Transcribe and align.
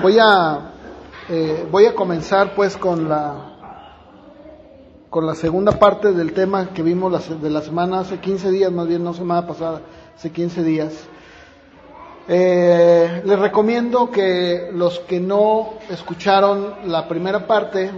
Voy 0.00 0.16
a, 0.20 0.60
eh, 1.28 1.66
voy 1.70 1.86
a 1.86 1.94
comenzar 1.94 2.54
pues 2.54 2.76
con 2.76 3.08
la, 3.08 3.34
con 5.10 5.26
la 5.26 5.34
segunda 5.34 5.72
parte 5.72 6.12
del 6.12 6.32
tema 6.32 6.68
que 6.72 6.82
vimos 6.84 7.40
de 7.42 7.50
la 7.50 7.60
semana 7.62 8.00
hace 8.00 8.18
15 8.18 8.50
días, 8.50 8.70
más 8.70 8.86
bien 8.86 9.02
no 9.02 9.12
semana 9.12 9.46
pasada, 9.46 9.80
hace 10.16 10.30
15 10.30 10.62
días. 10.62 10.92
Eh, 12.28 13.22
les 13.24 13.38
recomiendo 13.40 14.10
que 14.10 14.70
los 14.72 15.00
que 15.00 15.18
no 15.18 15.70
escucharon 15.90 16.74
la 16.84 17.08
primera 17.08 17.46
parte, 17.48 17.90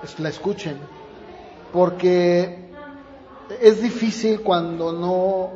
pues, 0.00 0.18
la 0.20 0.28
escuchen, 0.28 0.76
porque 1.72 2.68
es 3.62 3.80
difícil 3.80 4.42
cuando 4.42 4.92
no, 4.92 5.50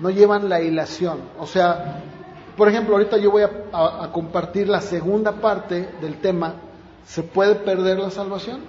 no 0.00 0.10
llevan 0.10 0.48
la 0.48 0.60
hilación. 0.60 1.20
O 1.38 1.46
sea, 1.46 2.02
por 2.56 2.68
ejemplo, 2.68 2.94
ahorita 2.94 3.18
yo 3.18 3.30
voy 3.30 3.42
a, 3.42 4.10
compartir 4.12 4.68
la 4.68 4.80
segunda 4.80 5.32
parte 5.32 5.90
del 6.00 6.20
tema, 6.20 6.54
¿se 7.04 7.22
puede 7.22 7.54
perder 7.54 7.98
la 7.98 8.10
salvación? 8.10 8.60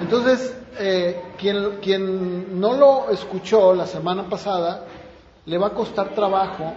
Entonces, 0.00 0.56
eh, 0.78 1.20
quien, 1.38 1.78
quien 1.80 2.60
no 2.60 2.74
lo 2.74 3.10
escuchó 3.10 3.74
la 3.74 3.86
semana 3.86 4.28
pasada, 4.28 4.84
le 5.46 5.58
va 5.58 5.68
a 5.68 5.70
costar 5.70 6.14
trabajo 6.14 6.72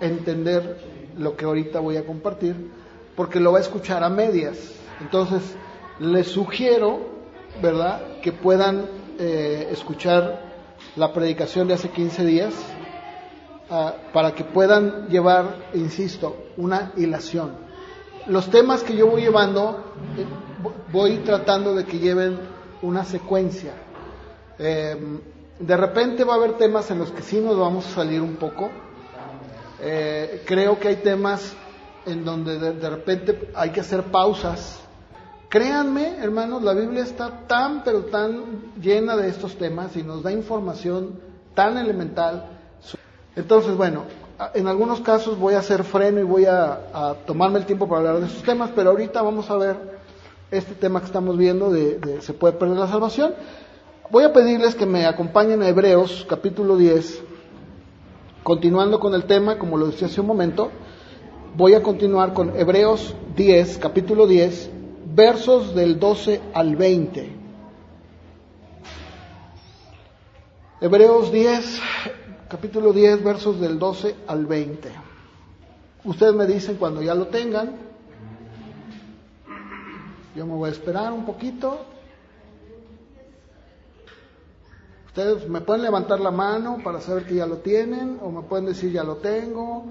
entender 0.00 0.78
lo 1.18 1.36
que 1.36 1.44
ahorita 1.44 1.80
voy 1.80 1.98
a 1.98 2.06
compartir, 2.06 2.70
porque 3.14 3.38
lo 3.38 3.52
va 3.52 3.58
a 3.58 3.62
escuchar 3.62 4.02
a 4.02 4.08
medias. 4.08 4.56
Entonces, 5.00 5.42
les 5.98 6.28
sugiero, 6.28 7.00
¿verdad?, 7.60 8.00
que 8.22 8.32
puedan 8.32 8.86
eh, 9.18 9.68
escuchar 9.70 10.40
la 10.96 11.12
predicación 11.12 11.68
de 11.68 11.74
hace 11.74 11.90
15 11.90 12.24
días 12.24 12.54
ah, 13.70 13.94
para 14.12 14.34
que 14.34 14.44
puedan 14.44 15.08
llevar, 15.08 15.70
insisto, 15.74 16.46
una 16.56 16.92
hilación. 16.96 17.52
Los 18.26 18.50
temas 18.50 18.82
que 18.82 18.94
yo 18.94 19.06
voy 19.06 19.22
llevando, 19.22 19.84
eh, 20.16 20.24
voy 20.92 21.18
tratando 21.18 21.74
de 21.74 21.84
que 21.84 21.98
lleven 21.98 22.38
una 22.82 23.04
secuencia. 23.04 23.72
Em, 24.58 25.20
de 25.58 25.76
repente 25.76 26.24
va 26.24 26.34
a 26.34 26.36
haber 26.36 26.52
temas 26.54 26.90
en 26.90 26.98
los 26.98 27.10
que 27.12 27.22
sí 27.22 27.40
nos 27.40 27.58
vamos 27.58 27.86
a 27.86 27.90
salir 27.90 28.20
un 28.20 28.36
poco, 28.36 28.70
eh, 29.82 30.42
creo 30.46 30.78
que 30.78 30.88
hay 30.88 30.96
temas 30.96 31.56
en 32.06 32.24
donde 32.24 32.58
de, 32.58 32.90
repente 32.90 33.50
hay 33.54 33.70
que 33.70 33.80
hacer 33.80 34.04
pausas. 34.04 34.80
Créanme, 35.48 36.18
hermanos, 36.18 36.62
la 36.62 36.74
Biblia 36.74 37.02
está 37.02 37.46
tan, 37.46 37.82
pero 37.82 38.04
tan 38.04 38.74
llena 38.80 39.16
de 39.16 39.28
estos 39.28 39.56
temas 39.56 39.96
y 39.96 40.02
nos 40.02 40.22
da 40.22 40.32
información 40.32 41.20
tan 41.54 41.76
elemental. 41.76 42.59
Entonces, 43.36 43.76
bueno, 43.76 44.04
en 44.54 44.66
algunos 44.66 45.00
casos 45.00 45.38
voy 45.38 45.54
a 45.54 45.58
hacer 45.58 45.84
freno 45.84 46.20
y 46.20 46.24
voy 46.24 46.46
a, 46.46 47.16
tomarme 47.26 47.58
el 47.58 47.66
tiempo 47.66 47.88
para 47.88 48.00
hablar 48.00 48.20
de 48.20 48.26
estos 48.26 48.42
temas, 48.42 48.70
pero 48.74 48.90
ahorita 48.90 49.22
vamos 49.22 49.50
a 49.50 49.56
ver 49.56 50.00
este 50.50 50.74
tema 50.74 51.00
que 51.00 51.06
estamos 51.06 51.36
viendo 51.36 51.70
de, 51.70 51.98
de 51.98 52.22
se 52.22 52.32
puede 52.32 52.54
perder 52.54 52.76
la 52.76 52.88
salvación. 52.88 53.34
Voy 54.10 54.24
a 54.24 54.32
pedirles 54.32 54.74
que 54.74 54.86
me 54.86 55.06
acompañen 55.06 55.62
a 55.62 55.68
Hebreos 55.68 56.26
capítulo 56.28 56.76
10, 56.76 57.22
Continuando 58.42 58.98
con 58.98 59.14
el 59.14 59.24
tema, 59.24 59.58
como 59.58 59.76
lo 59.76 59.86
decía 59.86 60.06
hace 60.06 60.22
un 60.22 60.26
momento, 60.26 60.70
voy 61.56 61.74
a 61.74 61.82
continuar 61.82 62.32
con 62.32 62.58
Hebreos 62.58 63.14
10, 63.36 63.76
capítulo 63.76 64.26
10, 64.26 64.70
versos 65.14 65.74
del 65.74 66.00
12 66.00 66.40
al 66.54 66.74
20. 66.74 67.36
Hebreos 70.80 71.30
10, 71.30 71.80
capítulo 72.50 72.92
10, 72.92 73.22
versos 73.22 73.60
del 73.60 73.78
12 73.78 74.16
al 74.26 74.44
20. 74.44 74.90
Ustedes 76.04 76.34
me 76.34 76.46
dicen 76.46 76.76
cuando 76.76 77.00
ya 77.00 77.14
lo 77.14 77.28
tengan. 77.28 77.76
Yo 80.34 80.46
me 80.46 80.54
voy 80.54 80.68
a 80.68 80.72
esperar 80.72 81.12
un 81.12 81.24
poquito. 81.24 81.80
Ustedes 85.06 85.48
me 85.48 85.60
pueden 85.60 85.82
levantar 85.82 86.18
la 86.18 86.32
mano 86.32 86.78
para 86.82 87.00
saber 87.00 87.24
que 87.24 87.36
ya 87.36 87.46
lo 87.46 87.58
tienen, 87.58 88.18
o 88.20 88.30
me 88.30 88.42
pueden 88.42 88.66
decir 88.66 88.90
ya 88.90 89.04
lo 89.04 89.16
tengo. 89.16 89.84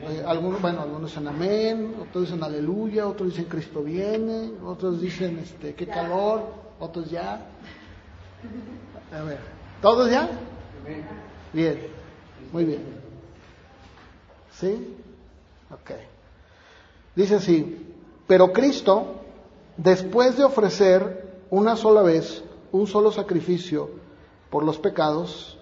Eh, 0.00 0.22
algunos, 0.26 0.60
bueno, 0.60 0.82
algunos 0.82 1.10
dicen 1.10 1.26
amén, 1.26 1.94
otros 2.02 2.24
dicen 2.24 2.42
aleluya, 2.42 3.06
otros 3.08 3.30
dicen 3.30 3.46
Cristo 3.46 3.82
viene, 3.82 4.52
otros 4.62 5.00
dicen 5.00 5.38
este, 5.38 5.74
qué 5.74 5.86
calor, 5.86 6.42
otros 6.78 7.10
ya. 7.10 7.46
A 9.10 9.22
ver, 9.22 9.38
¿todos 9.80 10.10
ya? 10.10 10.28
Bien, 11.54 11.80
muy 12.52 12.64
bien. 12.64 12.82
¿Sí? 14.58 14.96
Ok. 15.70 15.92
Dice 17.14 17.36
así, 17.36 17.94
pero 18.26 18.52
Cristo, 18.52 19.20
después 19.76 20.36
de 20.36 20.44
ofrecer 20.44 21.38
una 21.50 21.76
sola 21.76 22.02
vez 22.02 22.42
un 22.72 22.88
solo 22.88 23.12
sacrificio, 23.12 23.88
por 24.50 24.64
los 24.64 24.78
pecados, 24.78 25.56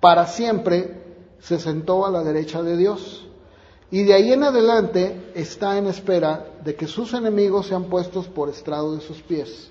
para 0.00 0.26
siempre 0.26 1.02
se 1.40 1.58
sentó 1.58 2.04
a 2.04 2.10
la 2.10 2.22
derecha 2.22 2.62
de 2.62 2.76
Dios. 2.76 3.26
Y 3.90 4.04
de 4.04 4.12
ahí 4.12 4.32
en 4.32 4.42
adelante 4.42 5.32
está 5.34 5.78
en 5.78 5.86
espera 5.86 6.46
de 6.62 6.74
que 6.74 6.86
sus 6.86 7.14
enemigos 7.14 7.68
sean 7.68 7.84
puestos 7.84 8.26
por 8.28 8.50
estrado 8.50 8.94
de 8.94 9.00
sus 9.00 9.22
pies. 9.22 9.70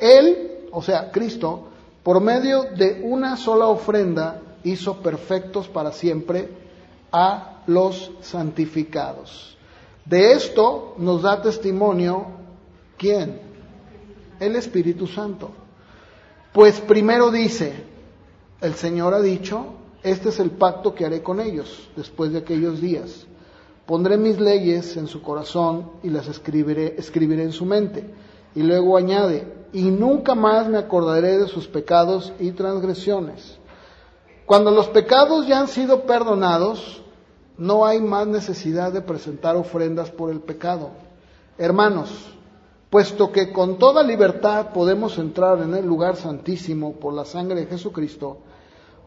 Él, 0.00 0.68
o 0.72 0.82
sea, 0.82 1.12
Cristo, 1.12 1.68
por 2.02 2.20
medio 2.20 2.64
de 2.76 3.02
una 3.04 3.36
sola 3.36 3.66
ofrenda, 3.66 4.42
hizo 4.66 5.00
perfectos 5.00 5.68
para 5.68 5.92
siempre 5.92 6.48
a 7.12 7.62
los 7.66 8.10
santificados. 8.20 9.56
De 10.04 10.32
esto 10.32 10.94
nos 10.98 11.22
da 11.22 11.40
testimonio, 11.40 12.26
¿quién? 12.96 13.40
El 14.40 14.56
Espíritu 14.56 15.06
Santo. 15.06 15.50
Pues 16.52 16.80
primero 16.80 17.30
dice, 17.30 17.74
el 18.60 18.74
Señor 18.74 19.14
ha 19.14 19.20
dicho, 19.20 19.66
este 20.02 20.30
es 20.30 20.40
el 20.40 20.50
pacto 20.50 20.94
que 20.94 21.04
haré 21.04 21.22
con 21.22 21.40
ellos 21.40 21.88
después 21.96 22.32
de 22.32 22.38
aquellos 22.38 22.80
días. 22.80 23.26
Pondré 23.86 24.16
mis 24.16 24.40
leyes 24.40 24.96
en 24.96 25.06
su 25.06 25.22
corazón 25.22 25.90
y 26.02 26.10
las 26.10 26.26
escribiré, 26.26 26.96
escribiré 26.98 27.44
en 27.44 27.52
su 27.52 27.64
mente. 27.64 28.04
Y 28.54 28.62
luego 28.62 28.96
añade, 28.96 29.46
y 29.72 29.82
nunca 29.82 30.34
más 30.34 30.68
me 30.68 30.78
acordaré 30.78 31.38
de 31.38 31.46
sus 31.46 31.68
pecados 31.68 32.32
y 32.40 32.52
transgresiones. 32.52 33.58
Cuando 34.46 34.70
los 34.70 34.86
pecados 34.88 35.48
ya 35.48 35.58
han 35.58 35.66
sido 35.66 36.02
perdonados, 36.06 37.02
no 37.58 37.84
hay 37.84 38.00
más 38.00 38.28
necesidad 38.28 38.92
de 38.92 39.00
presentar 39.00 39.56
ofrendas 39.56 40.10
por 40.10 40.30
el 40.30 40.38
pecado. 40.38 40.90
Hermanos, 41.58 42.10
puesto 42.88 43.32
que 43.32 43.52
con 43.52 43.76
toda 43.76 44.04
libertad 44.04 44.72
podemos 44.72 45.18
entrar 45.18 45.58
en 45.62 45.74
el 45.74 45.84
lugar 45.84 46.14
santísimo 46.14 46.92
por 46.92 47.12
la 47.12 47.24
sangre 47.24 47.62
de 47.62 47.66
Jesucristo, 47.66 48.38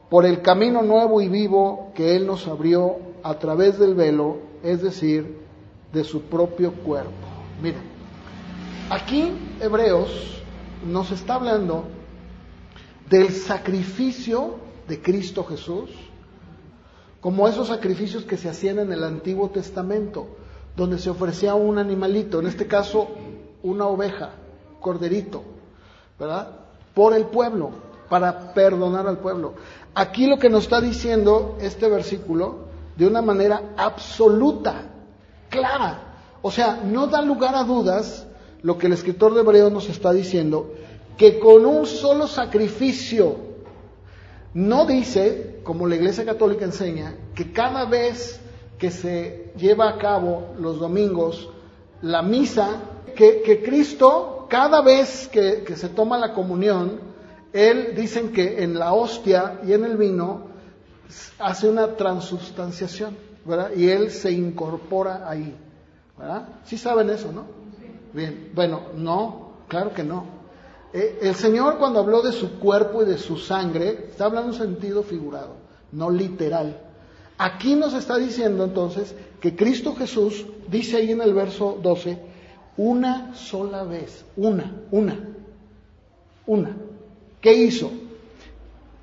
por 0.10 0.26
el 0.26 0.42
camino 0.42 0.82
nuevo 0.82 1.22
y 1.22 1.30
vivo 1.30 1.92
que 1.96 2.18
Él 2.18 2.28
nos 2.28 2.46
abrió 2.48 2.98
a 3.24 3.36
través 3.36 3.80
del 3.80 3.96
velo, 3.96 4.40
es 4.62 4.82
decir, 4.82 5.40
de 5.94 6.04
su 6.04 6.24
propio 6.24 6.74
cuerpo. 6.74 7.14
Miren, 7.62 7.84
aquí 8.90 9.32
Hebreos 9.62 10.44
nos 10.86 11.12
está 11.12 11.36
hablando 11.36 11.86
del 13.10 13.32
sacrificio 13.32 14.69
de 14.90 15.02
Cristo 15.02 15.46
Jesús, 15.46 15.92
como 17.22 17.48
esos 17.48 17.68
sacrificios 17.68 18.24
que 18.24 18.38
se 18.38 18.50
hacían 18.50 18.80
en 18.80 18.92
el 18.92 19.04
Antiguo 19.04 19.50
Testamento, 19.50 20.28
donde 20.76 20.98
se 20.98 21.10
ofrecía 21.10 21.54
un 21.54 21.78
animalito, 21.78 22.40
en 22.40 22.48
este 22.48 22.68
caso 22.68 23.08
una 23.64 23.88
oveja, 23.88 24.32
corderito, 24.80 25.44
¿verdad? 26.20 26.50
Por 26.94 27.14
el 27.14 27.26
pueblo, 27.26 27.72
para 28.10 28.54
perdonar 28.54 29.08
al 29.08 29.20
pueblo. 29.20 29.54
Aquí 29.94 30.28
lo 30.28 30.40
que 30.40 30.50
nos 30.50 30.64
está 30.64 30.82
diciendo 30.82 31.58
este 31.62 31.88
versículo, 31.88 32.68
de 32.96 33.06
una 33.06 33.22
manera 33.22 33.74
absoluta, 33.78 34.84
clara, 35.50 36.10
o 36.42 36.52
sea, 36.52 36.82
no 36.84 37.08
da 37.08 37.22
lugar 37.22 37.56
a 37.56 37.64
dudas 37.64 38.26
lo 38.62 38.78
que 38.78 38.88
el 38.88 38.94
escritor 38.94 39.34
de 39.34 39.42
Hebreo 39.42 39.70
nos 39.70 39.90
está 39.90 40.12
diciendo, 40.14 40.74
que 41.18 41.38
con 41.38 41.66
un 41.66 41.86
solo 41.86 42.28
sacrificio, 42.28 43.49
no 44.54 44.86
dice, 44.86 45.60
como 45.64 45.88
la 45.88 45.96
Iglesia 45.96 46.26
Católica 46.26 46.66
enseña, 46.66 47.16
que 47.36 47.52
cada 47.52 47.86
vez 47.86 48.40
que 48.78 48.92
se 48.92 49.52
lleva 49.58 49.90
a 49.90 49.98
cabo 49.98 50.56
los 50.58 50.80
domingos 50.80 51.50
la 52.02 52.22
misa, 52.22 52.82
que, 53.16 53.42
que 53.42 53.62
Cristo, 53.62 54.48
cada 54.50 54.82
vez 54.82 55.28
que, 55.28 55.64
que, 55.64 55.76
se 55.76 55.90
toma 55.90 56.18
la 56.18 56.34
comunión, 56.34 57.00
Él 57.52 57.94
dicen 57.96 58.32
que 58.32 58.64
en 58.64 58.80
la 58.80 58.94
hostia 58.94 59.60
y 59.66 59.74
en 59.74 59.84
el 59.84 59.98
vino 59.98 60.48
hace 61.40 61.68
una 61.68 61.96
transubstanciación, 61.98 63.18
¿verdad? 63.46 63.72
Y 63.76 63.90
Él 63.90 64.12
se 64.12 64.32
incorpora 64.32 65.30
ahí, 65.30 65.56
¿verdad? 66.18 66.48
Sí 66.64 66.78
saben 66.78 67.10
eso, 67.10 67.32
¿no? 67.32 67.46
Bien, 68.14 68.52
bueno, 68.56 68.82
no, 68.96 69.52
claro 69.68 69.94
que 69.94 70.04
no. 70.04 70.39
Eh, 70.92 71.20
el 71.22 71.36
Señor 71.36 71.78
cuando 71.78 72.00
habló 72.00 72.22
de 72.22 72.32
su 72.32 72.60
cuerpo 72.60 73.04
y 73.04 73.06
de 73.06 73.18
su 73.18 73.38
sangre, 73.38 74.08
está 74.10 74.26
hablando 74.26 74.54
en 74.54 74.60
sentido 74.60 75.04
figurado, 75.04 75.56
no 75.92 76.10
literal. 76.10 76.82
Aquí 77.38 77.76
nos 77.76 77.94
está 77.94 78.18
diciendo 78.18 78.64
entonces 78.64 79.14
que 79.40 79.56
Cristo 79.56 79.96
Jesús, 79.96 80.46
dice 80.68 80.98
ahí 80.98 81.12
en 81.12 81.22
el 81.22 81.34
verso 81.34 81.78
12, 81.82 82.18
una 82.78 83.36
sola 83.36 83.84
vez, 83.84 84.26
una, 84.36 84.84
una, 84.92 85.20
una. 86.48 86.76
¿Qué 87.40 87.54
hizo? 87.54 87.92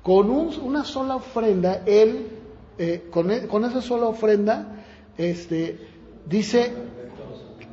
Con 0.03 0.29
una 0.29 0.83
sola 0.83 1.15
ofrenda, 1.15 1.83
Él, 1.85 2.27
eh, 2.77 3.07
con, 3.09 3.31
e, 3.31 3.47
con, 3.47 3.65
esa 3.65 3.81
sola 3.81 4.07
ofrenda, 4.07 4.83
este, 5.17 5.79
dice, 6.25 6.73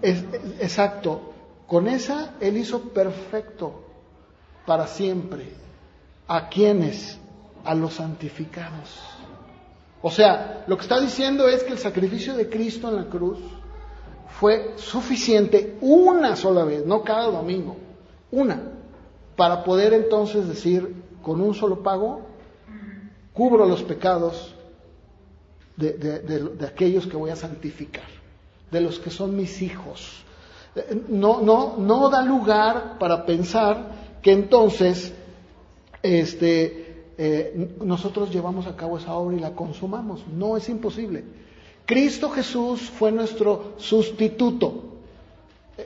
es, 0.03 0.25
exacto, 0.61 1.33
con 1.67 1.89
esa 1.89 2.35
Él 2.41 2.57
hizo 2.57 2.81
perfecto 2.81 3.84
para 4.67 4.87
siempre. 4.87 5.53
¿A 6.27 6.49
quienes? 6.49 7.19
A 7.65 7.75
los 7.75 7.95
santificados. 7.95 9.01
O 10.03 10.11
sea, 10.11 10.65
lo 10.67 10.77
que 10.77 10.83
está 10.83 11.01
diciendo 11.01 11.49
es 11.49 11.63
que 11.63 11.73
el 11.73 11.79
sacrificio 11.79 12.35
de 12.35 12.49
Cristo 12.49 12.89
en 12.89 12.97
la 12.97 13.05
cruz 13.07 13.39
fue 14.39 14.75
suficiente 14.77 15.79
una 15.81 16.37
sola 16.37 16.65
vez, 16.65 16.85
no 16.85 17.03
cada 17.03 17.31
domingo, 17.31 17.77
una, 18.31 18.61
para 19.37 19.65
poder 19.65 19.95
entonces 19.95 20.49
decir, 20.49 20.95
con 21.23 21.41
un 21.41 21.55
solo 21.55 21.83
pago, 21.83 22.23
cubro 23.33 23.65
los 23.65 23.83
pecados 23.83 24.55
de, 25.77 25.93
de, 25.93 26.67
aquellos 26.67 27.07
que 27.07 27.17
voy 27.17 27.31
a 27.31 27.37
santificar, 27.37 28.05
de 28.71 28.81
los 28.81 28.99
que 28.99 29.11
son 29.11 29.37
mis 29.37 29.63
hijos. 29.63 30.23
No, 31.09 31.41
no, 31.41 31.77
no 31.79 32.11
da 32.11 32.23
lugar 32.23 32.99
para 32.99 33.25
pensar 33.25 34.04
que 34.25 34.33
entonces 34.33 35.13
este, 36.03 37.11
eh, 37.19 37.75
nosotros 37.85 38.33
llevamos 38.33 38.67
a 38.67 38.75
cabo 38.75 38.97
esa 38.97 39.13
obra 39.15 39.37
y 39.37 39.41
la 39.41 39.55
consumamos. 39.55 40.25
No 40.27 40.57
es 40.57 40.67
imposible. 40.71 41.23
Cristo 41.85 42.31
Jesús 42.31 42.81
fue 42.81 43.13
nuestro 43.13 43.75
sustituto. 43.77 44.95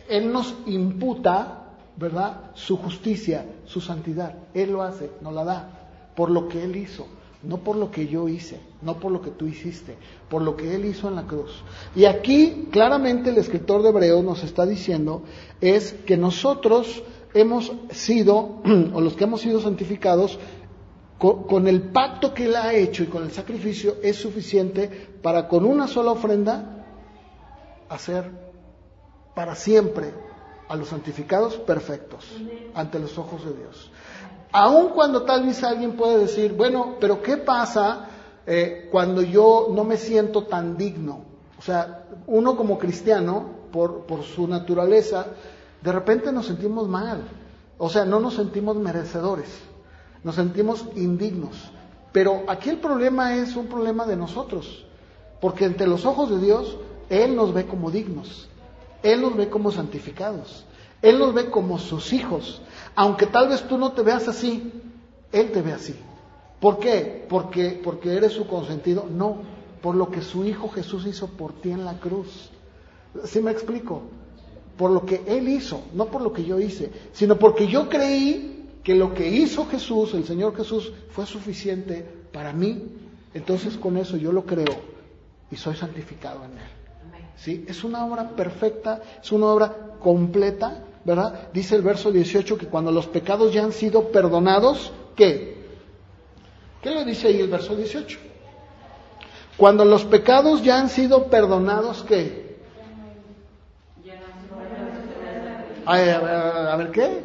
Él 0.08 0.32
nos 0.32 0.54
imputa, 0.66 1.64
¿verdad? 1.96 2.52
Su 2.54 2.76
justicia, 2.76 3.44
su 3.66 3.80
santidad. 3.80 4.36
Él 4.54 4.70
lo 4.70 4.82
hace, 4.82 5.10
nos 5.20 5.34
la 5.34 5.42
da, 5.42 6.12
por 6.14 6.30
lo 6.30 6.46
que 6.46 6.62
Él 6.62 6.76
hizo, 6.76 7.08
no 7.42 7.56
por 7.56 7.74
lo 7.74 7.90
que 7.90 8.06
yo 8.06 8.28
hice, 8.28 8.60
no 8.82 9.00
por 9.00 9.10
lo 9.10 9.20
que 9.20 9.32
tú 9.32 9.48
hiciste, 9.48 9.96
por 10.30 10.42
lo 10.42 10.56
que 10.56 10.76
Él 10.76 10.84
hizo 10.84 11.08
en 11.08 11.16
la 11.16 11.26
cruz. 11.26 11.50
Y 11.96 12.04
aquí 12.04 12.68
claramente 12.70 13.30
el 13.30 13.38
escritor 13.38 13.82
de 13.82 13.88
Hebreos 13.88 14.22
nos 14.22 14.44
está 14.44 14.64
diciendo 14.64 15.24
es 15.60 15.92
que 16.06 16.16
nosotros 16.16 17.02
hemos 17.40 17.72
sido, 17.90 18.60
o 18.94 19.00
los 19.00 19.14
que 19.14 19.24
hemos 19.24 19.40
sido 19.40 19.60
santificados, 19.60 20.38
con, 21.18 21.66
el 21.66 21.82
pacto 21.82 22.32
que 22.32 22.44
él 22.44 22.54
ha 22.54 22.72
hecho 22.72 23.02
y 23.02 23.06
con 23.06 23.24
el 23.24 23.32
sacrificio 23.32 23.96
es 24.02 24.16
suficiente 24.16 24.88
para 25.20 25.48
con 25.48 25.64
una 25.64 25.88
sola 25.88 26.12
ofrenda 26.12 26.84
hacer 27.88 28.30
para 29.34 29.56
siempre 29.56 30.14
a 30.68 30.76
los 30.76 30.88
santificados 30.88 31.56
perfectos 31.56 32.24
ante 32.74 33.00
los 33.00 33.18
ojos 33.18 33.44
de 33.44 33.52
Dios. 33.52 33.90
Aun 34.52 34.90
cuando 34.90 35.22
tal 35.22 35.44
vez 35.44 35.62
alguien 35.64 35.96
puede 35.96 36.18
decir, 36.18 36.52
bueno, 36.52 36.96
pero 37.00 37.20
¿qué 37.20 37.36
pasa 37.36 38.08
eh, 38.46 38.88
cuando 38.90 39.20
yo 39.22 39.68
no 39.72 39.84
me 39.84 39.96
siento 39.96 40.44
tan 40.44 40.76
digno? 40.76 41.24
O 41.58 41.62
sea, 41.62 42.04
uno 42.26 42.56
como 42.56 42.78
cristiano, 42.78 43.58
por, 43.72 44.06
por 44.06 44.22
su 44.22 44.46
naturaleza, 44.46 45.26
de 45.82 45.92
repente 45.92 46.32
nos 46.32 46.46
sentimos 46.46 46.88
mal. 46.88 47.22
O 47.78 47.88
sea, 47.88 48.04
no 48.04 48.20
nos 48.20 48.34
sentimos 48.34 48.76
merecedores 48.76 49.48
nos 50.22 50.34
sentimos 50.34 50.84
indignos. 50.96 51.56
Pero 52.12 52.44
aquí 52.48 52.70
el 52.70 52.78
problema 52.78 53.36
es 53.36 53.56
un 53.56 53.66
problema 53.66 54.06
de 54.06 54.16
nosotros, 54.16 54.84
porque 55.40 55.64
entre 55.66 55.86
los 55.86 56.06
ojos 56.06 56.30
de 56.30 56.38
Dios, 56.38 56.76
Él 57.10 57.36
nos 57.36 57.52
ve 57.52 57.66
como 57.66 57.90
dignos, 57.90 58.48
Él 59.02 59.22
nos 59.22 59.36
ve 59.36 59.48
como 59.48 59.70
santificados, 59.70 60.64
Él 61.02 61.18
nos 61.18 61.34
ve 61.34 61.50
como 61.50 61.78
sus 61.78 62.12
hijos. 62.12 62.62
Aunque 62.94 63.26
tal 63.26 63.48
vez 63.48 63.62
tú 63.68 63.78
no 63.78 63.92
te 63.92 64.02
veas 64.02 64.26
así, 64.26 64.72
Él 65.32 65.52
te 65.52 65.62
ve 65.62 65.72
así. 65.72 65.94
¿Por 66.60 66.78
qué? 66.78 67.26
Porque, 67.28 67.80
porque 67.84 68.16
eres 68.16 68.32
su 68.32 68.46
consentido. 68.46 69.06
No, 69.08 69.38
por 69.80 69.94
lo 69.94 70.10
que 70.10 70.22
su 70.22 70.44
Hijo 70.44 70.68
Jesús 70.68 71.06
hizo 71.06 71.28
por 71.28 71.52
ti 71.52 71.70
en 71.70 71.84
la 71.84 72.00
cruz. 72.00 72.50
¿Sí 73.24 73.40
me 73.40 73.52
explico? 73.52 74.02
Por 74.78 74.92
lo 74.92 75.04
que 75.04 75.22
Él 75.26 75.48
hizo, 75.48 75.82
no 75.92 76.06
por 76.06 76.22
lo 76.22 76.32
que 76.32 76.44
yo 76.44 76.58
hice, 76.58 76.90
sino 77.12 77.36
porque 77.36 77.66
yo 77.66 77.88
creí 77.88 78.68
que 78.82 78.94
lo 78.94 79.12
que 79.12 79.28
hizo 79.28 79.66
Jesús, 79.66 80.14
el 80.14 80.24
Señor 80.24 80.56
Jesús, 80.56 80.92
fue 81.10 81.26
suficiente 81.26 82.06
para 82.32 82.54
mí, 82.54 82.84
entonces 83.34 83.76
con 83.76 83.98
eso 83.98 84.16
yo 84.16 84.32
lo 84.32 84.46
creo 84.46 84.74
y 85.50 85.56
soy 85.56 85.76
santificado 85.76 86.44
en 86.44 86.52
Él. 86.52 86.68
¿Sí? 87.36 87.64
Es 87.68 87.84
una 87.84 88.06
obra 88.06 88.30
perfecta, 88.30 89.02
es 89.22 89.30
una 89.30 89.46
obra 89.46 89.76
completa, 90.00 90.84
¿verdad? 91.04 91.48
Dice 91.52 91.76
el 91.76 91.82
verso 91.82 92.10
18 92.10 92.56
que 92.56 92.66
cuando 92.66 92.90
los 92.90 93.06
pecados 93.06 93.52
ya 93.52 93.64
han 93.64 93.72
sido 93.72 94.08
perdonados, 94.08 94.92
¿qué? 95.14 95.58
¿Qué 96.82 96.90
le 96.90 97.04
dice 97.04 97.28
ahí 97.28 97.40
el 97.40 97.48
verso 97.48 97.76
18? 97.76 98.18
Cuando 99.56 99.84
los 99.84 100.04
pecados 100.04 100.62
ya 100.62 100.78
han 100.78 100.88
sido 100.88 101.26
perdonados, 101.26 102.04
¿qué? 102.04 102.47
A 105.88 105.96
ver, 105.96 106.22
a 106.22 106.76
ver, 106.76 106.90
¿qué? 106.90 107.22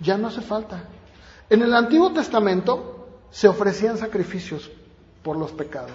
Ya 0.00 0.16
no 0.16 0.28
hace 0.28 0.42
falta. 0.42 0.84
En 1.50 1.60
el 1.60 1.74
Antiguo 1.74 2.12
Testamento 2.12 3.08
se 3.32 3.48
ofrecían 3.48 3.98
sacrificios 3.98 4.70
por 5.24 5.36
los 5.36 5.50
pecados, 5.50 5.90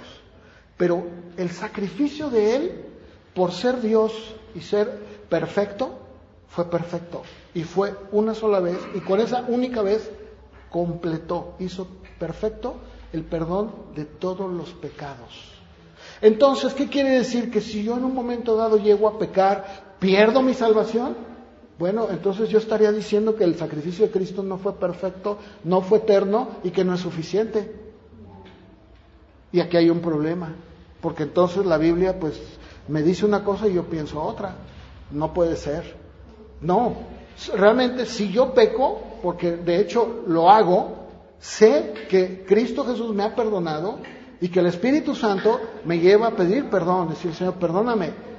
pero 0.76 1.08
el 1.38 1.50
sacrificio 1.52 2.30
de 2.30 2.56
Él, 2.56 2.86
por 3.34 3.54
ser 3.54 3.80
Dios 3.80 4.12
y 4.54 4.60
ser 4.60 4.92
perfecto, 5.30 5.98
fue 6.50 6.70
perfecto. 6.70 7.24
Y 7.54 7.64
fue 7.64 7.96
una 8.12 8.36
sola 8.36 8.60
vez, 8.60 8.80
y 8.96 9.00
con 9.00 9.22
esa 9.22 9.46
única 9.48 9.82
vez 9.84 10.12
completó, 10.70 11.56
hizo 11.60 11.88
perfecto 12.20 12.76
el 13.14 13.24
perdón 13.24 13.72
de 13.96 14.04
todos 14.04 14.52
los 14.52 14.74
pecados. 14.74 15.54
Entonces, 16.22 16.74
¿qué 16.74 16.88
quiere 16.88 17.12
decir? 17.12 17.52
Que 17.52 17.62
si 17.62 17.84
yo 17.84 17.98
en 17.98 18.04
un 18.04 18.14
momento 18.14 18.56
dado 18.56 18.78
llego 18.78 19.08
a 19.08 19.18
pecar, 19.20 19.83
¿pierdo 20.00 20.42
mi 20.42 20.54
salvación? 20.54 21.16
Bueno, 21.80 22.08
entonces 22.12 22.50
yo 22.50 22.60
estaría 22.60 22.92
diciendo 22.92 23.36
que 23.36 23.44
el 23.44 23.56
sacrificio 23.56 24.06
de 24.06 24.12
Cristo 24.12 24.44
no 24.44 24.58
fue 24.58 24.74
perfecto, 24.74 25.40
no 25.64 25.82
fue 25.82 26.00
eterno 26.00 26.50
y 26.64 26.70
que 26.70 26.84
no 26.84 26.94
es 26.94 27.02
suficiente. 27.02 27.72
Y 29.52 29.60
aquí 29.60 29.78
hay 29.78 29.90
un 29.90 30.00
problema, 30.00 30.56
porque 31.02 31.24
entonces 31.24 31.66
la 31.66 31.78
Biblia 31.78 32.20
pues 32.20 32.40
me 32.88 33.02
dice 33.02 33.26
una 33.26 33.44
cosa 33.44 33.68
y 33.68 33.74
yo 33.74 33.84
pienso 33.86 34.22
otra. 34.22 34.56
No 35.12 35.34
puede 35.34 35.56
ser. 35.56 35.96
No, 36.62 36.96
realmente 37.56 38.06
si 38.06 38.32
yo 38.32 38.54
peco, 38.54 39.02
porque 39.22 39.58
de 39.58 39.80
hecho 39.80 40.24
lo 40.28 40.50
hago, 40.50 41.08
sé 41.40 41.94
que 42.10 42.46
Cristo 42.46 42.86
Jesús 42.86 43.14
me 43.14 43.24
ha 43.24 43.36
perdonado 43.36 44.00
y 44.40 44.50
que 44.50 44.60
el 44.60 44.68
Espíritu 44.68 45.16
Santo 45.16 45.60
me 45.86 46.00
lleva 46.00 46.28
a 46.28 46.36
pedir 46.36 46.70
perdón, 46.70 47.10
decir, 47.10 47.34
Señor, 47.34 47.56
perdóname. 47.56 48.33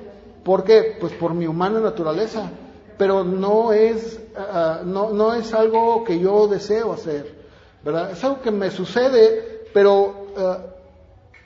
¿Por 0.44 0.64
qué? 0.64 0.96
Pues 1.00 1.12
por 1.14 1.34
mi 1.34 1.46
humana 1.46 1.80
naturaleza 1.80 2.50
pero 2.96 3.24
no 3.24 3.72
es, 3.72 4.20
ah, 4.36 4.82
no, 4.84 5.10
no, 5.10 5.34
es 5.34 5.52
algo 5.52 6.04
que 6.04 6.18
yo 6.18 6.46
deseo 6.46 6.92
hacer, 6.92 7.34
¿verdad? 7.82 8.12
Es 8.12 8.22
algo 8.24 8.40
que 8.40 8.50
me 8.50 8.70
sucede, 8.70 9.68
pero 9.72 10.26
ah, 10.36 10.58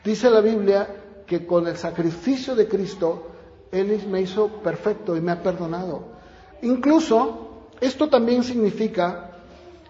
dice 0.04 0.30
la 0.30 0.40
Biblia 0.40 0.88
que 1.26 1.46
con 1.46 1.66
el 1.66 1.76
sacrificio 1.76 2.54
de 2.54 2.68
Cristo, 2.68 3.28
Él 3.70 4.02
me 4.08 4.20
hizo 4.20 4.48
perfecto 4.62 5.16
y 5.16 5.20
me 5.20 5.32
ha 5.32 5.42
perdonado. 5.42 6.04
Incluso, 6.62 7.66
esto 7.80 8.08
también 8.08 8.42
significa, 8.42 9.38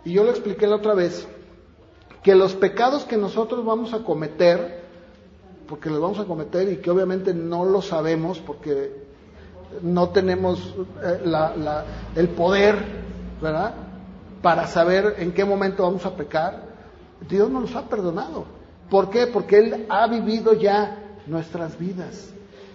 y 0.04 0.12
yo 0.12 0.24
lo 0.24 0.30
expliqué 0.30 0.66
la 0.66 0.76
otra 0.76 0.94
vez, 0.94 1.26
que 2.22 2.34
los 2.34 2.54
pecados 2.54 3.04
que 3.04 3.16
nosotros 3.16 3.64
vamos 3.64 3.94
a 3.94 4.04
cometer, 4.04 4.77
porque 5.68 5.90
los 5.90 6.00
vamos 6.00 6.18
a 6.18 6.24
cometer 6.24 6.70
y 6.72 6.76
que 6.78 6.90
obviamente 6.90 7.34
no 7.34 7.64
lo 7.64 7.82
sabemos 7.82 8.38
porque 8.38 9.06
no 9.82 10.08
tenemos 10.08 10.74
eh, 11.02 11.20
el 12.16 12.28
poder, 12.30 12.76
¿verdad? 13.40 13.74
Para 14.40 14.66
saber 14.66 15.16
en 15.18 15.32
qué 15.32 15.44
momento 15.44 15.82
vamos 15.82 16.06
a 16.06 16.16
pecar. 16.16 16.62
Dios 17.28 17.50
nos 17.50 17.62
los 17.62 17.76
ha 17.76 17.82
perdonado. 17.82 18.46
¿Por 18.88 19.10
qué? 19.10 19.26
Porque 19.26 19.58
Él 19.58 19.86
ha 19.90 20.06
vivido 20.06 20.54
ya 20.54 21.04
nuestras 21.26 21.78
vidas. 21.78 22.32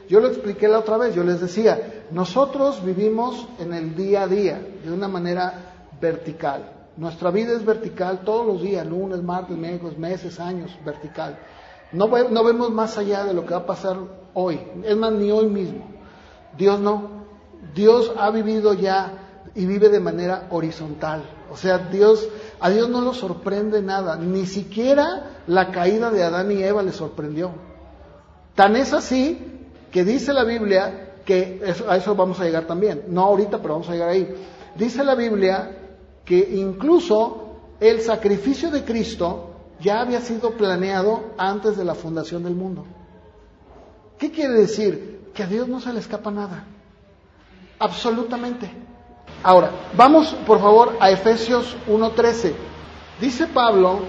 yo 0.07 0.19
lo 0.19 0.27
expliqué 0.27 0.67
la 0.67 0.79
otra 0.79 0.97
vez, 0.97 1.15
yo 1.15 1.23
les 1.23 1.41
decía, 1.41 2.05
nosotros 2.11 2.85
vivimos 2.85 3.47
en 3.57 3.73
el 3.73 3.95
día 3.95 4.23
a 4.23 4.27
día 4.27 4.61
de 4.83 4.91
una 4.91 5.07
manera 5.07 5.87
vertical. 5.99 6.69
Nuestra 6.97 7.31
vida 7.31 7.53
es 7.53 7.65
vertical 7.65 8.19
todos 8.23 8.45
los 8.45 8.61
días, 8.61 8.85
lunes, 8.85 9.23
martes, 9.23 9.57
miércoles, 9.57 9.97
meses, 9.97 10.39
años, 10.39 10.77
vertical. 10.85 11.39
No, 11.93 12.07
no 12.07 12.43
vemos 12.43 12.71
más 12.71 12.97
allá 12.97 13.23
de 13.23 13.33
lo 13.33 13.45
que 13.45 13.53
va 13.53 13.61
a 13.61 13.65
pasar 13.65 13.97
hoy, 14.33 14.59
es 14.83 14.97
más, 14.97 15.11
ni 15.13 15.31
hoy 15.31 15.47
mismo. 15.47 15.85
Dios 16.57 16.79
no. 16.79 17.23
Dios 17.73 18.11
ha 18.17 18.29
vivido 18.31 18.73
ya 18.73 19.23
y 19.55 19.65
vive 19.65 19.89
de 19.89 19.99
manera 19.99 20.47
horizontal. 20.49 21.23
O 21.51 21.57
sea, 21.57 21.77
Dios, 21.77 22.27
a 22.59 22.69
Dios 22.69 22.89
no 22.89 23.01
lo 23.01 23.13
sorprende 23.13 23.81
nada, 23.81 24.15
ni 24.17 24.45
siquiera 24.45 25.41
la 25.47 25.71
caída 25.71 26.09
de 26.09 26.23
Adán 26.23 26.51
y 26.51 26.63
Eva 26.63 26.81
le 26.81 26.91
sorprendió. 26.91 27.51
Tan 28.55 28.75
es 28.75 28.93
así 28.93 29.39
que 29.91 30.03
dice 30.03 30.33
la 30.33 30.43
Biblia 30.43 31.13
que 31.25 31.61
a 31.87 31.97
eso 31.97 32.15
vamos 32.15 32.39
a 32.39 32.45
llegar 32.45 32.65
también, 32.65 33.05
no 33.07 33.21
ahorita, 33.21 33.59
pero 33.59 33.75
vamos 33.75 33.89
a 33.89 33.93
llegar 33.93 34.09
ahí. 34.09 34.35
Dice 34.75 35.03
la 35.03 35.15
Biblia 35.15 35.77
que 36.25 36.37
incluso 36.37 37.43
el 37.79 38.01
sacrificio 38.01 38.71
de 38.71 38.83
Cristo 38.83 39.52
ya 39.83 40.01
había 40.01 40.21
sido 40.21 40.51
planeado 40.51 41.33
antes 41.37 41.77
de 41.77 41.83
la 41.83 41.93
fundación 41.93 42.43
del 42.43 42.55
mundo. 42.55 42.85
¿Qué 44.17 44.31
quiere 44.31 44.53
decir? 44.53 45.29
Que 45.33 45.43
a 45.43 45.47
Dios 45.47 45.67
no 45.67 45.81
se 45.81 45.91
le 45.91 45.99
escapa 45.99 46.31
nada. 46.31 46.63
Absolutamente. 47.77 48.71
Ahora, 49.43 49.71
vamos 49.95 50.33
por 50.47 50.59
favor 50.61 50.95
a 51.01 51.11
Efesios 51.11 51.75
1.13. 51.87 52.53
Dice 53.19 53.47
Pablo, 53.47 53.99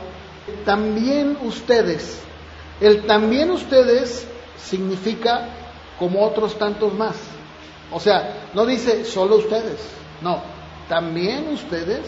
también 0.65 1.37
ustedes, 1.43 2.21
el 2.81 3.07
también 3.07 3.51
ustedes 3.51 4.27
significa 4.57 5.49
como 5.99 6.25
otros 6.25 6.57
tantos 6.57 6.95
más. 6.95 7.17
O 7.91 7.99
sea, 7.99 8.49
no 8.55 8.65
dice 8.65 9.05
solo 9.05 9.37
ustedes, 9.37 9.81
no, 10.23 10.41
también 10.89 11.49
ustedes, 11.49 12.03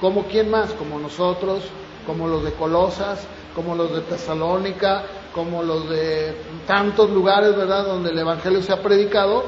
como 0.00 0.24
quién 0.24 0.50
más, 0.50 0.70
como 0.72 0.98
nosotros, 0.98 1.62
como 2.10 2.26
los 2.26 2.42
de 2.42 2.50
Colosas, 2.54 3.20
como 3.54 3.76
los 3.76 3.94
de 3.94 4.00
Tesalónica, 4.00 5.04
como 5.32 5.62
los 5.62 5.88
de 5.88 6.34
tantos 6.66 7.08
lugares, 7.08 7.54
¿verdad?, 7.56 7.86
donde 7.86 8.10
el 8.10 8.18
Evangelio 8.18 8.60
se 8.62 8.72
ha 8.72 8.82
predicado, 8.82 9.44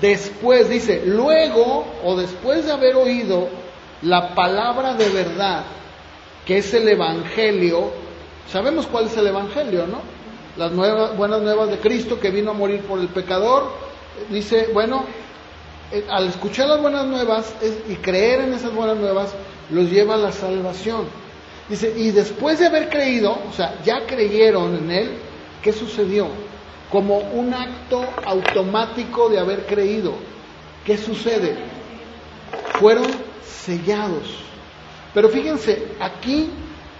después 0.00 0.70
dice, 0.70 1.02
luego 1.04 1.84
o 2.02 2.16
después 2.16 2.64
de 2.64 2.72
haber 2.72 2.96
oído 2.96 3.48
la 4.00 4.34
palabra 4.34 4.94
de 4.94 5.10
verdad, 5.10 5.64
que 6.46 6.56
es 6.56 6.72
el 6.72 6.88
Evangelio, 6.88 7.90
sabemos 8.50 8.86
cuál 8.86 9.08
es 9.08 9.16
el 9.18 9.26
Evangelio, 9.26 9.86
¿no? 9.86 10.00
Las 10.56 10.72
buenas 11.18 11.42
nuevas 11.42 11.68
de 11.68 11.76
Cristo 11.76 12.18
que 12.18 12.30
vino 12.30 12.52
a 12.52 12.54
morir 12.54 12.80
por 12.80 12.98
el 12.98 13.08
pecador, 13.08 13.72
dice, 14.30 14.70
bueno, 14.72 15.04
eh, 15.92 16.06
al 16.08 16.28
escuchar 16.28 16.66
las 16.68 16.80
buenas 16.80 17.04
nuevas 17.04 17.52
y 17.90 17.96
creer 17.96 18.40
en 18.40 18.54
esas 18.54 18.74
buenas 18.74 18.96
nuevas, 18.96 19.34
los 19.68 19.90
lleva 19.90 20.14
a 20.14 20.16
la 20.16 20.32
salvación. 20.32 21.25
Dice, 21.68 21.92
y 21.96 22.10
después 22.10 22.58
de 22.58 22.66
haber 22.66 22.88
creído, 22.88 23.36
o 23.48 23.52
sea, 23.52 23.80
ya 23.84 24.06
creyeron 24.06 24.76
en 24.76 24.90
Él, 24.90 25.10
¿qué 25.62 25.72
sucedió? 25.72 26.28
como 26.90 27.18
un 27.18 27.52
acto 27.52 28.04
automático 28.24 29.28
de 29.28 29.38
haber 29.38 29.66
creído. 29.66 30.14
¿Qué 30.84 30.96
sucede? 30.96 31.56
Fueron 32.78 33.06
sellados. 33.42 34.36
Pero 35.12 35.28
fíjense, 35.28 35.88
aquí 35.98 36.50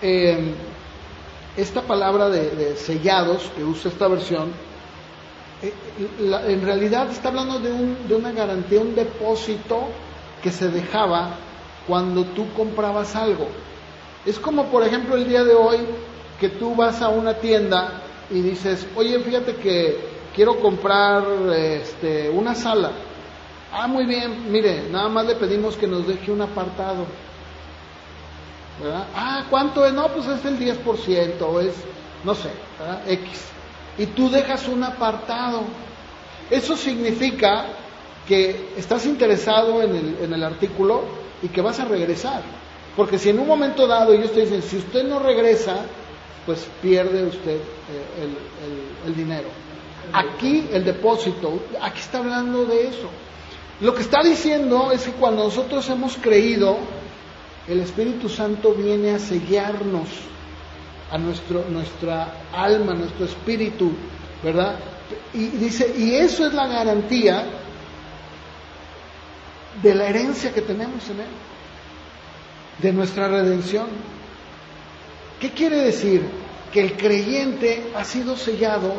em, 0.03 0.55
esta 1.57 1.83
palabra 1.83 2.29
de, 2.29 2.77
sellados 2.77 3.51
que 3.57 3.63
usa 3.63 3.91
esta 3.91 4.09
versión, 4.09 4.53
eh, 5.63 5.73
en 6.49 6.63
realidad 6.63 7.11
está 7.11 7.29
hablando 7.29 7.61
de, 7.61 7.73
un, 7.73 8.09
de 8.09 8.15
una 8.15 8.33
garantía, 8.33 8.81
un 8.81 8.95
depósito 8.95 9.89
que 10.43 10.51
se 10.51 10.69
dejaba 10.69 11.37
cuando 11.87 12.25
tú 12.25 12.53
comprabas 12.55 13.15
algo. 13.15 13.47
Es 14.27 14.41
como 14.41 14.67
por 14.67 14.83
ejemplo 14.83 15.15
el 15.15 15.29
día 15.29 15.45
de 15.45 15.55
hoy 15.55 15.79
que 16.41 16.49
tú 16.49 16.75
vas 16.75 17.01
a 17.01 17.09
una 17.09 17.35
tienda 17.35 18.03
y 18.29 18.41
dices, 18.41 18.85
oye, 18.97 19.21
fíjate 19.21 19.55
que 19.55 19.99
quiero 20.35 20.59
comprar 20.59 21.25
este, 21.55 22.29
una 22.29 22.55
sala. 22.57 22.91
Ah, 23.73 23.87
muy 23.87 24.05
bien, 24.05 24.51
mire, 24.51 24.89
nada 24.91 25.09
más 25.09 25.27
le 25.27 25.37
pedimos 25.37 25.77
que 25.77 25.87
nos 25.87 26.07
deje 26.07 26.33
un 26.33 26.43
apartado. 26.43 27.07
¿verdad? 28.83 29.07
Ah, 29.15 29.45
¿cuánto 29.49 29.87
es? 29.87 29.93
No, 29.93 30.09
pues 30.09 30.27
es 30.27 30.45
el 30.45 30.59
10%, 30.59 31.41
o 31.43 31.61
es, 31.61 31.75
no 32.25 32.35
sé, 32.35 32.51
¿verdad? 32.81 33.09
X. 33.09 33.45
Y 33.99 34.07
tú 34.07 34.29
dejas 34.29 34.67
un 34.67 34.83
apartado. 34.83 35.63
Eso 36.51 36.77
significa 36.77 37.67
que 38.27 38.71
estás 38.77 39.07
interesado 39.07 39.83
en 39.83 40.33
el 40.33 40.43
artículo 40.43 41.05
y 41.43 41.49
que 41.49 41.61
vas 41.61 41.79
a 41.79 41.85
regresar. 41.85 42.43
Porque 42.97 43.19
si 43.19 43.29
en 43.29 43.39
un 43.39 43.47
momento 43.47 43.87
dado 43.87 44.13
ellos 44.13 44.33
te 44.33 44.41
dicen, 44.41 44.63
si 44.63 44.79
usted 44.79 45.05
no 45.05 45.19
regresa, 45.19 45.85
pues 46.47 46.67
pierde 46.81 47.27
usted 47.27 47.57
eh, 47.57 48.29
el, 49.07 49.15
dinero. 49.15 49.49
Aquí 50.13 50.69
el 50.73 50.85
depósito, 50.85 51.61
aquí 51.81 52.01
está 52.01 52.19
hablando 52.19 52.65
de 52.65 52.89
eso. 52.89 53.11
Lo 53.81 53.95
que 53.95 54.01
está 54.01 54.23
diciendo 54.23 54.91
es 54.93 55.05
que 55.05 55.13
cuando 55.13 55.45
nosotros 55.45 55.89
hemos 55.91 56.17
creído, 56.17 56.79
el 57.69 57.81
Espíritu 57.81 58.29
Santo 58.29 58.73
viene 58.73 59.11
a 59.11 59.19
sellarnos 59.19 60.09
a 61.11 61.19
nuestro, 61.19 61.65
nuestra 61.69 62.47
alma, 62.53 62.95
nuestro 62.95 63.27
espíritu, 63.27 63.93
¿verdad? 64.43 64.79
Y 65.35 65.49
dice, 65.49 65.93
y 65.97 66.15
eso 66.15 66.47
es 66.47 66.55
la 66.55 66.67
garantía 66.67 67.45
de 69.83 69.95
la 69.95 70.09
herencia 70.09 70.55
que 70.55 70.63
tenemos 70.63 71.09
en 71.11 71.21
Él, 71.21 71.27
de 72.79 72.93
nuestra 72.93 73.29
redención. 73.29 73.87
¿Qué 75.41 75.51
quiere 75.51 75.79
decir? 75.79 76.23
Que 76.73 76.81
el 76.83 76.97
creyente 76.97 77.91
ha 77.95 78.05
sido 78.05 78.37
sellado 78.37 78.95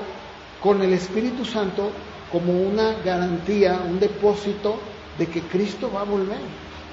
con 0.62 0.82
el 0.82 0.94
Espíritu 0.94 1.46
Santo 1.46 1.92
como 2.32 2.54
una 2.54 2.94
garantía, 3.04 3.82
un 3.88 4.00
depósito 4.00 4.80
de 5.18 5.28
que 5.28 5.42
Cristo 5.42 5.92
va 5.94 6.02
a 6.02 6.06
volver. 6.06 6.40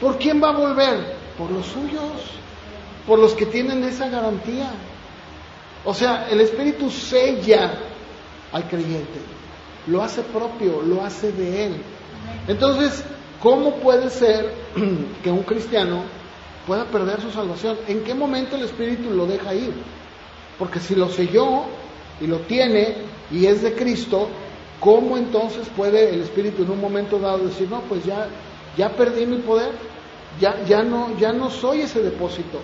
¿Por 0.01 0.19
quién 0.19 0.43
va 0.43 0.51
a 0.51 0.57
volver? 0.57 1.17
Por 1.37 1.51
los 1.51 1.67
suyos, 1.67 2.23
por 3.07 3.19
los 3.19 3.35
que 3.35 3.47
tienen 3.47 3.83
esa 3.85 4.09
garantía. 4.09 4.71
O 5.85 5.93
sea, 5.93 6.29
el 6.31 6.41
Espíritu 6.41 6.91
sella 6.91 7.75
al 8.53 8.69
creyente, 8.69 9.21
lo 9.87 10.03
hace 10.03 10.23
propio, 10.23 10.81
lo 10.83 11.05
hace 11.05 11.33
de 11.33 11.67
él. 11.67 11.83
Entonces, 12.49 13.05
¿cómo 13.41 13.77
puede 13.77 14.09
ser 14.11 14.55
que 15.23 15.31
un 15.31 15.43
cristiano 15.43 16.05
pueda 16.67 16.85
perder 16.87 17.21
su 17.21 17.31
salvación. 17.31 17.77
¿En 17.89 18.03
qué 18.05 18.15
momento 18.15 18.57
el 18.57 18.63
Espíritu 18.63 19.11
lo 19.11 19.27
deja 19.27 19.55
ir? 19.55 19.73
Porque 20.59 20.81
si 20.81 20.95
lo 20.95 21.09
selló 21.09 21.65
y 22.21 22.27
lo 22.27 22.39
tiene 22.41 22.97
y 23.31 23.47
es 23.47 23.63
de 23.63 23.75
Cristo, 23.75 24.29
¿cómo 24.81 25.17
entonces 25.17 25.69
puede 25.77 26.15
el 26.15 26.23
Espíritu 26.23 26.63
en 26.63 26.71
un 26.71 26.81
momento 26.81 27.19
dado 27.19 27.47
decir, 27.47 27.69
no, 27.69 27.81
pues 27.83 28.05
ya, 28.05 28.29
ya 28.77 28.91
perdí 28.91 29.27
mi 29.27 29.39
poder, 29.39 29.73
ya, 30.41 30.65
ya, 30.65 30.83
no, 30.83 31.17
ya 31.19 31.33
no 31.33 31.51
soy 31.51 31.83
ese 31.83 32.03
depósito? 32.03 32.61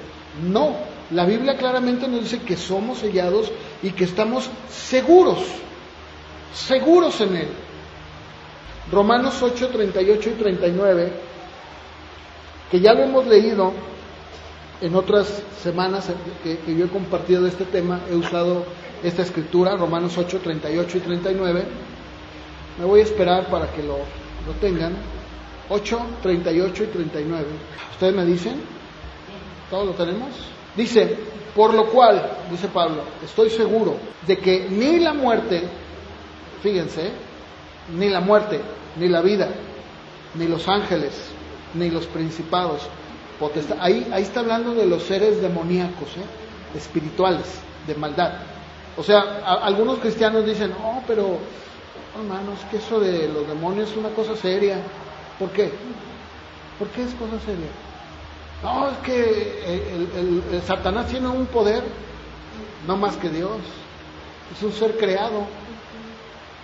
No, 0.49 0.76
la 1.11 1.25
Biblia 1.25 1.57
claramente 1.57 2.07
nos 2.07 2.23
dice 2.23 2.40
que 2.40 2.57
somos 2.57 2.99
sellados 2.99 3.50
y 3.83 3.90
que 3.90 4.04
estamos 4.04 4.49
seguros, 4.69 5.38
seguros 6.54 7.21
en 7.21 7.37
Él. 7.37 7.49
Romanos 8.92 9.42
8, 9.42 9.69
38 9.69 10.30
y 10.30 10.33
39, 10.33 11.12
que 12.71 12.81
ya 12.81 12.95
lo 12.95 13.03
hemos 13.03 13.27
leído, 13.27 13.73
en 14.81 14.95
otras 14.95 15.43
semanas 15.62 16.11
que, 16.43 16.59
yo 16.75 16.87
he 16.87 16.89
compartido 16.89 17.43
de 17.43 17.50
este 17.50 17.65
tema, 17.65 18.00
he 18.11 18.15
usado 18.15 18.65
esta 19.03 19.23
escritura, 19.23 19.77
Romanos 19.77 20.17
8, 20.17 20.41
38 20.43 20.97
y 20.97 21.00
39. 21.00 21.65
Me 22.79 22.85
voy 22.85 23.00
a 23.00 23.03
esperar 23.03 23.49
para 23.49 23.71
que 23.73 23.83
lo, 23.83 23.99
lo 24.47 24.53
tengan. 24.61 24.95
8, 25.69 26.00
38 26.23 26.85
y 26.85 26.87
39. 26.87 27.47
¿Ustedes 27.93 28.15
me 28.15 28.25
dicen? 28.25 28.55
¿Todos 29.69 29.87
lo 29.87 29.93
tenemos? 29.93 30.29
Dice, 30.77 31.17
por 31.55 31.75
lo 31.75 31.87
cual, 31.87 32.39
dice 32.50 32.69
Pablo, 32.69 33.03
estoy 33.25 33.50
seguro 33.50 33.97
de 34.27 34.39
que 34.39 34.69
ni 34.71 34.99
la 34.99 35.12
muerte, 35.12 35.62
fíjense, 36.62 37.11
ni 37.97 38.09
la 38.09 38.21
muerte, 38.21 38.61
ni 38.97 39.09
la 39.09 39.21
vida, 39.21 39.49
ni 40.35 40.47
los 40.47 40.67
ángeles, 40.69 41.12
ni 41.75 41.91
los 41.91 42.07
principados, 42.07 42.89
Ahí, 43.79 44.07
ahí 44.12 44.23
está 44.23 44.41
hablando 44.41 44.75
de 44.75 44.85
los 44.85 45.05
seres 45.05 45.41
demoníacos, 45.41 46.09
¿eh? 46.19 46.77
espirituales, 46.77 47.47
de 47.87 47.95
maldad. 47.95 48.35
O 48.99 49.03
sea, 49.03 49.21
algunos 49.62 49.99
cristianos 49.99 50.45
dicen, 50.45 50.73
oh, 50.85 51.03
pero 51.07 51.39
hermanos, 52.17 52.59
que 52.71 52.77
eso 52.77 53.00
de 53.00 53.29
los 53.29 53.49
demonios 53.49 53.91
es 53.91 53.97
una 53.97 54.11
cosa 54.11 54.37
seria. 54.37 54.77
¿Por 55.39 55.50
qué? 55.50 55.73
¿Por 56.79 56.89
qué 56.89 57.03
es 57.05 57.15
cosa 57.15 57.41
seria? 57.45 57.71
No, 58.62 58.91
es 58.91 58.99
que 58.99 60.03
el, 60.19 60.62
Satanás 60.67 61.07
tiene 61.07 61.29
un 61.29 61.47
poder, 61.47 61.83
no 62.87 62.97
más 62.97 63.17
que 63.17 63.31
Dios. 63.31 63.59
Es 64.55 64.62
un 64.62 64.73
ser 64.73 64.99
creado. 64.99 65.47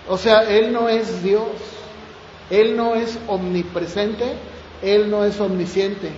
O 0.09 0.19
sea, 0.19 0.43
Él 0.43 0.73
no 0.73 0.91
es 0.91 1.23
Dios, 1.23 1.49
Él 2.51 2.77
no 2.77 2.95
es 2.95 3.19
omnipresente, 3.27 4.35
Él 4.83 5.11
no 5.11 5.25
es 5.25 5.40
omnisciente, 5.40 6.09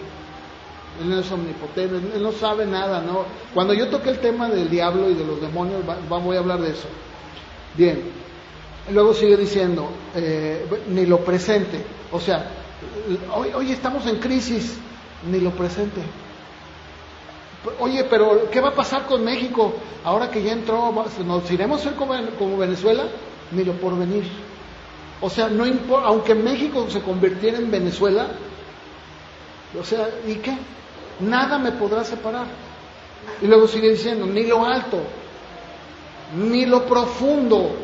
Él 1.00 1.10
no 1.10 1.20
es 1.20 1.30
omnipotente, 1.30 1.96
Él 2.14 2.22
no 2.22 2.32
sabe 2.32 2.66
nada, 2.66 3.00
¿no? 3.00 3.24
Cuando 3.54 3.74
yo 3.74 3.88
toqué 3.88 4.10
el 4.10 4.18
tema 4.18 4.48
del 4.48 4.68
diablo 4.68 5.10
y 5.10 5.14
de 5.14 5.24
los 5.24 5.40
demonios, 5.40 5.82
voy 6.08 6.36
a 6.36 6.40
hablar 6.40 6.60
de 6.60 6.70
eso. 6.70 6.88
Bien, 7.76 8.02
luego 8.92 9.14
sigue 9.14 9.36
diciendo, 9.36 9.88
eh, 10.14 10.66
ni 10.88 11.06
lo 11.06 11.18
presente, 11.24 11.84
o 12.12 12.20
sea, 12.20 12.50
hoy, 13.34 13.48
hoy 13.54 13.72
estamos 13.72 14.06
en 14.06 14.16
crisis, 14.16 14.78
ni 15.30 15.40
lo 15.40 15.50
presente. 15.50 16.00
Oye, 17.80 18.04
pero 18.04 18.48
¿qué 18.50 18.60
va 18.60 18.68
a 18.68 18.74
pasar 18.74 19.06
con 19.06 19.24
México 19.24 19.74
ahora 20.04 20.30
que 20.30 20.42
ya 20.42 20.52
entró? 20.52 20.92
¿Nos 21.26 21.50
iremos 21.50 21.80
a 21.80 21.84
ser 21.84 21.94
como, 21.94 22.14
como 22.38 22.56
Venezuela? 22.56 23.04
Ni 23.50 23.64
lo 23.64 23.72
por 23.74 23.98
venir. 23.98 24.24
O 25.20 25.28
sea, 25.28 25.48
no 25.48 25.64
aunque 26.04 26.34
México 26.34 26.86
se 26.88 27.00
convirtiera 27.00 27.58
en 27.58 27.70
Venezuela, 27.70 28.28
o 29.78 29.84
sea, 29.84 30.08
¿y 30.26 30.36
qué? 30.36 30.56
Nada 31.20 31.58
me 31.58 31.72
podrá 31.72 32.04
separar. 32.04 32.46
Y 33.42 33.46
luego 33.46 33.68
sigue 33.68 33.90
diciendo, 33.90 34.26
ni 34.26 34.44
lo 34.44 34.64
alto, 34.64 34.98
ni 36.36 36.64
lo 36.64 36.84
profundo. 36.86 37.74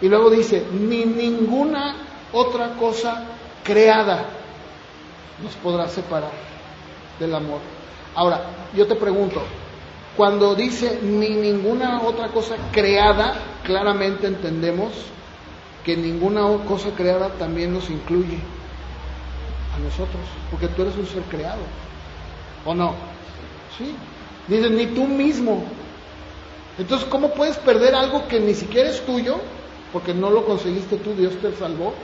Y 0.00 0.08
luego 0.08 0.30
dice, 0.30 0.64
ni 0.72 1.04
ninguna 1.04 1.96
otra 2.32 2.74
cosa 2.74 3.24
creada 3.62 4.26
nos 5.42 5.54
podrá 5.56 5.88
separar 5.88 6.30
del 7.18 7.34
amor. 7.34 7.60
Ahora, 8.14 8.40
yo 8.74 8.86
te 8.86 8.94
pregunto, 8.94 9.42
cuando 10.16 10.54
dice 10.54 11.00
ni 11.02 11.30
ninguna 11.30 12.00
otra 12.02 12.28
cosa 12.28 12.56
creada, 12.72 13.34
claramente 13.62 14.26
entendemos 14.26 14.92
que 15.84 15.96
ninguna 15.96 16.42
cosa 16.64 16.90
creada 16.96 17.28
también 17.30 17.72
nos 17.72 17.90
incluye 17.90 18.38
a 19.76 19.80
nosotros, 19.80 20.22
porque 20.50 20.68
tú 20.68 20.82
eres 20.82 20.96
un 20.96 21.06
ser 21.06 21.22
creado, 21.24 21.60
¿o 22.64 22.74
no? 22.74 22.94
Sí. 23.76 23.94
Dice, 24.48 24.70
ni 24.70 24.86
tú 24.86 25.06
mismo. 25.06 25.64
Entonces, 26.78 27.08
¿cómo 27.08 27.32
puedes 27.32 27.56
perder 27.58 27.94
algo 27.94 28.28
que 28.28 28.38
ni 28.40 28.54
siquiera 28.54 28.90
es 28.90 29.04
tuyo? 29.04 29.38
Porque 29.92 30.14
no 30.14 30.30
lo 30.30 30.44
conseguiste 30.44 30.96
tú, 30.96 31.14
Dios 31.14 31.34
te 31.40 31.52
salvó. 31.52 31.94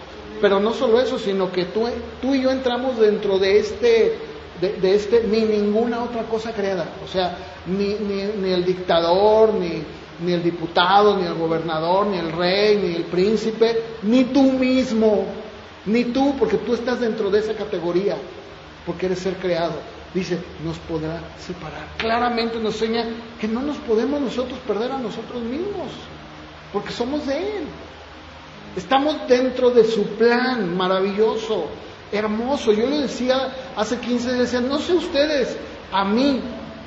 Pero 0.40 0.58
no 0.58 0.72
solo 0.72 1.00
eso, 1.00 1.18
sino 1.18 1.52
que 1.52 1.66
tú, 1.66 1.86
tú 2.20 2.34
y 2.34 2.42
yo 2.42 2.50
entramos 2.50 2.98
dentro 2.98 3.38
de 3.38 3.58
este 3.58 4.18
de, 4.60 4.94
este, 4.94 5.24
ni 5.24 5.40
ninguna 5.40 6.04
otra 6.04 6.22
cosa 6.24 6.52
creada. 6.52 6.86
O 7.04 7.08
sea, 7.08 7.36
ni, 7.66 7.94
ni, 7.94 8.52
el 8.52 8.64
dictador, 8.64 9.54
ni, 9.54 9.82
ni 10.24 10.32
el 10.32 10.42
diputado, 10.42 11.16
ni 11.16 11.26
el 11.26 11.34
gobernador, 11.34 12.06
ni 12.06 12.18
el 12.18 12.30
rey, 12.32 12.76
ni 12.76 12.94
el 12.94 13.04
príncipe, 13.04 13.82
ni 14.02 14.24
tú 14.24 14.42
mismo, 14.42 15.24
ni 15.86 16.04
tú, 16.04 16.36
porque 16.38 16.58
tú 16.58 16.74
estás 16.74 17.00
dentro 17.00 17.30
de 17.30 17.40
esa 17.40 17.54
categoría, 17.54 18.16
porque 18.86 19.06
eres 19.06 19.20
ser 19.20 19.34
creado. 19.36 19.74
Dice, 20.14 20.38
nos 20.64 20.78
podrá 20.78 21.20
separar. 21.38 21.86
Claramente 21.96 22.58
nos 22.58 22.74
enseña 22.74 23.06
que 23.40 23.48
no 23.48 23.62
nos 23.62 23.78
podemos 23.78 24.20
nosotros 24.20 24.58
perder 24.66 24.92
a 24.92 24.98
nosotros 24.98 25.42
mismos, 25.42 25.90
porque 26.72 26.92
somos 26.92 27.26
de 27.26 27.38
Él. 27.38 27.64
Estamos 28.76 29.16
dentro 29.28 29.70
de 29.70 29.84
su 29.84 30.04
plan 30.16 30.76
maravilloso 30.76 31.68
hermoso. 32.12 32.72
Yo 32.72 32.86
le 32.86 32.98
decía 33.02 33.52
hace 33.76 33.98
15 33.98 34.34
días, 34.34 34.52
no 34.62 34.78
sé 34.78 34.94
ustedes, 34.94 35.56
a 35.90 36.04
mí, 36.04 36.40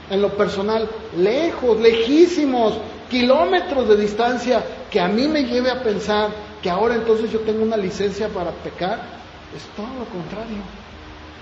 en 0.09 0.21
lo 0.21 0.29
personal, 0.37 0.87
lejos, 1.17 1.79
lejísimos, 1.79 2.77
kilómetros 3.09 3.89
de 3.89 3.97
distancia, 3.97 4.63
que 4.89 4.99
a 4.99 5.07
mí 5.07 5.27
me 5.27 5.43
lleve 5.43 5.71
a 5.71 5.81
pensar 5.81 6.29
que 6.65 6.71
ahora 6.71 6.95
entonces 6.95 7.31
yo 7.31 7.41
tengo 7.41 7.61
una 7.61 7.77
licencia 7.77 8.27
para 8.27 8.49
pecar, 8.49 8.99
es 9.55 9.61
todo 9.75 9.85
lo 9.99 10.05
contrario. 10.05 10.63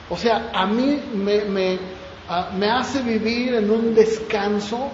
O 0.10 0.18
sea, 0.18 0.50
a 0.54 0.66
mí 0.66 1.00
me, 1.14 1.46
me, 1.46 1.80
me 2.58 2.70
hace 2.70 3.02
vivir 3.02 3.56
en 3.56 3.72
un 3.72 3.96
descanso 3.96 4.90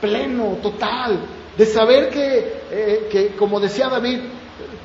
pleno, 0.00 0.58
total, 0.62 1.18
de 1.58 1.66
saber 1.66 2.10
que, 2.10 2.62
eh, 2.70 3.08
que 3.10 3.34
como 3.34 3.58
decía 3.58 3.88
David, 3.88 4.20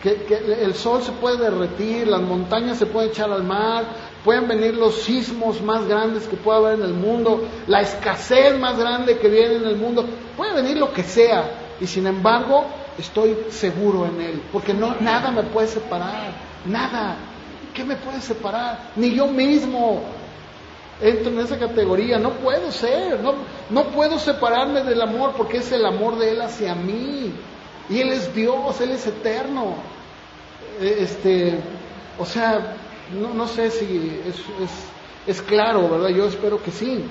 que, 0.02 0.18
el 0.64 0.74
sol 0.74 1.04
se 1.04 1.12
puede 1.12 1.38
derretir, 1.38 2.08
las 2.08 2.22
montañas 2.22 2.80
se 2.80 2.88
pueden 2.88 3.12
echar 3.12 3.32
al 3.32 3.44
mar, 3.44 3.86
pueden 4.24 4.48
venir 4.48 4.74
los 4.74 5.04
sismos 5.04 5.62
más 5.62 5.88
grandes 5.88 6.28
que 6.28 6.38
pueda 6.38 6.58
haber 6.58 6.80
en 6.80 6.86
el 6.86 6.96
mundo, 6.96 7.48
la 7.68 7.82
escasez 7.82 8.58
más 8.58 8.80
grande 8.80 9.20
que 9.20 9.28
viene 9.28 9.58
en 9.58 9.68
el 9.68 9.76
mundo, 9.76 10.04
puede 10.36 10.56
venir 10.56 10.78
lo 10.78 10.92
que 10.92 11.04
sea, 11.04 11.52
y 11.80 11.86
sin 11.86 12.08
embargo 12.08 12.66
estoy 12.98 13.38
seguro 13.50 14.06
en 14.06 14.22
Él, 14.22 14.42
porque 14.52 14.74
no, 14.74 14.96
nada 15.00 15.32
me 15.32 15.44
puede 15.44 15.68
separar, 15.68 16.34
nada. 16.66 17.16
¿Qué 17.74 17.84
me 17.84 17.96
puede 17.96 18.22
separar? 18.22 18.92
Ni 18.96 19.14
yo 19.14 19.28
mismo 19.28 20.02
entro 21.02 21.32
en 21.32 21.40
esa 21.40 21.60
categoría, 21.60 22.18
no 22.18 22.32
puedo 22.32 22.72
ser, 22.72 23.20
no, 23.20 23.36
no 23.70 23.84
puedo 23.90 24.18
separarme 24.18 24.84
del 24.84 25.02
amor 25.02 25.34
porque 25.38 25.58
es 25.58 25.72
el 25.72 25.86
amor 25.86 26.18
de 26.18 26.32
Él 26.32 26.42
hacia 26.42 26.74
mí. 26.74 27.32
Y 27.90 28.00
Él 28.00 28.10
es 28.10 28.34
Dios, 28.34 28.82
Él 28.82 28.92
es 28.92 29.06
eterno. 29.06 29.76
Eh, 30.82 30.98
este, 31.02 31.60
o 32.20 32.26
sea, 32.26 32.76
no, 33.14 33.34
no 33.34 33.48
sé 33.48 33.70
si 33.72 34.22
es, 34.28 34.36
es, 35.28 35.42
claro, 35.42 35.90
¿verdad? 35.90 36.10
Yo 36.10 36.26
espero 36.26 36.62
que 36.62 36.72
sí. 36.72 37.04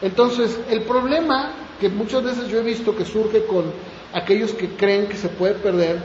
Entonces, 0.00 0.58
el 0.70 0.82
problema 0.82 1.52
que 1.80 1.88
muchas 1.88 2.22
veces 2.22 2.48
yo 2.48 2.58
he 2.58 2.62
visto 2.62 2.96
que 2.96 3.04
surge 3.04 3.44
con 3.44 3.64
aquellos 4.12 4.52
que 4.52 4.68
creen 4.70 5.06
que 5.06 5.16
se 5.16 5.28
puede 5.28 5.54
perder, 5.54 5.98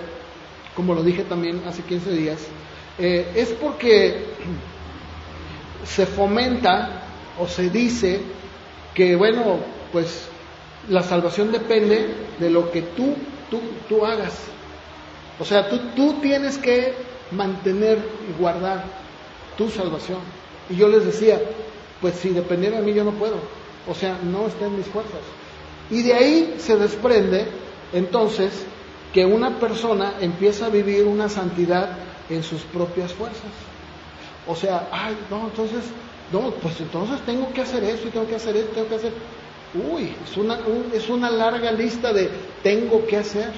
como 0.75 0.93
lo 0.93 1.03
dije 1.03 1.23
también 1.23 1.61
hace 1.65 1.81
15 1.81 2.11
días, 2.11 2.47
eh, 2.97 3.31
es 3.35 3.49
porque 3.49 4.25
se 5.85 6.05
fomenta 6.05 7.03
o 7.39 7.47
se 7.47 7.69
dice 7.69 8.21
que, 8.93 9.15
bueno, 9.15 9.59
pues 9.91 10.27
la 10.89 11.03
salvación 11.03 11.51
depende 11.51 12.07
de 12.39 12.49
lo 12.49 12.71
que 12.71 12.81
tú 12.81 13.15
tú, 13.49 13.59
tú 13.87 14.05
hagas. 14.05 14.33
O 15.39 15.45
sea, 15.45 15.69
tú, 15.69 15.79
tú 15.95 16.13
tienes 16.21 16.57
que 16.57 16.93
mantener 17.31 17.99
y 18.29 18.39
guardar 18.39 18.83
tu 19.57 19.69
salvación. 19.69 20.19
Y 20.69 20.75
yo 20.75 20.87
les 20.87 21.05
decía, 21.05 21.39
pues 22.01 22.15
si 22.15 22.29
dependiera 22.29 22.77
de 22.77 22.83
mí 22.83 22.93
yo 22.93 23.03
no 23.03 23.11
puedo. 23.11 23.37
O 23.87 23.93
sea, 23.93 24.19
no 24.23 24.47
está 24.47 24.65
en 24.65 24.77
mis 24.77 24.87
fuerzas. 24.87 25.21
Y 25.89 26.03
de 26.03 26.13
ahí 26.13 26.55
se 26.57 26.75
desprende 26.75 27.45
entonces 27.93 28.65
que 29.13 29.25
una 29.25 29.59
persona 29.59 30.15
empieza 30.19 30.67
a 30.67 30.69
vivir 30.69 31.05
una 31.05 31.29
santidad 31.29 31.97
en 32.29 32.43
sus 32.43 32.61
propias 32.63 33.13
fuerzas. 33.13 33.51
O 34.45 34.55
sea, 34.55 34.87
ay, 34.91 35.17
no, 35.29 35.45
entonces, 35.45 35.83
no, 36.31 36.51
pues 36.51 36.79
entonces 36.79 37.19
tengo 37.25 37.51
que 37.53 37.61
hacer 37.61 37.83
eso 37.83 38.07
y 38.07 38.11
tengo 38.11 38.27
que 38.27 38.35
hacer 38.35 38.55
esto, 38.55 38.71
tengo 38.73 38.87
que 38.87 38.95
hacer. 38.95 39.13
Uy, 39.73 40.15
es 40.23 40.37
una, 40.37 40.59
es 40.93 41.09
una 41.09 41.29
larga 41.29 41.71
lista 41.71 42.13
de 42.13 42.29
tengo 42.63 43.05
que 43.05 43.17
hacer. 43.17 43.51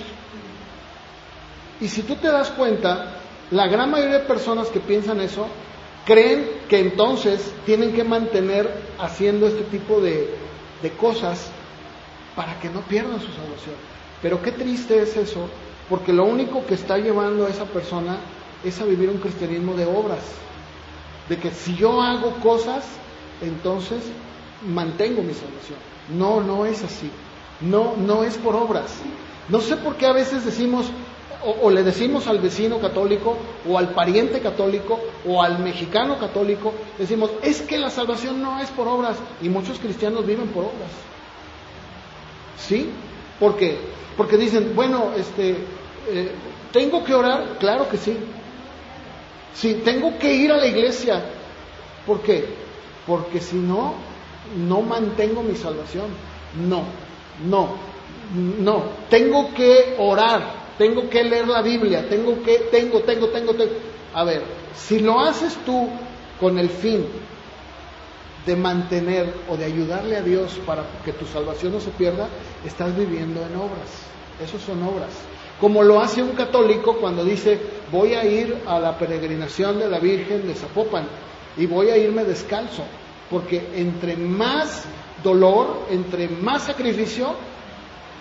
Y 1.82 1.88
si 1.88 2.02
tú 2.02 2.16
te 2.16 2.28
das 2.28 2.50
cuenta, 2.52 3.20
la 3.52 3.68
gran 3.68 3.90
mayoría 3.92 4.20
de 4.20 4.26
personas 4.26 4.68
que 4.68 4.80
piensan 4.80 5.22
eso 5.22 5.48
creen 6.06 6.50
que 6.68 6.80
entonces 6.80 7.54
tienen 7.66 7.94
que 7.94 8.04
mantener 8.04 8.70
haciendo 8.98 9.48
este 9.48 9.64
tipo 9.64 10.02
de, 10.02 10.34
de 10.82 10.92
cosas 10.92 11.52
para 12.36 12.60
que 12.60 12.70
no 12.70 12.82
pierdan 12.82 13.20
su 13.20 13.28
salvación. 13.28 13.76
Pero 14.22 14.42
qué 14.42 14.52
triste 14.52 15.02
es 15.02 15.16
eso, 15.16 15.48
porque 15.90 16.14
lo 16.14 16.26
único 16.26 16.66
que 16.66 16.76
está 16.76 16.98
llevando 16.98 17.46
a 17.46 17.50
esa 17.50 17.66
persona 17.66 18.18
es 18.64 18.80
a 18.82 18.86
vivir 18.86 19.10
un 19.10 19.18
cristianismo 19.18 19.74
de 19.74 19.86
obras. 19.86 20.20
De 21.30 21.38
que 21.38 21.52
si 21.52 21.76
yo 21.76 22.02
hago 22.02 22.32
cosas, 22.42 22.86
entonces 23.42 24.04
mantengo 24.68 25.22
mi 25.22 25.34
salvación. 25.34 25.80
No, 26.18 26.42
no 26.42 26.66
es 26.66 26.84
así. 26.84 27.10
No, 27.62 27.96
no 27.98 28.24
es 28.24 28.38
por 28.38 28.56
obras. 28.56 28.92
No 29.48 29.62
sé 29.62 29.78
por 29.78 29.96
qué 29.96 30.06
a 30.06 30.14
veces 30.14 30.46
decimos, 30.46 30.88
o, 31.44 31.70
le 31.70 31.84
decimos 31.84 32.28
al 32.28 32.40
vecino 32.40 32.80
católico, 32.80 33.38
o 33.68 33.78
al 33.78 33.90
pariente 33.90 34.42
católico, 34.42 35.00
o 35.26 35.42
al 35.42 35.60
mexicano 35.60 36.20
católico, 36.20 36.74
decimos, 36.98 37.32
es 37.42 37.62
que 37.62 37.78
la 37.78 37.90
salvación 37.90 38.42
no 38.42 38.60
es 38.60 38.70
por 38.70 38.88
obras, 38.88 39.18
y 39.42 39.50
muchos 39.50 39.80
cristianos 39.80 40.26
viven 40.26 40.48
por 40.50 40.66
obras. 40.66 40.92
¿Sí? 42.58 42.90
¿Por 43.40 43.56
qué? 43.56 43.78
Porque 44.20 44.36
dicen, 44.36 44.74
bueno, 44.76 45.14
este, 45.16 45.52
eh, 46.10 46.32
¿tengo 46.74 47.06
que 47.06 47.14
orar? 47.14 47.56
Claro 47.58 47.88
que 47.88 47.96
sí. 47.96 48.18
Sí, 49.54 49.76
tengo 49.86 50.20
que 50.20 50.34
ir 50.34 50.52
a 50.52 50.58
la 50.58 50.68
iglesia. 50.68 51.24
¿Por 52.06 52.20
qué? 52.20 52.44
Porque 53.08 53.40
si 53.40 53.56
no, 53.56 53.94
no 54.68 54.82
mantengo 54.82 55.42
mi 55.42 55.56
salvación. 55.56 56.08
No, 56.68 56.84
no, 57.46 57.78
no. 58.60 58.84
Tengo 59.10 59.54
que 59.54 59.96
orar, 59.98 60.42
tengo 60.78 61.10
que 61.10 61.24
leer 61.24 61.48
la 61.48 61.62
Biblia, 61.62 62.10
tengo 62.10 62.44
que, 62.44 62.68
tengo, 62.70 63.00
tengo, 63.04 63.30
tengo, 63.30 63.54
tengo. 63.54 63.72
A 64.14 64.26
ver, 64.26 64.44
si 64.76 65.00
lo 65.00 65.22
haces 65.22 65.56
tú 65.66 65.88
con 66.42 66.60
el 66.60 66.70
fin 66.70 67.06
de 68.46 68.56
mantener 68.56 69.34
o 69.50 69.58
de 69.58 69.66
ayudarle 69.66 70.18
a 70.18 70.22
Dios 70.22 70.60
para 70.66 70.84
que 71.04 71.14
tu 71.14 71.26
salvación 71.26 71.74
no 71.74 71.80
se 71.80 71.92
pierda, 71.92 72.30
estás 72.66 72.96
viviendo 72.98 73.42
en 73.46 73.56
obras. 73.56 73.90
Esas 74.44 74.62
son 74.62 74.82
obras. 74.84 75.12
como 75.60 75.84
lo 75.84 76.00
hace 76.00 76.24
un 76.24 76.32
católico 76.32 76.98
cuando 76.98 77.26
dice, 77.26 77.60
voy 77.92 78.14
a 78.14 78.24
ir 78.24 78.56
a 78.66 78.80
la 78.80 78.98
peregrinación 78.98 79.78
de 79.78 79.90
la 79.90 80.00
Virgen 80.00 80.48
de 80.48 80.56
Zapopan 80.56 81.06
y 81.58 81.66
voy 81.66 81.90
a 81.90 81.98
irme 81.98 82.24
descalzo, 82.24 82.84
porque 83.30 83.68
entre 83.76 84.16
más 84.16 84.86
dolor, 85.22 85.86
entre 85.90 86.30
más 86.30 86.64
sacrificio, 86.64 87.36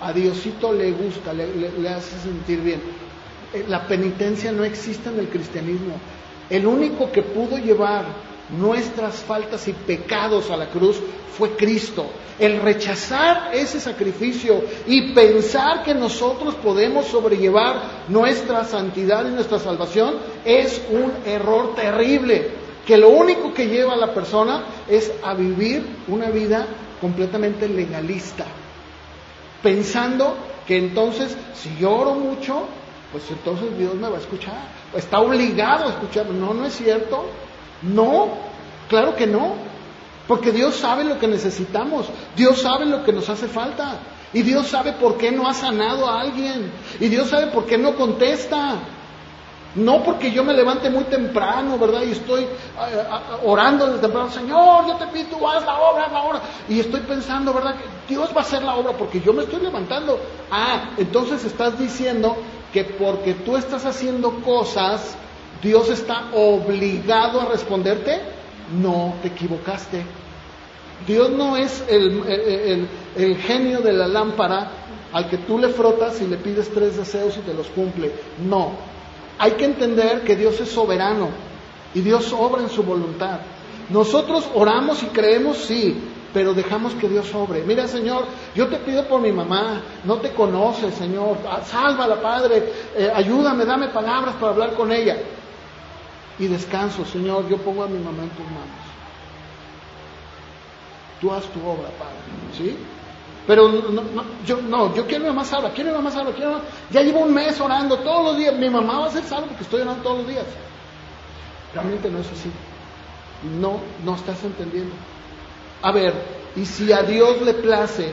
a 0.01 0.13
Diosito 0.13 0.73
le 0.73 0.93
gusta, 0.93 1.33
le, 1.33 1.89
hace 1.89 2.19
sentir 2.19 2.61
bien. 2.61 2.81
Eh, 3.53 3.65
la 3.69 3.87
penitencia 3.87 4.53
no 4.53 4.65
existe 4.65 5.09
en 5.09 5.19
el 5.19 5.29
cristianismo. 5.29 5.95
El 6.51 6.67
único 6.67 7.11
que 7.11 7.23
pudo 7.23 7.59
llevar 7.59 8.05
nuestras 8.51 9.17
faltas 9.17 9.69
y 9.69 9.73
pecados 9.73 10.51
a 10.51 10.57
la 10.57 10.69
cruz 10.69 11.01
fue 11.37 11.51
Cristo. 11.57 12.07
El 12.39 12.61
rechazar 12.61 13.51
ese 13.53 13.81
sacrificio 13.81 14.63
y 14.87 15.13
pensar 15.13 15.83
que 15.83 15.95
nosotros 15.95 16.55
podemos 16.57 17.07
sobrellevar 17.07 18.07
nuestra 18.09 18.65
santidad 18.65 19.27
y 19.27 19.33
nuestra 19.33 19.59
salvación 19.59 20.17
es 20.45 20.81
un 20.91 21.13
error 21.27 21.75
terrible, 21.75 22.51
que 22.87 22.97
lo 22.97 23.11
único 23.11 23.53
que 23.53 23.67
lleva 23.67 23.95
a 23.95 23.97
la 23.97 24.15
persona 24.15 24.65
es 24.89 25.13
a 25.23 25.35
vivir 25.35 25.85
una 26.07 26.31
vida 26.31 26.67
completamente 27.01 27.69
legalista, 27.69 28.45
pensando 29.63 30.37
que 30.67 30.77
entonces 30.77 31.37
si 31.55 31.77
yo 31.77 31.93
oro 31.93 32.15
mucho, 32.15 32.67
pues 33.11 33.25
entonces 33.31 33.77
Dios 33.79 33.95
me 33.95 34.09
va 34.09 34.17
a 34.17 34.21
escuchar, 34.21 34.69
está 34.95 35.21
obligado 35.21 35.87
a 35.87 35.91
escucharme. 35.91 36.39
No, 36.39 36.53
no 36.53 36.67
es 36.67 36.75
cierto. 36.75 37.25
No, 37.83 38.29
claro 38.89 39.15
que 39.17 39.27
no, 39.27 39.55
porque 40.27 40.53
Dios 40.53 40.77
sabe 40.77 41.05
lo 41.05 41.19
que 41.19 41.27
necesitamos, 41.27 42.07
Dios 42.37 42.61
sabe 42.61 42.87
lo 42.87 43.05
que 43.05 43.13
nos 43.13 43.29
hace 43.29 43.49
falta, 43.49 43.99
y 44.33 44.43
Dios 44.43 44.67
sabe 44.69 44.93
por 44.93 45.17
qué 45.17 45.33
no 45.33 45.49
ha 45.49 45.55
sanado 45.55 46.09
a 46.09 46.21
alguien, 46.21 46.71
y 47.01 47.09
Dios 47.09 47.29
sabe 47.29 47.47
por 47.47 47.67
qué 47.67 47.79
no 47.79 47.95
contesta. 47.97 48.77
No 49.75 50.03
porque 50.03 50.33
yo 50.33 50.43
me 50.43 50.55
levante 50.55 50.89
muy 50.89 51.05
temprano, 51.05 51.79
¿verdad? 51.79 52.03
Y 52.03 52.13
estoy 52.13 52.43
eh, 52.43 52.49
orando 53.45 53.87
desde 53.87 54.01
temprano, 54.01 54.31
Señor, 54.31 54.87
yo 54.87 54.97
te 54.97 55.07
pido, 55.09 55.47
haz 55.49 55.65
la 55.65 55.79
obra, 55.79 56.07
haz 56.07 56.13
la 56.13 56.23
obra. 56.23 56.41
Y 56.69 56.81
estoy 56.81 57.01
pensando, 57.01 57.53
¿verdad? 57.53 57.75
Que 57.77 58.15
Dios 58.15 58.31
va 58.35 58.41
a 58.41 58.45
hacer 58.45 58.63
la 58.63 58.75
obra 58.77 58.93
porque 58.93 59.21
yo 59.21 59.33
me 59.33 59.45
estoy 59.45 59.61
levantando. 59.61 60.19
Ah, 60.51 60.91
entonces 60.97 61.45
estás 61.45 61.79
diciendo 61.79 62.37
que 62.73 62.85
porque 62.85 63.35
tú 63.35 63.57
estás 63.57 63.85
haciendo 63.85 64.41
cosas, 64.41 65.17
Dios 65.63 65.89
está 65.91 66.31
obligado 66.35 67.41
a 67.41 67.47
responderte, 67.47 68.21
no 68.81 69.15
te 69.23 69.29
equivocaste. 69.29 70.05
Dios 71.07 71.31
no 71.31 71.57
es 71.57 71.85
el, 71.89 72.89
genio 73.39 73.81
de 73.81 73.93
la 73.93 74.07
lámpara 74.07 74.71
al 75.13 75.29
que 75.29 75.39
tú 75.39 75.59
le 75.59 75.69
frotas 75.69 76.21
y 76.21 76.27
le 76.27 76.37
pides 76.37 76.71
tres 76.73 76.97
deseos 76.97 77.37
y 77.37 77.41
te 77.41 77.55
los 77.55 77.67
cumple. 77.69 78.13
No. 78.47 78.73
Hay 79.39 79.53
que 79.53 79.65
entender 79.65 80.23
que 80.23 80.37
Dios 80.37 80.61
es 80.61 80.69
soberano 80.69 81.29
y 81.95 82.01
Dios 82.01 82.33
obra 82.33 82.63
en 82.63 82.69
su 82.69 82.83
voluntad. 82.83 83.41
Nosotros 83.91 84.45
oramos 84.55 85.03
y 85.03 85.07
creemos, 85.07 85.57
sí, 85.59 85.97
pero 86.35 86.53
dejamos 86.53 86.95
que 86.95 87.09
Dios 87.09 87.27
sobre. 87.27 87.63
Mira, 87.63 87.89
Señor, 87.89 88.25
yo 88.55 88.69
te 88.69 88.77
pido 88.79 89.07
por 89.07 89.21
mi 89.21 89.33
mamá, 89.33 89.81
no 90.05 90.17
te 90.17 90.31
conoce, 90.31 90.91
Señor, 90.93 91.39
sálvala, 91.65 92.21
Padre, 92.21 92.71
eh, 92.95 93.11
ayúdame, 93.15 93.65
dame 93.65 93.89
palabras 93.89 94.35
para 94.35 94.53
hablar 94.53 94.75
con 94.75 94.93
ella 94.93 95.17
y 96.39 96.47
descanso, 96.47 97.05
Señor, 97.05 97.49
yo 97.49 97.59
pongo 97.59 97.83
a 97.83 97.89
mi 97.89 97.99
mamá 97.99 98.23
en 98.23 98.31
tus 98.31 98.45
manos. 98.45 98.89
Tú 101.21 101.33
haz 101.33 101.45
tu 101.47 101.59
obra, 101.61 101.89
Padre, 101.99 102.17
¿sí? 102.57 102.77
Pero 103.47 103.69
no, 103.69 104.03
yo, 104.45 104.61
no, 104.61 104.95
yo 104.95 105.07
quiero 105.07 105.25
mi 105.25 105.31
mamá 105.31 105.45
salva, 105.45 105.71
quiero 105.71 105.91
mi 105.91 105.97
mamá 105.97 106.11
salva, 106.11 106.33
quiero 106.33 106.61
Ya 106.91 107.01
llevo 107.01 107.21
un 107.21 107.33
mes 107.33 107.59
orando 107.61 107.97
todos 107.99 108.25
los 108.27 108.37
días, 108.37 108.55
mi 108.55 108.69
mamá 108.69 109.01
va 109.01 109.07
a 109.07 109.11
ser 109.11 109.25
salva 109.25 109.47
porque 109.47 109.65
estoy 109.65 109.81
orando 109.81 110.03
todos 110.03 110.19
los 110.19 110.29
días. 110.29 110.45
Realmente 111.73 112.11
no 112.11 112.19
es 112.19 112.27
así. 112.27 112.51
No, 113.59 113.81
no 114.05 114.15
estás 114.17 114.45
entendiendo. 114.45 114.95
A 115.81 115.93
ver, 115.93 116.13
y 116.57 116.65
si 116.67 116.93
a 116.93 117.03
Dios 117.03 117.41
le 117.41 117.55
place 117.55 118.13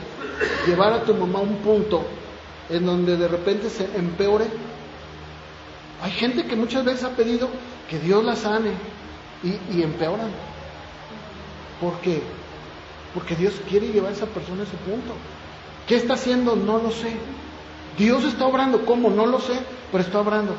llevar 0.66 0.92
a 0.94 1.02
tu 1.02 1.14
mamá 1.14 1.40
a 1.40 1.42
un 1.42 1.56
punto 1.56 2.02
en 2.70 2.86
donde 2.86 3.16
de 3.16 3.28
repente 3.28 3.68
se 3.68 3.84
empeore, 3.94 4.46
hay 6.02 6.12
gente 6.12 6.44
que 6.44 6.56
muchas 6.56 6.84
veces 6.84 7.04
ha 7.04 7.10
pedido 7.10 7.48
que 7.88 7.98
Dios 7.98 8.24
la 8.24 8.36
sane 8.36 8.70
y, 9.42 9.82
empeoran. 9.82 10.30
¿Por 11.80 11.94
qué? 12.00 12.22
Porque 13.14 13.34
Dios 13.34 13.54
quiere 13.68 13.88
llevar 13.88 14.10
a 14.10 14.14
esa 14.14 14.26
persona 14.26 14.62
a 14.62 14.64
ese 14.64 14.76
punto. 14.78 15.12
¿Qué 15.86 15.96
está 15.96 16.14
haciendo? 16.14 16.56
No 16.56 16.78
lo 16.78 16.90
sé. 16.90 17.12
Dios 17.96 18.24
está 18.24 18.46
obrando. 18.46 18.84
¿Cómo? 18.84 19.10
No 19.10 19.26
lo 19.26 19.40
sé, 19.40 19.54
pero 19.92 20.02
está 20.02 20.20
obrando. 20.20 20.54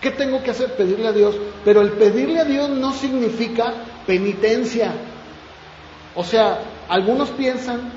¿Qué 0.00 0.10
tengo 0.10 0.42
que 0.42 0.50
hacer? 0.50 0.74
Pedirle 0.76 1.08
a 1.08 1.12
Dios. 1.12 1.36
Pero 1.64 1.80
el 1.80 1.92
pedirle 1.92 2.40
a 2.40 2.44
Dios 2.44 2.68
no 2.70 2.92
significa 2.92 3.72
penitencia. 4.06 4.92
O 6.14 6.24
sea, 6.24 6.60
algunos 6.88 7.30
piensan 7.30 7.92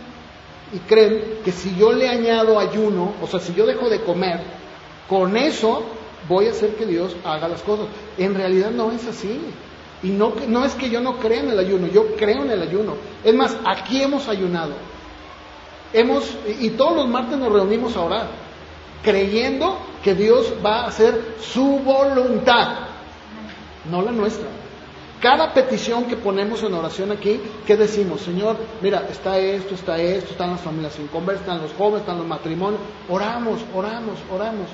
y 0.73 0.79
creen 0.79 1.39
que 1.43 1.51
si 1.51 1.75
yo 1.75 1.91
le 1.91 2.09
añado 2.09 2.59
ayuno, 2.59 3.13
o 3.21 3.27
sea, 3.27 3.39
si 3.39 3.53
yo 3.53 3.65
dejo 3.65 3.89
de 3.89 4.01
comer, 4.01 4.41
con 5.07 5.37
eso 5.37 5.85
voy 6.27 6.47
a 6.47 6.51
hacer 6.51 6.75
que 6.75 6.85
Dios 6.85 7.15
haga 7.23 7.47
las 7.47 7.61
cosas. 7.61 7.87
En 8.17 8.33
realidad 8.35 8.71
no 8.71 8.91
es 8.91 9.05
así. 9.07 9.39
Y 10.03 10.09
no, 10.09 10.33
no 10.47 10.65
es 10.65 10.75
que 10.75 10.89
yo 10.89 11.01
no 11.01 11.17
crea 11.17 11.39
en 11.39 11.49
el 11.49 11.59
ayuno, 11.59 11.87
yo 11.87 12.15
creo 12.15 12.43
en 12.43 12.51
el 12.51 12.61
ayuno. 12.61 12.95
Es 13.23 13.33
más, 13.33 13.57
aquí 13.65 14.01
hemos 14.01 14.27
ayunado. 14.27 14.73
Hemos, 15.93 16.35
y 16.59 16.69
todos 16.71 16.95
los 16.95 17.07
martes 17.07 17.37
nos 17.37 17.51
reunimos 17.51 17.95
a 17.95 18.01
orar, 18.01 18.27
creyendo 19.01 19.77
que 20.03 20.13
Dios 20.13 20.53
va 20.63 20.81
a 20.81 20.87
hacer 20.87 21.35
su 21.39 21.79
voluntad, 21.79 22.79
no 23.89 24.01
la 24.01 24.11
nuestra. 24.11 24.47
Cada 25.21 25.53
petición 25.53 26.05
que 26.05 26.17
ponemos 26.17 26.61
en 26.61 26.73
oración 26.73 27.11
aquí, 27.11 27.39
¿qué 27.65 27.77
decimos? 27.77 28.21
Señor, 28.21 28.57
mira, 28.81 29.07
está 29.09 29.39
esto, 29.39 29.73
está 29.73 29.97
esto, 29.97 30.31
están 30.31 30.51
las 30.51 30.61
familias 30.61 30.93
sin 30.93 31.07
convertir, 31.07 31.41
están 31.41 31.61
los 31.61 31.73
jóvenes, 31.73 32.01
están 32.01 32.17
los 32.17 32.27
matrimonios. 32.27 32.81
Oramos, 33.09 33.61
oramos, 33.73 34.19
oramos. 34.31 34.67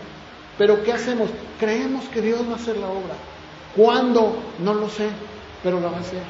Pero 0.62 0.84
¿qué 0.84 0.94
hacemos? 0.94 1.28
Creemos 1.60 2.06
que 2.10 2.22
Dios 2.22 2.48
va 2.48 2.54
a 2.54 2.56
hacer 2.58 2.78
la 2.78 2.86
obra. 2.86 3.16
¿Cuándo? 3.76 4.36
No 4.60 4.76
lo 4.76 4.90
sé, 4.90 5.10
pero 5.64 5.80
la 5.80 5.90
va 5.90 5.98
a 5.98 6.02
hacer. 6.02 6.22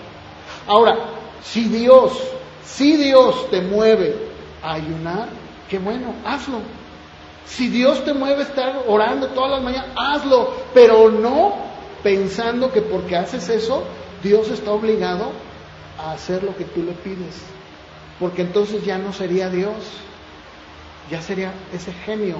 Ahora, 0.68 0.96
si 1.44 1.66
Dios, 1.66 2.14
si 2.64 2.96
Dios 2.96 3.50
te 3.50 3.60
mueve 3.60 4.16
a 4.64 4.76
ayunar, 4.76 5.28
qué 5.70 5.80
bueno, 5.80 6.16
hazlo. 6.24 6.60
Si 7.46 7.68
Dios 7.68 8.06
te 8.06 8.14
mueve 8.14 8.44
a 8.44 8.46
estar 8.46 8.84
orando 8.88 9.28
todas 9.32 9.52
las 9.52 9.64
mañanas, 9.64 9.90
hazlo, 9.98 10.54
pero 10.74 11.12
no 11.12 11.56
pensando 12.02 12.72
que 12.72 12.82
porque 12.82 13.18
haces 13.18 13.50
eso, 13.50 13.84
Dios 14.24 14.48
está 14.48 14.72
obligado 14.72 15.34
a 16.00 16.14
hacer 16.14 16.42
lo 16.44 16.56
que 16.56 16.64
tú 16.64 16.84
le 16.84 16.94
pides. 16.94 17.36
Porque 18.18 18.44
entonces 18.44 18.86
ya 18.86 18.98
no 18.98 19.12
sería 19.12 19.50
Dios, 19.50 19.76
ya 21.10 21.22
sería 21.22 21.52
ese 21.74 21.92
genio 21.92 22.38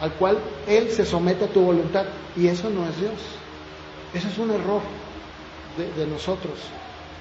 al 0.00 0.12
cual 0.14 0.38
Él 0.66 0.90
se 0.90 1.04
somete 1.04 1.44
a 1.44 1.48
tu 1.48 1.60
voluntad. 1.60 2.04
Y 2.36 2.48
eso 2.48 2.70
no 2.70 2.88
es 2.88 2.98
Dios. 3.00 3.12
Eso 4.12 4.28
es 4.28 4.38
un 4.38 4.50
error 4.50 4.80
de, 5.96 6.06
nosotros. 6.06 6.54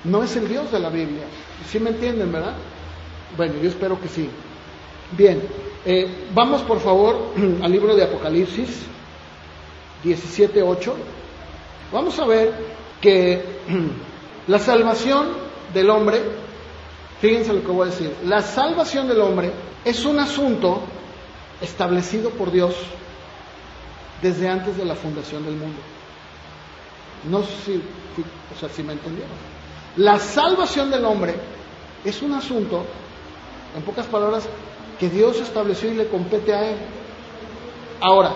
No 0.04 0.24
es 0.24 0.36
el 0.36 0.48
Dios 0.48 0.72
de 0.72 0.80
la 0.80 0.90
Biblia. 0.90 1.24
¿Sí 1.70 1.80
me 1.80 1.90
entienden, 1.90 2.32
verdad? 2.32 2.56
Bueno, 3.36 3.56
yo 3.62 3.70
espero 3.70 4.00
que 4.00 4.08
sí. 4.08 4.30
Bien, 5.18 5.42
eh, 5.86 6.28
vamos 6.34 6.62
por 6.62 6.80
favor 6.80 7.34
al 7.62 7.72
libro 7.72 7.96
de 7.96 8.04
Apocalipsis 8.04 8.70
17.8. 10.04 10.94
Vamos 11.92 12.20
a 12.20 12.26
ver 12.26 12.54
que 13.02 13.42
la 14.48 14.60
salvación 14.60 15.28
del 15.74 15.90
hombre, 15.90 16.22
fíjense 17.20 17.54
lo 17.54 17.62
que 17.62 17.68
voy 17.68 17.88
a 17.88 17.92
decir, 17.92 18.14
la 18.26 18.42
salvación 18.42 19.08
del 19.08 19.22
hombre 19.22 19.52
es 19.84 20.06
un 20.06 20.20
asunto 20.20 20.82
establecido 21.62 22.30
por 22.32 22.52
Dios 22.52 22.76
desde 24.22 24.48
antes 24.48 24.78
de 24.78 24.86
la 24.86 24.96
fundación 24.96 25.44
del 25.44 25.56
mundo. 25.56 25.80
No 27.30 27.44
sé 27.44 27.52
si, 27.66 27.84
o 28.56 28.60
sea, 28.60 28.70
si 28.70 28.84
me 28.84 28.94
entendieron. 28.94 29.32
La 29.98 30.20
salvación 30.20 30.90
del 30.90 31.06
hombre 31.06 31.36
es 32.04 32.22
un 32.22 32.34
asunto, 32.34 32.86
en 33.76 33.84
pocas 33.84 34.06
palabras, 34.08 34.48
que 35.00 35.10
Dios 35.10 35.40
estableció 35.40 35.92
y 35.92 35.96
le 35.96 36.08
compete 36.08 36.54
a 36.54 36.70
Él. 36.72 36.78
Ahora, 38.02 38.34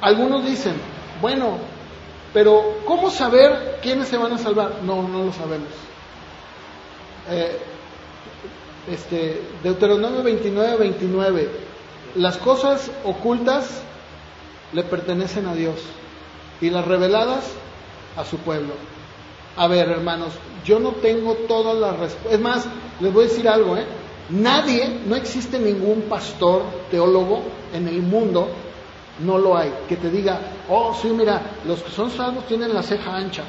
algunos 0.00 0.44
dicen, 0.44 0.74
bueno, 1.20 1.58
pero 2.32 2.78
¿cómo 2.84 3.10
saber 3.10 3.78
quiénes 3.82 4.08
se 4.08 4.16
van 4.16 4.32
a 4.32 4.38
salvar? 4.38 4.82
No, 4.82 5.06
no 5.06 5.24
lo 5.24 5.32
sabemos. 5.32 5.68
Eh, 7.30 7.58
este, 8.90 9.42
Deuteronomio 9.62 10.22
29, 10.22 10.76
29 10.76 11.67
las 12.14 12.36
cosas 12.38 12.90
ocultas 13.04 13.82
le 14.72 14.82
pertenecen 14.84 15.46
a 15.46 15.54
Dios 15.54 15.76
y 16.60 16.70
las 16.70 16.84
reveladas 16.84 17.44
a 18.16 18.24
su 18.24 18.38
pueblo. 18.38 18.74
A 19.56 19.66
ver, 19.66 19.88
hermanos, 19.88 20.32
yo 20.64 20.78
no 20.78 20.92
tengo 20.92 21.34
todas 21.48 21.76
las 21.76 21.98
respuestas. 21.98 22.32
Es 22.32 22.40
más, 22.40 22.66
les 23.00 23.12
voy 23.12 23.24
a 23.24 23.28
decir 23.28 23.48
algo, 23.48 23.76
¿eh? 23.76 23.84
Nadie, 24.30 25.00
no 25.06 25.16
existe 25.16 25.58
ningún 25.58 26.02
pastor, 26.02 26.62
teólogo 26.90 27.42
en 27.72 27.88
el 27.88 28.02
mundo 28.02 28.48
No 29.20 29.36
lo 29.36 29.56
hay. 29.56 29.72
Que 29.88 29.96
te 29.96 30.10
diga, 30.10 30.38
oh, 30.68 30.94
sí, 30.94 31.08
mira, 31.08 31.42
los 31.66 31.82
que 31.82 31.90
son 31.90 32.10
salvos 32.10 32.46
tienen 32.46 32.72
la 32.72 32.82
ceja 32.82 33.16
ancha. 33.16 33.42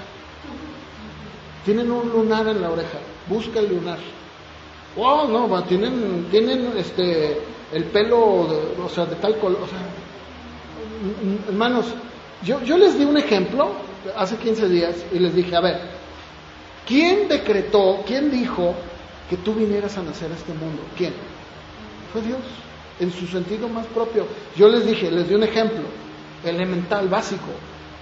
Tienen 1.63 1.91
un 1.91 2.09
lunar 2.09 2.47
en 2.47 2.59
la 2.59 2.71
oreja. 2.71 2.97
Busca 3.27 3.59
el 3.59 3.69
lunar. 3.69 3.99
Oh, 4.97 5.25
no, 5.25 5.63
tienen, 5.65 6.27
tienen 6.31 6.73
este, 6.75 7.39
el 7.71 7.83
pelo, 7.85 8.19
o 8.19 8.89
sea, 8.89 9.05
de 9.05 9.15
tal 9.15 9.37
color. 9.37 9.61
O 9.61 9.67
sea, 9.67 9.79
hermanos, 11.47 11.85
yo, 12.43 12.61
yo 12.63 12.77
les 12.77 12.97
di 12.97 13.05
un 13.05 13.17
ejemplo 13.17 13.71
hace 14.15 14.37
15 14.37 14.69
días 14.69 14.95
y 15.11 15.19
les 15.19 15.35
dije, 15.35 15.55
a 15.55 15.61
ver, 15.61 15.79
¿quién 16.87 17.27
decretó, 17.27 18.03
quién 18.05 18.31
dijo 18.31 18.73
que 19.29 19.37
tú 19.37 19.53
vinieras 19.53 19.97
a 19.97 20.03
nacer 20.03 20.31
a 20.31 20.35
este 20.35 20.53
mundo? 20.53 20.81
¿Quién? 20.97 21.13
Fue 22.11 22.21
Dios, 22.21 22.41
en 22.99 23.11
su 23.11 23.27
sentido 23.27 23.67
más 23.69 23.85
propio. 23.87 24.25
Yo 24.55 24.67
les 24.67 24.85
dije, 24.85 25.11
les 25.11 25.27
di 25.27 25.35
un 25.35 25.43
ejemplo, 25.43 25.83
elemental, 26.43 27.07
básico. 27.07 27.51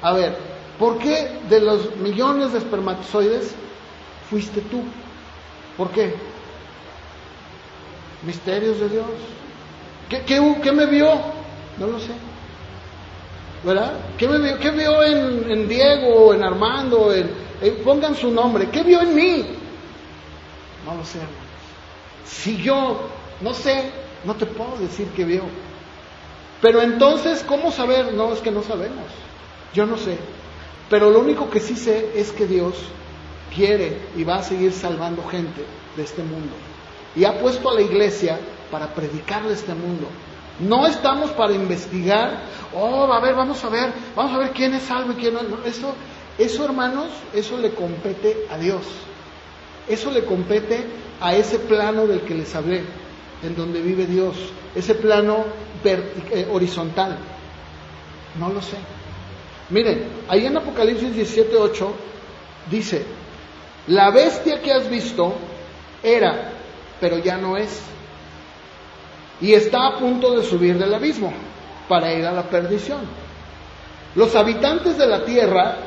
A 0.02 0.14
ver, 0.14 0.38
¿por 0.80 0.98
qué 0.98 1.40
de 1.50 1.60
los 1.60 1.96
millones 1.98 2.54
de 2.54 2.60
espermatozoides 2.60 3.54
fuiste 4.30 4.62
tú? 4.62 4.82
¿Por 5.76 5.90
qué? 5.92 6.14
Misterios 8.24 8.80
de 8.80 8.90
Dios. 8.90 9.06
¿Qué, 10.10 10.72
me 10.72 10.86
vio? 10.86 11.10
No 11.78 11.88
lo 11.88 12.00
sé. 12.00 12.12
¿Verdad? 13.63 13.93
¿Qué, 14.17 14.28
me 14.28 14.39
vio, 14.39 14.58
qué 14.60 14.72
vio 14.72 15.04
en, 15.04 15.67
Diego, 15.67 16.34
en 16.34 16.43
Armando? 16.43 17.13
En, 17.13 17.30
pongan 17.84 18.15
su 18.15 18.32
nombre. 18.32 18.70
¿Qué 18.70 18.84
vio 18.84 19.02
en 19.02 19.15
mí? 19.15 19.46
No 20.86 20.96
lo 20.96 21.04
sé, 21.04 21.20
Si 22.26 22.58
yo 22.58 23.10
no 23.41 23.54
sé, 23.54 23.91
no 24.24 24.36
te 24.36 24.46
puedo 24.46 24.78
decir 24.78 25.08
qué 25.15 25.26
vio. 25.26 25.43
Pero 26.62 26.82
entonces, 26.82 27.43
¿cómo 27.46 27.72
saber? 27.72 28.13
No, 28.13 28.32
es 28.32 28.39
que 28.39 28.52
no 28.52 28.63
sabemos. 28.63 29.06
Yo 29.74 29.86
no 29.86 29.98
sé. 29.98 30.17
Pero 30.89 31.12
lo 31.12 31.20
único 31.20 31.50
que 31.50 31.60
sí 31.60 31.76
sé 31.76 32.12
es 32.15 32.32
que 32.32 32.48
Dios 32.48 32.76
quiere 33.54 33.98
y 34.15 34.24
va 34.24 34.36
a 34.36 34.43
seguir 34.43 34.72
salvando 34.72 35.24
gente 35.24 35.65
de 35.96 36.04
este 36.04 36.24
mundo. 36.24 36.54
Y 37.15 37.26
ha 37.26 37.39
puesto 37.39 37.70
a 37.70 37.74
la 37.74 37.82
iglesia 37.82 38.39
para 38.72 38.88
predicarle 38.88 39.54
este 39.54 39.74
mundo. 39.74 40.08
No 40.60 40.88
estamos 40.88 41.32
para 41.32 41.54
investigar, 41.54 42.42
oh, 42.74 43.12
a 43.12 43.20
ver, 43.20 43.36
vamos 43.36 43.64
a 43.64 43.70
ver, 43.70 43.94
vamos 44.16 44.34
a 44.34 44.40
ver 44.40 44.52
quién 44.52 44.74
es 44.74 44.84
salvo 44.84 45.14
y 45.14 45.16
quién 45.16 45.34
no. 45.36 45.42
Eso, 45.66 45.94
eso, 46.38 46.66
hermanos, 46.66 47.08
eso 47.34 47.58
le 47.58 47.72
compete 47.72 48.48
a 48.50 48.58
Dios. 48.58 48.84
Eso 49.88 50.12
le 50.12 50.26
compete 50.26 50.84
a 51.22 51.36
ese 51.36 51.60
plano 51.60 52.08
del 52.08 52.22
que 52.22 52.34
les 52.34 52.54
hablé, 52.56 52.84
en 53.44 53.56
donde 53.56 53.82
vive 53.82 54.06
Dios, 54.08 54.36
ese 54.76 54.96
plano 54.96 55.46
eh, 55.84 56.48
horizontal. 56.52 57.18
No 58.40 58.50
lo 58.50 58.62
sé. 58.62 58.78
Miren, 59.70 60.06
ahí 60.28 60.46
en 60.46 60.58
Apocalipsis 60.58 61.16
17:8 61.16 61.88
dice: 62.70 63.06
La 63.88 64.12
bestia 64.12 64.62
que 64.62 64.72
has 64.72 64.90
visto 64.90 65.36
era, 66.02 66.52
pero 67.00 67.20
ya 67.20 67.38
no 67.38 67.58
es 67.58 67.82
y 69.41 69.54
está 69.54 69.88
a 69.88 70.00
punto 70.00 70.36
de 70.36 70.43
subir 70.43 70.78
del 70.78 70.93
abismo 70.93 71.32
para 71.88 72.13
ir 72.13 72.26
a 72.26 72.32
la 72.32 72.43
perdición. 72.43 73.02
Los 74.15 74.36
habitantes 74.36 74.97
de 74.97 75.08
la 75.08 75.23
tierra, 75.23 75.78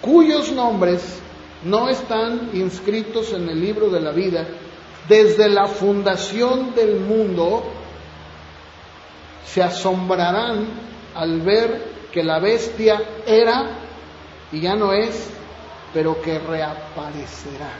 cuyos 0.00 0.52
nombres 0.52 1.20
no 1.64 1.88
están 1.88 2.50
inscritos 2.54 3.32
en 3.32 3.48
el 3.48 3.60
libro 3.60 3.90
de 3.90 4.00
la 4.00 4.12
vida, 4.12 4.46
desde 5.08 5.48
la 5.48 5.66
fundación 5.66 6.74
del 6.74 7.00
mundo, 7.00 7.64
se 9.44 9.62
asombrarán 9.62 10.68
al 11.14 11.40
ver 11.40 11.90
que 12.12 12.22
la 12.22 12.38
bestia 12.38 13.02
era 13.26 13.70
y 14.52 14.60
ya 14.60 14.76
no 14.76 14.92
es, 14.92 15.28
pero 15.92 16.20
que 16.22 16.38
reaparecerá. 16.38 17.72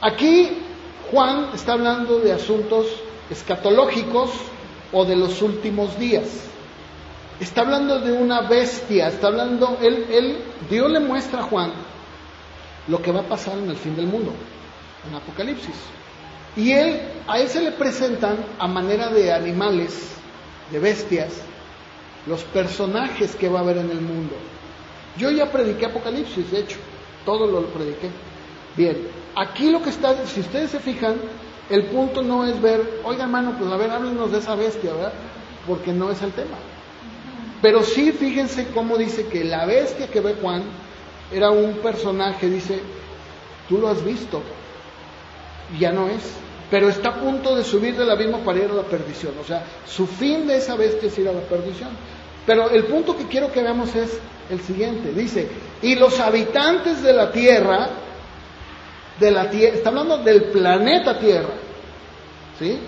Aquí 0.00 0.67
Juan 1.10 1.50
está 1.54 1.72
hablando 1.72 2.18
de 2.18 2.32
asuntos 2.32 2.86
escatológicos 3.30 4.30
o 4.92 5.04
de 5.04 5.16
los 5.16 5.40
últimos 5.42 5.98
días. 5.98 6.44
Está 7.40 7.62
hablando 7.62 8.00
de 8.00 8.12
una 8.12 8.42
bestia, 8.42 9.08
está 9.08 9.28
hablando, 9.28 9.78
él, 9.80 10.06
él, 10.10 10.38
Dios 10.68 10.90
le 10.90 11.00
muestra 11.00 11.40
a 11.40 11.42
Juan 11.44 11.72
lo 12.88 13.00
que 13.00 13.12
va 13.12 13.20
a 13.20 13.28
pasar 13.28 13.58
en 13.58 13.70
el 13.70 13.76
fin 13.76 13.94
del 13.94 14.06
mundo, 14.06 14.32
en 15.08 15.14
Apocalipsis. 15.14 15.76
Y 16.56 16.72
él, 16.72 17.00
a 17.28 17.38
él 17.38 17.48
se 17.48 17.60
le 17.60 17.72
presentan 17.72 18.38
a 18.58 18.66
manera 18.66 19.10
de 19.10 19.32
animales, 19.32 20.10
de 20.72 20.78
bestias, 20.78 21.40
los 22.26 22.42
personajes 22.44 23.36
que 23.36 23.48
va 23.48 23.60
a 23.60 23.62
haber 23.62 23.78
en 23.78 23.90
el 23.90 24.00
mundo. 24.00 24.34
Yo 25.16 25.30
ya 25.30 25.50
prediqué 25.50 25.86
Apocalipsis, 25.86 26.50
de 26.50 26.60
hecho, 26.60 26.78
todo 27.24 27.46
lo 27.46 27.66
prediqué. 27.66 28.10
Bien, 28.76 28.96
aquí 29.38 29.70
lo 29.70 29.82
que 29.82 29.90
está, 29.90 30.26
si 30.26 30.40
ustedes 30.40 30.70
se 30.70 30.80
fijan, 30.80 31.16
el 31.70 31.84
punto 31.86 32.22
no 32.22 32.44
es 32.44 32.60
ver, 32.60 33.00
oiga 33.04 33.24
hermano, 33.24 33.54
pues 33.58 33.70
a 33.70 33.76
ver, 33.76 33.90
háblenos 33.90 34.32
de 34.32 34.38
esa 34.38 34.54
bestia, 34.54 34.92
¿verdad? 34.92 35.12
Porque 35.66 35.92
no 35.92 36.10
es 36.10 36.20
el 36.22 36.32
tema. 36.32 36.56
Pero 37.60 37.82
sí 37.82 38.12
fíjense 38.12 38.68
cómo 38.68 38.96
dice 38.96 39.26
que 39.26 39.44
la 39.44 39.66
bestia 39.66 40.08
que 40.08 40.20
ve 40.20 40.36
Juan 40.40 40.62
era 41.32 41.50
un 41.50 41.74
personaje, 41.78 42.48
dice, 42.48 42.80
tú 43.68 43.78
lo 43.78 43.88
has 43.88 44.04
visto, 44.04 44.42
ya 45.78 45.92
no 45.92 46.08
es, 46.08 46.22
pero 46.70 46.88
está 46.88 47.10
a 47.10 47.20
punto 47.20 47.54
de 47.54 47.64
subir 47.64 47.96
del 47.96 48.10
abismo 48.10 48.38
para 48.40 48.58
ir 48.58 48.70
a 48.70 48.74
la 48.74 48.82
perdición. 48.82 49.34
O 49.40 49.44
sea, 49.44 49.64
su 49.86 50.06
fin 50.06 50.46
de 50.46 50.56
esa 50.56 50.76
bestia 50.76 51.08
es 51.08 51.18
ir 51.18 51.28
a 51.28 51.32
la 51.32 51.40
perdición. 51.40 51.90
Pero 52.46 52.70
el 52.70 52.84
punto 52.84 53.16
que 53.16 53.26
quiero 53.26 53.52
que 53.52 53.62
veamos 53.62 53.94
es 53.94 54.18
el 54.50 54.60
siguiente. 54.60 55.12
Dice, 55.12 55.48
y 55.82 55.94
los 55.96 56.18
habitantes 56.20 57.02
de 57.02 57.12
la 57.12 57.30
tierra 57.32 57.90
de 59.18 59.30
la 59.30 59.50
Tierra, 59.50 59.76
está 59.76 59.88
hablando 59.88 60.18
del 60.18 60.44
planeta 60.44 61.18
Tierra, 61.18 61.54
¿sí? 62.58 62.78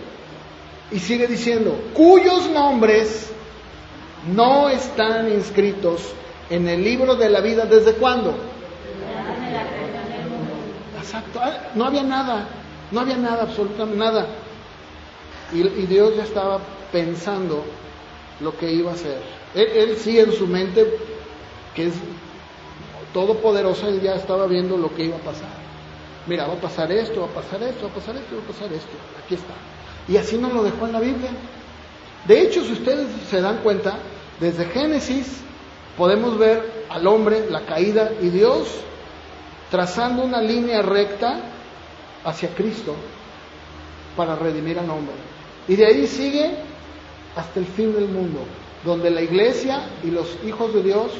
Y 0.92 0.98
sigue 0.98 1.26
diciendo, 1.26 1.76
cuyos 1.94 2.48
nombres 2.50 3.30
no 4.34 4.68
están 4.68 5.32
inscritos 5.32 6.12
en 6.48 6.68
el 6.68 6.82
libro 6.82 7.16
de 7.16 7.30
la 7.30 7.40
vida, 7.40 7.64
¿desde 7.64 7.94
cuándo? 7.94 8.34
Exacto, 10.98 11.40
ah, 11.42 11.70
no 11.74 11.86
había 11.86 12.02
nada, 12.02 12.48
no 12.90 13.00
había 13.00 13.16
nada, 13.16 13.42
absolutamente 13.42 13.98
nada. 13.98 14.26
Y, 15.52 15.62
Dios 15.86 16.16
ya 16.16 16.22
estaba 16.22 16.60
pensando 16.92 17.64
lo 18.40 18.56
que 18.56 18.70
iba 18.70 18.92
a 18.92 18.94
hacer. 18.94 19.18
Él, 19.54 19.66
él 19.74 19.96
sí 19.96 20.18
en 20.18 20.32
su 20.32 20.46
mente, 20.46 20.86
que 21.74 21.86
es 21.86 21.94
todopoderosa, 23.12 23.88
él 23.88 24.00
ya 24.00 24.14
estaba 24.14 24.46
viendo 24.46 24.76
lo 24.76 24.94
que 24.94 25.04
iba 25.04 25.16
a 25.16 25.20
pasar. 25.20 25.59
Mira, 26.26 26.46
va 26.46 26.54
a 26.54 26.60
pasar 26.60 26.92
esto, 26.92 27.20
va 27.20 27.26
a 27.26 27.30
pasar 27.30 27.62
esto, 27.62 27.84
va 27.84 27.90
a 27.90 27.94
pasar 27.94 28.16
esto, 28.16 28.36
va 28.36 28.42
a 28.42 28.46
pasar 28.46 28.72
esto. 28.72 28.96
Aquí 29.24 29.34
está. 29.34 29.54
Y 30.08 30.16
así 30.16 30.36
nos 30.36 30.52
lo 30.52 30.62
dejó 30.62 30.86
en 30.86 30.92
la 30.92 31.00
Biblia. 31.00 31.30
De 32.26 32.42
hecho, 32.42 32.62
si 32.64 32.72
ustedes 32.72 33.08
se 33.28 33.40
dan 33.40 33.58
cuenta, 33.58 33.98
desde 34.38 34.66
Génesis 34.66 35.40
podemos 35.96 36.38
ver 36.38 36.84
al 36.88 37.06
hombre, 37.06 37.46
la 37.48 37.64
caída 37.64 38.12
y 38.20 38.28
Dios 38.28 38.68
trazando 39.70 40.24
una 40.24 40.42
línea 40.42 40.82
recta 40.82 41.40
hacia 42.24 42.54
Cristo 42.54 42.94
para 44.16 44.36
redimir 44.36 44.78
al 44.78 44.90
hombre. 44.90 45.14
Y 45.68 45.76
de 45.76 45.86
ahí 45.86 46.06
sigue 46.06 46.50
hasta 47.36 47.60
el 47.60 47.66
fin 47.66 47.94
del 47.94 48.08
mundo, 48.08 48.40
donde 48.84 49.10
la 49.10 49.22
iglesia 49.22 49.88
y 50.02 50.10
los 50.10 50.36
hijos 50.44 50.74
de 50.74 50.82
Dios 50.82 51.12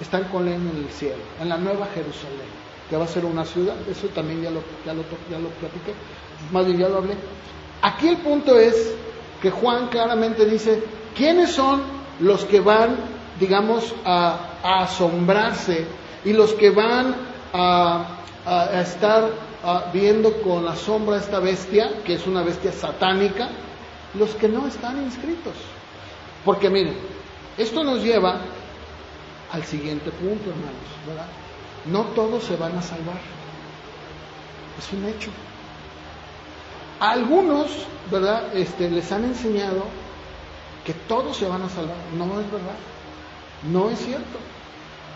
están 0.00 0.24
con 0.24 0.46
él 0.46 0.54
en 0.54 0.84
el 0.84 0.90
cielo, 0.90 1.22
en 1.40 1.48
la 1.48 1.56
nueva 1.56 1.88
Jerusalén 1.94 2.59
que 2.90 2.96
va 2.96 3.04
a 3.04 3.08
ser 3.08 3.24
una 3.24 3.44
ciudad, 3.44 3.76
eso 3.88 4.08
también 4.08 4.42
ya 4.42 4.50
lo, 4.50 4.60
ya 4.84 4.92
lo, 4.92 5.02
ya 5.30 5.38
lo 5.38 5.48
platiqué, 5.50 5.94
más 6.50 6.66
bien 6.66 6.78
ya 6.78 6.88
lo 6.88 6.96
hablé. 6.98 7.14
Aquí 7.82 8.08
el 8.08 8.16
punto 8.16 8.58
es 8.58 8.94
que 9.40 9.50
Juan 9.50 9.86
claramente 9.88 10.44
dice, 10.44 10.82
¿quiénes 11.14 11.52
son 11.52 11.82
los 12.18 12.44
que 12.44 12.60
van, 12.60 12.96
digamos, 13.38 13.94
a, 14.04 14.48
asombrarse 14.62 15.86
y 16.24 16.32
los 16.32 16.52
que 16.54 16.70
van 16.70 17.14
a, 17.54 18.16
estar 18.82 19.30
viendo 19.92 20.42
con 20.42 20.66
asombro 20.66 21.14
a 21.14 21.18
esta 21.18 21.38
bestia, 21.38 22.02
que 22.04 22.14
es 22.14 22.26
una 22.26 22.42
bestia 22.42 22.72
satánica? 22.72 23.48
Los 24.14 24.30
que 24.30 24.48
no 24.48 24.66
están 24.66 25.00
inscritos. 25.02 25.54
Porque 26.44 26.68
miren, 26.68 26.96
esto 27.56 27.84
nos 27.84 28.02
lleva 28.02 28.40
al 29.52 29.62
siguiente 29.64 30.10
punto, 30.10 30.50
hermanos, 30.50 31.06
¿verdad? 31.06 31.26
No 31.86 32.02
todos 32.14 32.44
se 32.44 32.56
van 32.56 32.76
a 32.76 32.82
salvar. 32.82 33.20
Es 34.78 34.92
un 34.92 35.04
hecho. 35.06 35.30
algunos, 37.00 37.70
¿verdad? 38.10 38.54
Este, 38.54 38.90
les 38.90 39.10
han 39.10 39.24
enseñado 39.24 39.84
que 40.84 40.92
todos 40.92 41.36
se 41.36 41.46
van 41.46 41.62
a 41.62 41.68
salvar. 41.68 41.96
No 42.16 42.24
es 42.40 42.50
verdad. 42.50 42.76
No 43.70 43.90
es 43.90 43.98
cierto. 43.98 44.38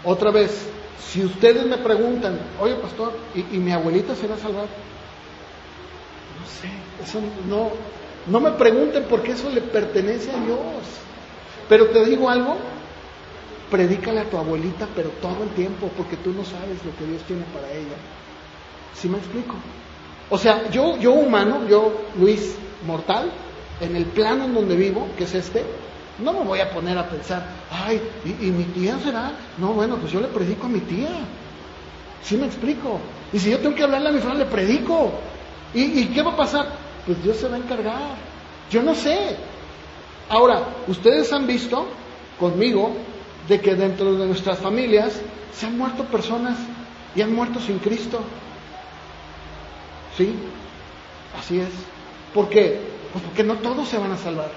Otra 0.05 0.31
vez, 0.31 0.68
si 1.00 1.24
ustedes 1.24 1.66
me 1.66 1.79
preguntan, 1.79 2.38
oye 2.61 2.74
pastor, 2.74 3.12
¿y, 3.35 3.42
mi 3.59 3.72
abuelita 3.72 4.14
se 4.14 4.27
va 4.27 4.35
a 4.35 4.38
salvar? 4.38 4.66
No 6.40 6.46
sé, 6.46 6.68
eso 7.03 7.20
no, 7.48 7.70
no 8.27 8.40
me 8.40 8.53
pregunten 8.53 9.05
porque 9.09 9.33
eso 9.33 9.50
le 9.50 9.61
pertenece 9.61 10.31
a 10.31 10.40
Dios. 10.40 10.59
Pero 11.68 11.88
te 11.88 12.05
digo 12.05 12.29
algo, 12.29 12.57
predícale 13.74 14.20
a 14.20 14.30
tu 14.30 14.38
abuelita, 14.38 14.87
pero 14.94 15.08
todo 15.20 15.42
el 15.42 15.48
tiempo, 15.50 15.90
porque 15.96 16.16
tú 16.18 16.30
no 16.30 16.44
sabes 16.44 16.78
lo 16.84 16.94
que 16.96 17.10
Dios 17.10 17.24
tiene 17.24 17.42
para 17.52 17.68
ella. 17.72 17.96
¿Sí 18.94 19.08
me 19.08 19.18
explico? 19.18 19.56
O 20.30 20.38
sea, 20.38 20.70
yo, 20.70 20.96
yo 20.98 21.12
humano, 21.12 21.66
yo, 21.68 21.92
Luis, 22.16 22.54
mortal, 22.87 23.32
en 23.80 23.96
el 23.96 24.04
plano 24.04 24.44
en 24.44 24.54
donde 24.54 24.76
vivo, 24.76 25.08
que 25.18 25.24
es 25.24 25.34
este, 25.34 25.64
no 26.20 26.32
me 26.34 26.44
voy 26.44 26.60
a 26.60 26.70
poner 26.70 26.96
a 26.96 27.08
pensar, 27.08 27.48
ay, 27.68 28.00
¿y, 28.24 28.52
mi 28.52 28.62
tía 28.62 28.96
será? 29.02 29.32
No, 29.58 29.72
bueno, 29.72 29.96
pues 29.96 30.12
yo 30.12 30.20
le 30.20 30.28
predico 30.28 30.66
a 30.66 30.70
mi 30.70 30.78
tía. 30.78 31.10
¿Sí 32.22 32.37
me 32.37 32.46
explico? 32.46 33.00
Y 33.32 33.40
si 33.40 33.50
yo 33.50 33.58
tengo 33.58 33.74
que 33.74 33.82
hablarle 33.82 34.10
a 34.10 34.12
mi 34.12 34.20
familia, 34.20 34.44
le 34.44 34.50
predico. 34.52 35.10
¿Y, 35.74 35.82
¿Y 35.82 36.06
qué 36.14 36.22
va 36.22 36.30
a 36.30 36.37
pasar? 36.37 36.68
Pues 37.06 37.20
Dios 37.24 37.38
se 37.38 37.48
va 37.48 37.56
a 37.56 37.58
encargar. 37.58 38.14
Yo 38.70 38.84
no 38.84 38.94
sé. 38.94 39.37
Ahora, 40.28 40.62
ustedes 40.87 41.32
han 41.32 41.48
visto 41.48 41.88
conmigo 42.38 42.94
de 43.48 43.61
que 43.61 43.74
dentro 43.74 44.14
de 44.14 44.26
nuestras 44.26 44.59
familias 44.59 45.20
se 45.52 45.66
han 45.66 45.76
muerto 45.76 46.04
personas 46.04 46.59
y 47.14 47.22
han 47.22 47.35
muerto 47.35 47.61
sin 47.61 47.78
Cristo. 47.78 48.20
¿Sí? 50.16 50.35
Así 51.38 51.59
es. 51.59 51.68
¿Por 52.33 52.48
qué? 52.48 52.80
Pues 53.12 53.24
porque 53.24 53.44
no 53.44 53.57
todos 53.57 53.88
se 53.88 53.98
van 53.98 54.12
a 54.12 54.16
salvar. 54.16 54.50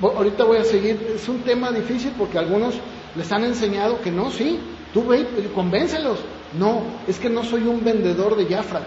Ahorita 0.00 0.44
voy 0.44 0.58
a 0.58 0.64
seguir, 0.64 1.12
es 1.14 1.28
un 1.28 1.40
tema 1.40 1.72
difícil 1.72 2.12
porque 2.16 2.38
algunos 2.38 2.74
les 3.16 3.30
han 3.32 3.44
enseñado 3.44 4.00
que 4.00 4.12
no, 4.12 4.30
sí, 4.30 4.60
tú 4.94 5.06
ve, 5.06 5.26
convéncelos. 5.54 6.18
No, 6.58 6.82
es 7.06 7.18
que 7.18 7.28
no 7.28 7.44
soy 7.44 7.62
un 7.62 7.84
vendedor 7.84 8.36
de 8.36 8.46
Jafra, 8.46 8.86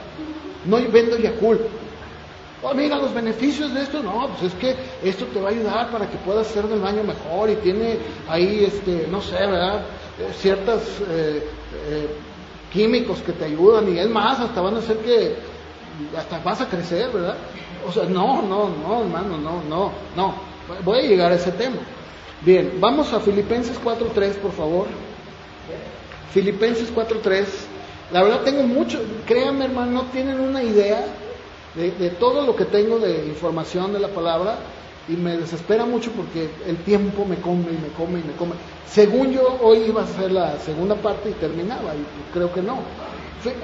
no 0.65 0.77
vendo 0.89 1.17
Yakul. 1.17 1.59
Oh, 2.63 2.75
mira 2.75 2.97
los 2.97 3.11
beneficios 3.13 3.73
de 3.73 3.81
esto, 3.81 4.03
no, 4.03 4.29
pues 4.29 4.53
es 4.53 4.59
que 4.59 4.75
esto 5.03 5.25
te 5.25 5.41
va 5.41 5.49
a 5.49 5.51
ayudar 5.51 5.89
para 5.89 6.07
que 6.07 6.17
puedas 6.17 6.47
hacer 6.47 6.67
del 6.67 6.79
baño 6.79 7.03
mejor 7.03 7.49
y 7.49 7.55
tiene 7.55 7.97
ahí, 8.29 8.65
este, 8.65 9.07
no 9.09 9.19
sé, 9.19 9.35
¿verdad? 9.35 9.81
Eh, 10.19 10.31
ciertas 10.37 10.81
eh, 11.09 11.43
eh, 11.89 12.07
químicos 12.71 13.19
que 13.21 13.31
te 13.31 13.45
ayudan 13.45 13.91
y 13.91 13.97
es 13.97 14.07
más, 14.07 14.39
hasta 14.39 14.61
van 14.61 14.75
a 14.75 14.79
hacer 14.79 14.97
que 14.97 15.37
hasta 16.15 16.37
vas 16.39 16.61
a 16.61 16.69
crecer, 16.69 17.09
¿verdad? 17.09 17.35
O 17.87 17.91
sea, 17.91 18.03
no, 18.03 18.43
no, 18.43 18.69
no, 18.69 19.01
hermano, 19.01 19.37
no, 19.37 19.63
no, 19.67 19.91
no. 20.15 20.35
Voy 20.83 20.99
a 20.99 21.01
llegar 21.01 21.31
a 21.31 21.35
ese 21.35 21.51
tema. 21.53 21.77
Bien, 22.41 22.73
vamos 22.79 23.11
a 23.11 23.19
Filipenses 23.19 23.79
4.3, 23.83 24.35
por 24.35 24.51
favor. 24.51 24.85
Filipenses 26.31 26.93
4.3. 26.93 27.45
La 28.11 28.21
verdad 28.21 28.41
tengo 28.41 28.63
mucho, 28.63 29.01
créanme 29.25 29.65
hermano, 29.65 29.91
no 29.91 30.01
tienen 30.11 30.39
una 30.39 30.61
idea 30.61 31.03
de, 31.75 31.91
de, 31.91 32.09
todo 32.11 32.45
lo 32.45 32.55
que 32.55 32.65
tengo 32.65 32.99
de 32.99 33.25
información 33.27 33.93
de 33.93 33.99
la 33.99 34.09
palabra 34.09 34.59
y 35.07 35.13
me 35.13 35.37
desespera 35.37 35.85
mucho 35.85 36.11
porque 36.11 36.49
el 36.67 36.77
tiempo 36.77 37.25
me 37.25 37.37
come 37.37 37.71
y 37.71 37.77
me 37.77 37.87
come 37.95 38.19
y 38.19 38.23
me 38.23 38.33
come. 38.33 38.53
Según 38.87 39.31
yo, 39.31 39.57
hoy 39.61 39.79
iba 39.87 40.03
a 40.03 40.07
ser 40.07 40.31
la 40.31 40.59
segunda 40.59 40.95
parte 40.95 41.29
y 41.29 41.33
terminaba, 41.33 41.95
y 41.95 42.33
creo 42.33 42.51
que 42.53 42.61
no. 42.61 42.79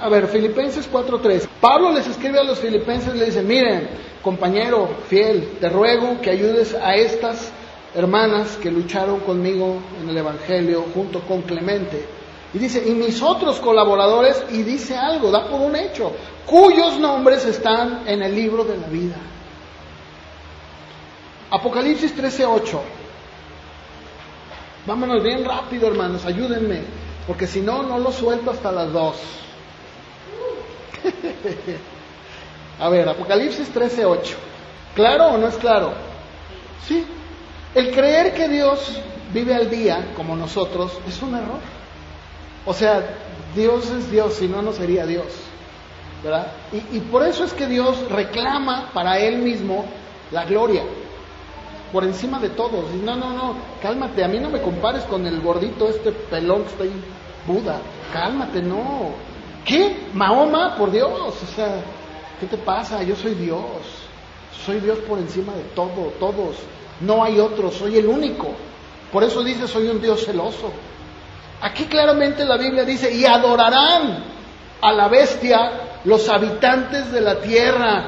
A 0.01 0.09
ver, 0.09 0.27
Filipenses 0.27 0.89
4.3. 0.91 1.47
Pablo 1.61 1.91
les 1.91 2.07
escribe 2.07 2.39
a 2.39 2.43
los 2.43 2.59
filipenses 2.59 3.13
le 3.13 3.25
dice, 3.25 3.43
miren, 3.43 3.89
compañero 4.23 4.89
fiel, 5.07 5.57
te 5.59 5.69
ruego 5.69 6.19
que 6.21 6.31
ayudes 6.31 6.73
a 6.73 6.95
estas 6.95 7.51
hermanas 7.93 8.57
que 8.57 8.71
lucharon 8.71 9.19
conmigo 9.19 9.77
en 10.01 10.09
el 10.09 10.17
Evangelio 10.17 10.85
junto 10.93 11.21
con 11.21 11.43
Clemente. 11.43 12.05
Y 12.53 12.59
dice, 12.59 12.83
y 12.87 12.91
mis 12.91 13.21
otros 13.21 13.59
colaboradores, 13.59 14.43
y 14.49 14.63
dice 14.63 14.95
algo, 14.95 15.31
da 15.31 15.49
por 15.49 15.59
un 15.59 15.75
hecho, 15.75 16.13
cuyos 16.45 16.97
nombres 16.97 17.45
están 17.45 18.07
en 18.07 18.21
el 18.21 18.33
libro 18.33 18.63
de 18.63 18.77
la 18.77 18.87
vida. 18.87 19.17
Apocalipsis 21.51 22.15
13:8. 22.15 22.79
Vámonos 24.85 25.21
bien 25.21 25.43
rápido, 25.43 25.87
hermanos, 25.87 26.25
ayúdenme, 26.25 26.81
porque 27.25 27.47
si 27.47 27.59
no, 27.61 27.83
no 27.83 27.99
lo 27.99 28.11
suelto 28.11 28.51
hasta 28.51 28.71
las 28.71 28.91
dos. 28.93 29.17
A 32.79 32.89
ver, 32.89 33.09
Apocalipsis 33.09 33.73
13:8. 33.73 34.35
¿Claro 34.95 35.27
o 35.27 35.37
no 35.37 35.47
es 35.47 35.55
claro? 35.55 35.93
Sí. 36.87 37.05
El 37.75 37.91
creer 37.91 38.33
que 38.33 38.47
Dios 38.47 39.01
vive 39.33 39.53
al 39.53 39.69
día 39.69 40.13
como 40.15 40.35
nosotros 40.35 40.97
es 41.07 41.21
un 41.21 41.35
error. 41.35 41.76
O 42.67 42.73
sea, 42.73 43.01
Dios 43.55 43.89
es 43.89 44.11
Dios, 44.11 44.35
si 44.35 44.47
no, 44.47 44.61
no 44.61 44.73
sería 44.73 45.07
Dios. 45.07 45.25
¿verdad? 46.23 46.47
Y, 46.91 46.99
por 46.99 47.23
eso 47.23 47.43
es 47.43 47.53
que 47.53 47.67
Dios 47.67 48.09
reclama 48.09 48.91
para 48.93 49.19
Él 49.19 49.37
mismo 49.37 49.85
la 50.31 50.45
gloria 50.45 50.83
por 51.91 52.03
encima 52.03 52.39
de 52.39 52.49
todos. 52.49 52.85
Y 52.93 52.97
no, 52.97 53.15
no, 53.15 53.31
no, 53.31 53.55
cálmate, 53.81 54.23
a 54.23 54.27
mí 54.27 54.39
no 54.39 54.49
me 54.49 54.61
compares 54.61 55.03
con 55.03 55.25
el 55.25 55.39
gordito, 55.41 55.87
este 55.87 56.11
pelón 56.11 56.63
que 56.63 56.69
está 56.69 56.83
ahí, 56.83 57.03
Buda. 57.45 57.79
Cálmate, 58.11 58.61
no. 58.61 59.11
¿Qué? 59.63 60.07
Mahoma, 60.13 60.75
por 60.75 60.91
Dios. 60.91 61.11
O 61.11 61.55
sea, 61.55 61.81
¿qué 62.39 62.45
te 62.47 62.57
pasa? 62.57 63.03
Yo 63.03 63.15
soy 63.15 63.35
Dios. 63.35 63.61
Soy 64.65 64.79
Dios 64.79 64.97
por 64.99 65.17
encima 65.19 65.53
de 65.53 65.63
todo, 65.75 66.11
todos. 66.19 66.57
No 66.99 67.23
hay 67.23 67.39
otro, 67.39 67.71
soy 67.71 67.97
el 67.97 68.07
único. 68.07 68.49
Por 69.11 69.23
eso 69.23 69.43
dice, 69.43 69.67
soy 69.67 69.87
un 69.87 70.01
Dios 70.01 70.25
celoso. 70.25 70.71
Aquí 71.61 71.85
claramente 71.85 72.45
la 72.45 72.57
Biblia 72.57 72.83
dice, 72.83 73.13
y 73.13 73.25
adorarán 73.25 74.23
a 74.81 74.93
la 74.93 75.07
bestia 75.07 75.71
los 76.03 76.29
habitantes 76.29 77.11
de 77.11 77.21
la 77.21 77.39
tierra. 77.39 78.05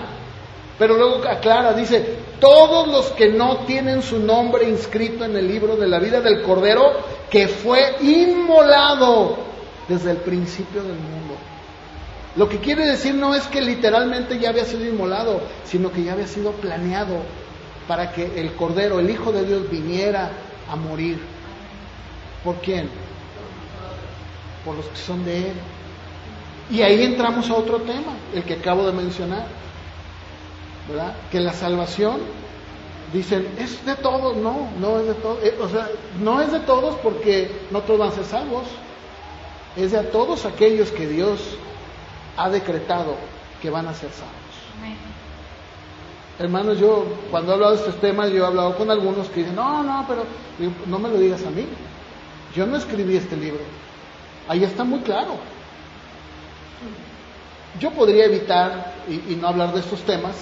Pero 0.78 0.96
luego 0.96 1.28
aclara, 1.28 1.74
dice, 1.74 2.20
todos 2.40 2.88
los 2.88 3.08
que 3.12 3.30
no 3.30 3.66
tienen 3.66 4.02
su 4.02 4.20
nombre 4.20 4.70
inscrito 4.70 5.26
en 5.26 5.36
el 5.36 5.48
libro 5.48 5.76
de 5.76 5.88
la 5.88 6.00
vida 6.00 6.22
del 6.22 6.42
Cordero, 6.42 6.92
que 7.30 7.48
fue 7.48 7.98
inmolado 8.02 9.38
desde 9.88 10.12
el 10.12 10.18
principio 10.18 10.82
del 10.82 10.94
mundo. 10.94 11.36
Lo 12.36 12.48
que 12.48 12.60
quiere 12.60 12.86
decir 12.86 13.16
no 13.16 13.34
es 13.34 13.48
que 13.48 13.62
literalmente 13.62 14.38
ya 14.38 14.50
había 14.50 14.64
sido 14.64 14.86
inmolado, 14.86 15.42
sino 15.66 15.92
que 15.92 16.04
ya 16.04 16.14
había 16.14 16.28
sido 16.28 16.52
planeado 16.54 17.18
para 17.88 18.12
que 18.14 18.40
el 18.40 18.54
Cordero, 18.54 19.00
el 19.00 19.10
Hijo 19.10 19.32
de 19.32 19.44
Dios, 19.44 19.70
viniera 19.70 20.30
a 20.72 20.76
morir. 20.76 21.20
¿Por 22.44 22.56
quién? 22.58 22.90
Por 24.65 24.76
los 24.76 24.86
que 24.86 24.98
son 24.98 25.24
de 25.26 25.50
Él. 25.52 25.56
Y 26.72 26.82
ahí 26.82 27.04
entramos 27.04 27.50
a 27.50 27.56
otro 27.56 27.80
tema, 27.80 28.13
el 28.34 28.43
que 28.43 28.54
acabo 28.54 28.86
de 28.86 28.93
mencionar. 28.93 29.45
¿verdad? 30.89 31.13
Que 31.32 31.39
la 31.39 31.54
salvación, 31.54 32.19
dicen, 33.13 33.48
es 33.60 33.86
de 33.86 33.95
todos, 33.95 34.36
no, 34.38 34.69
no 34.80 35.00
es 35.00 35.08
de 35.08 35.13
todos, 35.13 35.43
eh, 35.43 35.56
o 35.62 35.69
sea, 35.69 35.88
no 36.19 36.41
es 36.41 36.52
de 36.52 36.60
todos 36.62 36.95
porque 36.95 37.52
no 37.72 37.82
todos 37.82 38.00
van 38.00 38.10
a 38.10 38.13
ser 38.13 38.26
salvos, 38.26 38.65
es 39.78 39.91
de 39.91 40.00
a 40.00 40.12
todos 40.12 40.45
aquellos 40.45 40.91
que 40.91 41.08
Dios 41.08 41.39
ha 42.38 42.50
decretado 42.50 43.15
que 43.62 43.69
van 43.69 43.88
a 43.88 43.93
ser 43.93 44.10
salvos. 44.12 44.36
Hermanos, 46.39 46.80
yo 46.80 47.04
cuando 47.30 47.52
he 47.52 47.56
hablado 47.56 47.74
de 47.74 47.80
estos 47.80 48.00
temas, 48.00 48.32
yo 48.32 48.43
he 48.43 48.48
hablado 48.48 48.78
con 48.78 48.89
algunos 48.89 49.28
que 49.28 49.41
dicen, 49.41 49.56
no, 49.56 49.84
no, 49.84 50.06
pero 50.08 50.24
no 50.86 50.98
me 50.98 51.10
lo 51.10 51.17
digas 51.17 51.45
a 51.45 51.50
mí. 51.50 51.65
Yo 52.56 52.65
no 52.65 52.78
escribí 52.78 53.17
este 53.17 53.36
libro. 53.36 53.60
Ahí 54.50 54.64
está 54.64 54.84
muy 54.84 55.02
claro. 55.02 55.36
Yo 57.80 57.92
podría 57.92 58.26
evitar 58.26 58.96
y, 59.08 59.36
no 59.36 59.48
hablar 59.48 59.74
de 59.74 59.80
estos 59.80 60.02
temas, 60.02 60.36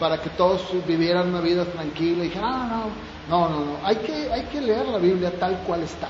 para 0.00 0.20
que 0.20 0.28
todos 0.30 0.62
vivieran 0.88 1.28
una 1.28 1.40
vida 1.40 1.64
tranquila 1.64 2.24
y 2.24 2.28
dijeran, 2.28 2.50
ah, 2.52 2.84
no, 3.28 3.48
no, 3.48 3.48
no, 3.48 3.64
no, 3.64 3.76
hay 3.84 3.94
que, 3.96 4.32
hay 4.32 4.42
que 4.46 4.60
leer 4.60 4.88
la 4.88 4.98
Biblia 4.98 5.32
tal 5.38 5.58
cual 5.58 5.84
está, 5.84 6.08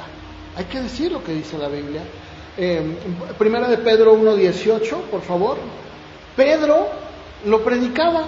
hay 0.57 0.65
que 0.65 0.81
decir 0.81 1.13
lo 1.13 1.23
que 1.23 1.35
dice 1.35 1.59
la 1.59 1.69
Biblia. 1.69 2.01
Eh, 2.57 2.97
primera 3.37 3.69
de 3.69 3.77
Pedro 3.77 4.17
1.18, 4.17 5.03
por 5.11 5.21
favor. 5.21 5.59
Pedro 6.35 6.89
lo 7.45 7.63
predicaba. 7.63 8.27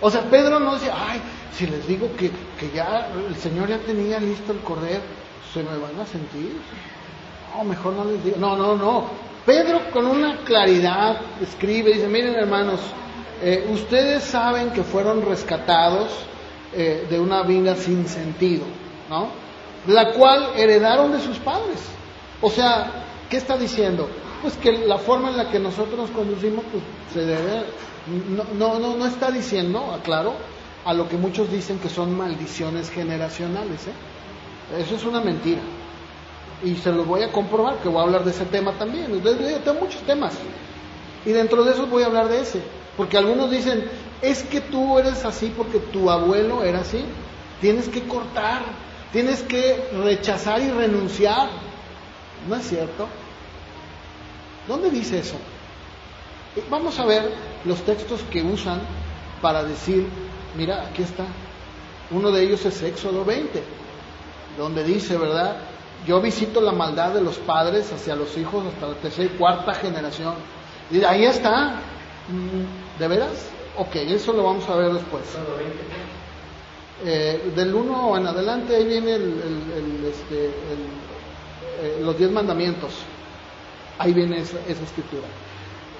O 0.00 0.10
sea, 0.10 0.22
Pedro 0.22 0.58
no 0.58 0.74
decía, 0.74 0.94
ay, 0.96 1.20
si 1.56 1.68
les 1.68 1.86
digo 1.86 2.10
que, 2.16 2.32
que 2.58 2.72
ya 2.74 3.08
el 3.28 3.36
Señor 3.36 3.68
ya 3.68 3.78
tenía 3.78 4.18
listo 4.18 4.50
el 4.50 4.58
cordero, 4.58 5.02
se 5.52 5.62
me 5.62 5.78
van 5.78 6.00
a 6.00 6.06
sentir. 6.06 6.60
No, 7.56 7.64
mejor 7.64 7.92
no 7.92 8.04
les 8.04 8.24
digo. 8.24 8.36
No, 8.38 8.56
no, 8.56 8.76
no. 8.76 9.04
Pedro 9.46 9.90
con 9.92 10.06
una 10.06 10.38
claridad 10.38 11.20
escribe, 11.40 11.92
dice, 11.92 12.08
miren 12.08 12.34
hermanos, 12.34 12.80
eh, 13.42 13.68
ustedes 13.72 14.24
saben 14.24 14.70
que 14.70 14.82
fueron 14.82 15.24
rescatados 15.24 16.10
eh, 16.72 17.06
de 17.08 17.20
una 17.20 17.42
vida 17.42 17.76
sin 17.76 18.08
sentido, 18.08 18.64
¿no? 19.08 19.28
La 19.86 20.12
cual 20.12 20.48
heredaron 20.56 21.12
de 21.12 21.20
sus 21.20 21.38
padres. 21.38 21.78
O 22.40 22.50
sea, 22.50 23.04
¿qué 23.28 23.36
está 23.36 23.56
diciendo? 23.58 24.08
Pues 24.40 24.56
que 24.56 24.72
la 24.72 24.98
forma 24.98 25.28
en 25.28 25.36
la 25.36 25.50
que 25.50 25.58
nosotros 25.58 25.98
nos 25.98 26.10
conducimos, 26.10 26.64
pues 26.72 26.82
se 27.12 27.20
debe. 27.20 27.64
No, 28.30 28.44
no, 28.54 28.78
no, 28.78 28.96
no 28.96 29.06
está 29.06 29.30
diciendo, 29.30 29.92
aclaro, 29.92 30.34
a 30.84 30.92
lo 30.92 31.08
que 31.08 31.16
muchos 31.16 31.50
dicen 31.50 31.78
que 31.78 31.88
son 31.88 32.16
maldiciones 32.16 32.90
generacionales. 32.90 33.86
¿eh? 33.86 34.80
Eso 34.80 34.96
es 34.96 35.04
una 35.04 35.20
mentira. 35.20 35.60
Y 36.64 36.76
se 36.76 36.90
los 36.90 37.06
voy 37.06 37.22
a 37.22 37.30
comprobar, 37.30 37.76
que 37.78 37.88
voy 37.88 38.00
a 38.00 38.04
hablar 38.04 38.24
de 38.24 38.30
ese 38.30 38.46
tema 38.46 38.72
también. 38.72 39.12
Entonces, 39.12 39.62
tengo 39.62 39.80
muchos 39.80 40.00
temas. 40.02 40.34
Y 41.26 41.30
dentro 41.30 41.62
de 41.62 41.72
esos 41.72 41.88
voy 41.88 42.02
a 42.02 42.06
hablar 42.06 42.28
de 42.28 42.40
ese. 42.40 42.62
Porque 42.96 43.18
algunos 43.18 43.50
dicen, 43.50 43.84
es 44.22 44.42
que 44.44 44.60
tú 44.60 44.98
eres 44.98 45.24
así 45.24 45.52
porque 45.56 45.78
tu 45.78 46.10
abuelo 46.10 46.62
era 46.62 46.80
así. 46.80 47.04
tienes 47.60 47.88
que 47.88 48.02
cortar, 48.04 48.62
tienes 49.12 49.42
que 49.42 49.88
rechazar 50.02 50.60
y 50.62 50.70
renunciar. 50.70 51.48
¿No 52.48 52.56
es 52.56 52.66
cierto? 52.66 53.08
¿Dónde 54.66 54.90
dice 54.90 55.18
eso? 55.18 55.36
Eh, 56.56 56.64
vamos 56.70 56.98
a 56.98 57.04
ver 57.04 57.30
los 57.64 57.82
textos 57.82 58.20
que 58.30 58.42
usan 58.42 58.80
para 59.40 59.64
decir, 59.64 60.06
mira, 60.56 60.86
aquí 60.86 61.02
está. 61.02 61.26
Uno 62.10 62.30
de 62.30 62.42
ellos 62.42 62.64
es 62.64 62.82
Éxodo 62.82 63.24
20, 63.24 63.62
donde 64.56 64.84
dice, 64.84 65.16
¿verdad? 65.16 65.56
Yo 66.06 66.20
visito 66.20 66.60
la 66.60 66.72
maldad 66.72 67.12
de 67.14 67.22
los 67.22 67.38
padres 67.38 67.90
hacia 67.92 68.14
los 68.14 68.36
hijos 68.36 68.64
hasta 68.66 68.88
la 68.88 68.94
tercera 68.94 69.24
y 69.32 69.36
cuarta 69.36 69.74
generación. 69.74 70.34
Y 70.90 71.02
ahí 71.02 71.24
está. 71.24 71.80
Mm, 72.28 72.98
¿De 73.00 73.08
veras? 73.08 73.48
Ok, 73.76 73.96
eso 73.96 74.32
lo 74.32 74.44
vamos 74.44 74.68
a 74.68 74.76
ver 74.76 74.92
después. 74.92 75.22
Eh, 77.04 77.52
del 77.56 77.74
1 77.74 78.16
en 78.16 78.26
adelante 78.26 78.76
ahí 78.76 78.84
viene 78.84 79.14
este, 79.14 80.46
eh, 81.80 82.00
los 82.00 82.16
diez 82.16 82.30
mandamientos. 82.30 82.92
Ahí 83.98 84.12
viene 84.12 84.38
esa, 84.38 84.58
escritura. 84.58 85.26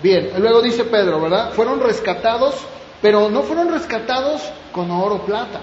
Bien, 0.02 0.32
luego 0.38 0.60
dice 0.60 0.84
Pedro, 0.84 1.20
¿verdad? 1.20 1.52
Fueron 1.52 1.80
rescatados, 1.80 2.56
pero 3.00 3.30
no 3.30 3.42
fueron 3.42 3.70
rescatados 3.70 4.42
con 4.72 4.90
oro 4.90 5.16
o 5.16 5.22
plata, 5.22 5.60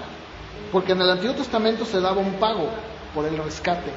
porque 0.70 0.92
en 0.92 1.02
el 1.02 1.10
Antiguo 1.10 1.34
Testamento 1.34 1.84
se 1.84 2.00
daba 2.00 2.20
un 2.20 2.34
pago 2.34 2.68
por 3.14 3.24
el 3.24 3.36
rescate. 3.38 3.90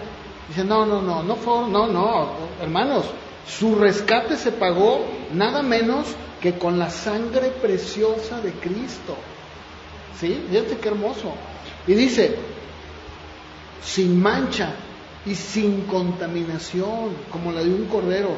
Dice, 0.47 0.63
no, 0.63 0.85
no, 0.85 1.01
no, 1.01 1.23
no 1.23 1.35
fue, 1.35 1.67
no, 1.69 1.87
no, 1.87 2.29
hermanos, 2.61 3.05
su 3.47 3.75
rescate 3.75 4.37
se 4.37 4.51
pagó 4.51 5.05
nada 5.33 5.61
menos 5.61 6.07
que 6.41 6.57
con 6.57 6.77
la 6.77 6.89
sangre 6.89 7.49
preciosa 7.49 8.41
de 8.41 8.51
Cristo. 8.51 9.15
¿Sí? 10.19 10.45
Fíjate 10.49 10.77
qué 10.77 10.89
hermoso. 10.89 11.33
Y 11.87 11.93
dice, 11.93 12.35
sin 13.83 14.21
mancha 14.21 14.73
y 15.25 15.35
sin 15.35 15.81
contaminación, 15.81 17.15
como 17.31 17.51
la 17.51 17.61
de 17.61 17.69
un 17.69 17.85
cordero, 17.85 18.29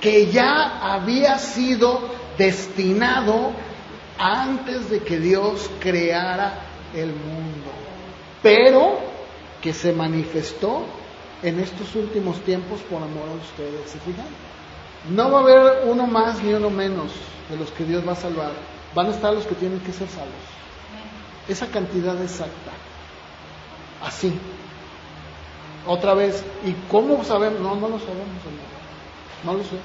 que 0.00 0.26
ya 0.26 0.94
había 0.94 1.38
sido 1.38 2.00
destinado 2.36 3.52
antes 4.18 4.90
de 4.90 5.00
que 5.00 5.18
Dios 5.18 5.70
creara 5.80 6.54
el 6.94 7.08
mundo, 7.08 7.70
pero 8.42 8.98
que 9.60 9.72
se 9.72 9.92
manifestó 9.92 10.84
en 11.42 11.58
estos 11.58 11.94
últimos 11.94 12.40
tiempos 12.40 12.80
por 12.82 13.02
amor 13.02 13.28
a 13.28 13.42
ustedes. 13.42 13.90
¿Se 13.90 13.98
fijan? 13.98 14.26
No 15.10 15.30
va 15.30 15.40
a 15.40 15.42
haber 15.42 15.88
uno 15.88 16.06
más 16.06 16.42
ni 16.42 16.54
uno 16.54 16.70
menos 16.70 17.10
de 17.50 17.56
los 17.56 17.70
que 17.72 17.84
Dios 17.84 18.06
va 18.06 18.12
a 18.12 18.16
salvar. 18.16 18.52
Van 18.94 19.06
a 19.06 19.10
estar 19.10 19.32
los 19.32 19.46
que 19.46 19.54
tienen 19.54 19.80
que 19.80 19.92
ser 19.92 20.08
salvos. 20.08 20.30
Esa 21.48 21.66
cantidad 21.66 22.20
exacta. 22.22 22.70
Así. 24.04 24.32
Otra 25.86 26.14
vez. 26.14 26.44
¿Y 26.64 26.72
cómo 26.90 27.24
sabemos? 27.24 27.60
No, 27.60 27.74
no 27.74 27.88
lo 27.88 27.98
sabemos, 27.98 28.28
No 29.44 29.54
lo 29.54 29.62
sé. 29.64 29.76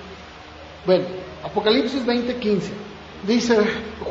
Bueno, 0.85 1.05
Apocalipsis 1.43 2.05
20:15. 2.05 2.71
Dice 3.25 3.57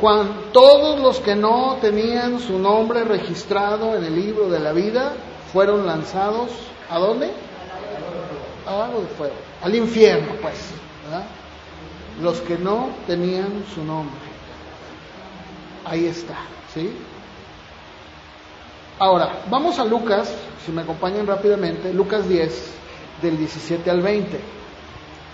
Juan, 0.01 0.29
todos 0.51 0.99
los 0.99 1.19
que 1.21 1.33
no 1.33 1.77
tenían 1.79 2.41
su 2.41 2.59
nombre 2.59 3.05
registrado 3.05 3.95
en 3.95 4.03
el 4.03 4.15
libro 4.15 4.49
de 4.49 4.59
la 4.59 4.73
vida 4.73 5.13
fueron 5.53 5.87
lanzados 5.87 6.49
¿a 6.89 6.99
dónde? 6.99 7.31
A 8.65 8.85
algo 8.85 9.01
de 9.01 9.07
fuego, 9.07 9.35
al 9.61 9.75
infierno, 9.75 10.33
pues. 10.41 10.71
Los 12.21 12.41
que 12.41 12.57
no 12.57 12.89
tenían 13.05 13.63
su 13.73 13.83
nombre. 13.83 14.19
Ahí 15.85 16.05
está, 16.05 16.35
¿sí? 16.73 16.91
Ahora, 18.99 19.43
vamos 19.49 19.77
a 19.79 19.85
Lucas, 19.85 20.33
si 20.65 20.71
me 20.71 20.81
acompañan 20.81 21.27
rápidamente, 21.27 21.93
Lucas 21.93 22.27
10, 22.27 22.73
del 23.21 23.37
17 23.37 23.89
al 23.89 24.01
20. 24.01 24.39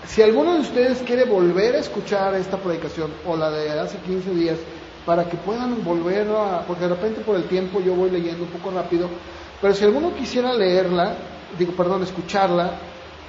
Si 0.06 0.20
alguno 0.20 0.54
de 0.54 0.60
ustedes 0.60 0.98
quiere 0.98 1.24
volver 1.24 1.76
a 1.76 1.78
escuchar 1.78 2.34
esta 2.34 2.58
predicación 2.58 3.10
o 3.26 3.36
la 3.36 3.50
de 3.50 3.70
hace 3.80 3.96
15 3.98 4.30
días, 4.34 4.58
para 5.06 5.28
que 5.28 5.36
puedan 5.36 5.82
volver 5.82 6.28
a, 6.30 6.60
porque 6.66 6.84
de 6.84 6.90
repente 6.90 7.20
por 7.22 7.36
el 7.36 7.44
tiempo 7.44 7.80
yo 7.80 7.94
voy 7.94 8.10
leyendo 8.10 8.44
un 8.44 8.50
poco 8.50 8.70
rápido, 8.70 9.08
pero 9.60 9.74
si 9.74 9.84
alguno 9.84 10.14
quisiera 10.14 10.52
leerla, 10.52 11.14
digo, 11.58 11.72
perdón, 11.72 12.02
escucharla 12.02 12.72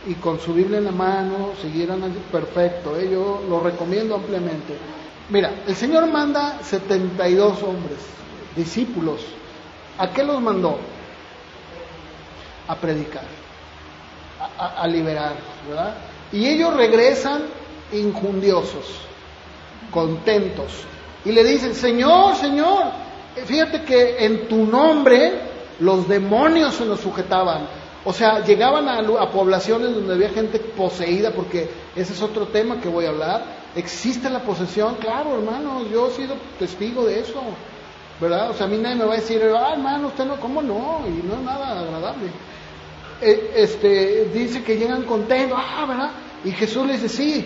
y 0.08 0.14
con 0.16 0.40
su 0.40 0.54
Biblia 0.54 0.78
en 0.78 0.86
la 0.86 0.92
mano, 0.92 1.52
siguieran 1.62 2.02
perfecto, 2.32 2.98
¿eh? 2.98 3.10
yo 3.12 3.44
lo 3.50 3.60
recomiendo 3.60 4.16
ampliamente. 4.16 4.76
Mira, 5.30 5.64
el 5.68 5.76
Señor 5.76 6.06
manda 6.08 6.60
72 6.62 7.64
hombres, 7.64 7.98
discípulos, 8.56 9.22
¿A 9.98 10.10
qué 10.12 10.24
los 10.24 10.42
mandó? 10.42 10.78
A 12.68 12.76
predicar, 12.76 13.24
a, 14.58 14.88
liberar, 14.88 15.36
¿verdad? 15.68 15.94
Y 16.32 16.48
ellos 16.48 16.76
regresan 16.76 17.44
injundiosos, 17.94 18.86
contentos, 19.92 20.72
y 21.24 21.32
le 21.32 21.44
dicen, 21.44 21.76
Señor, 21.76 22.36
Señor, 22.36 22.86
fíjate 23.46 23.84
que 23.84 24.26
en 24.26 24.48
tu 24.48 24.66
nombre 24.66 25.42
los 25.80 26.08
demonios 26.08 26.76
se 26.76 26.86
nos 26.86 27.00
sujetaban. 27.00 27.68
O 28.06 28.14
sea, 28.14 28.44
llegaban 28.46 28.88
a, 28.88 29.32
poblaciones 29.32 29.94
donde 29.94 30.14
había 30.14 30.30
gente 30.30 30.60
poseída, 30.60 31.32
porque 31.32 31.70
ese 31.96 32.14
es 32.14 32.22
otro 32.22 32.48
tema 32.48 32.80
que 32.80 32.88
voy 32.88 33.06
a 33.06 33.10
hablar. 33.10 33.44
¿Existe 33.76 34.30
la 34.30 34.44
posesión? 34.44 34.96
Claro, 34.96 35.36
hermanos, 35.36 35.90
yo 35.92 36.08
he 36.08 36.12
sido 36.12 36.36
testigo 36.60 37.04
de 37.06 37.20
eso. 37.20 37.42
¿verdad? 38.20 38.52
O 38.52 38.54
sea, 38.54 38.66
a 38.66 38.70
mí 38.70 38.78
nadie 38.78 38.96
me 38.96 39.06
va 39.06 39.14
a 39.14 39.18
decir, 39.18 39.42
ah, 39.58 39.74
hermano, 39.74 40.08
usted 40.08 40.26
no, 40.26 40.40
¿cómo 40.40 40.62
no? 40.62 41.02
Y 41.06 41.26
no 41.28 41.34
es 41.34 41.42
nada 41.42 41.82
agradable. 41.82 42.30
Eh, 43.22 43.52
este, 43.56 44.26
dice 44.34 44.64
que 44.64 44.78
llegan 44.78 45.04
contentos, 45.04 45.58
ah, 45.60 45.86
¿verdad? 45.88 46.12
Y 46.44 46.52
Jesús 46.52 46.86
le 46.86 46.94
dice, 46.94 47.10
sí, 47.10 47.46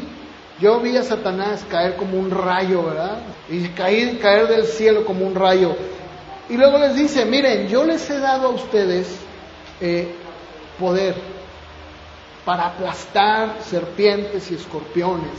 yo 0.60 0.80
vi 0.80 0.96
a 0.98 1.04
Satanás 1.04 1.66
caer 1.70 1.96
como 1.96 2.20
un 2.20 2.30
rayo, 2.30 2.84
¿verdad? 2.84 3.20
Y 3.50 3.68
caer, 3.70 4.20
caer 4.20 4.48
del 4.48 4.66
cielo 4.66 5.06
como 5.06 5.26
un 5.26 5.36
rayo. 5.36 5.76
Y 6.50 6.58
luego 6.58 6.78
les 6.78 6.96
dice, 6.96 7.26
miren, 7.26 7.68
yo 7.68 7.84
les 7.84 8.10
he 8.10 8.20
dado 8.20 8.48
a 8.48 8.52
ustedes 8.52 9.16
eh, 9.82 10.16
poder 10.80 11.16
para 12.46 12.68
aplastar 12.68 13.58
serpientes 13.62 14.50
y 14.50 14.56
escorpiones, 14.56 15.30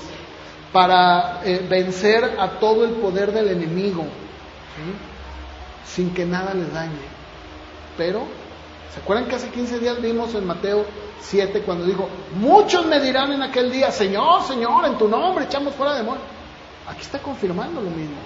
para 0.72 1.40
eh, 1.44 1.66
vencer 1.68 2.36
a 2.38 2.60
todo 2.60 2.84
el 2.84 2.92
poder 2.92 3.32
del 3.32 3.48
enemigo 3.48 4.04
sin 5.84 6.14
que 6.14 6.24
nada 6.24 6.54
les 6.54 6.72
dañe. 6.72 6.92
Pero, 7.96 8.22
¿se 8.94 9.00
acuerdan 9.00 9.26
que 9.26 9.34
hace 9.36 9.48
15 9.48 9.80
días 9.80 10.00
vimos 10.00 10.34
en 10.34 10.46
Mateo 10.46 10.86
7 11.20 11.62
cuando 11.62 11.84
dijo, 11.84 12.08
muchos 12.36 12.86
me 12.86 13.00
dirán 13.00 13.32
en 13.32 13.42
aquel 13.42 13.70
día, 13.70 13.90
Señor, 13.90 14.42
Señor, 14.44 14.86
en 14.86 14.96
tu 14.96 15.08
nombre 15.08 15.44
echamos 15.44 15.74
fuera 15.74 15.94
demonios? 15.94 16.24
Aquí 16.88 17.02
está 17.02 17.18
confirmando 17.18 17.80
lo 17.80 17.90
mismo. 17.90 18.16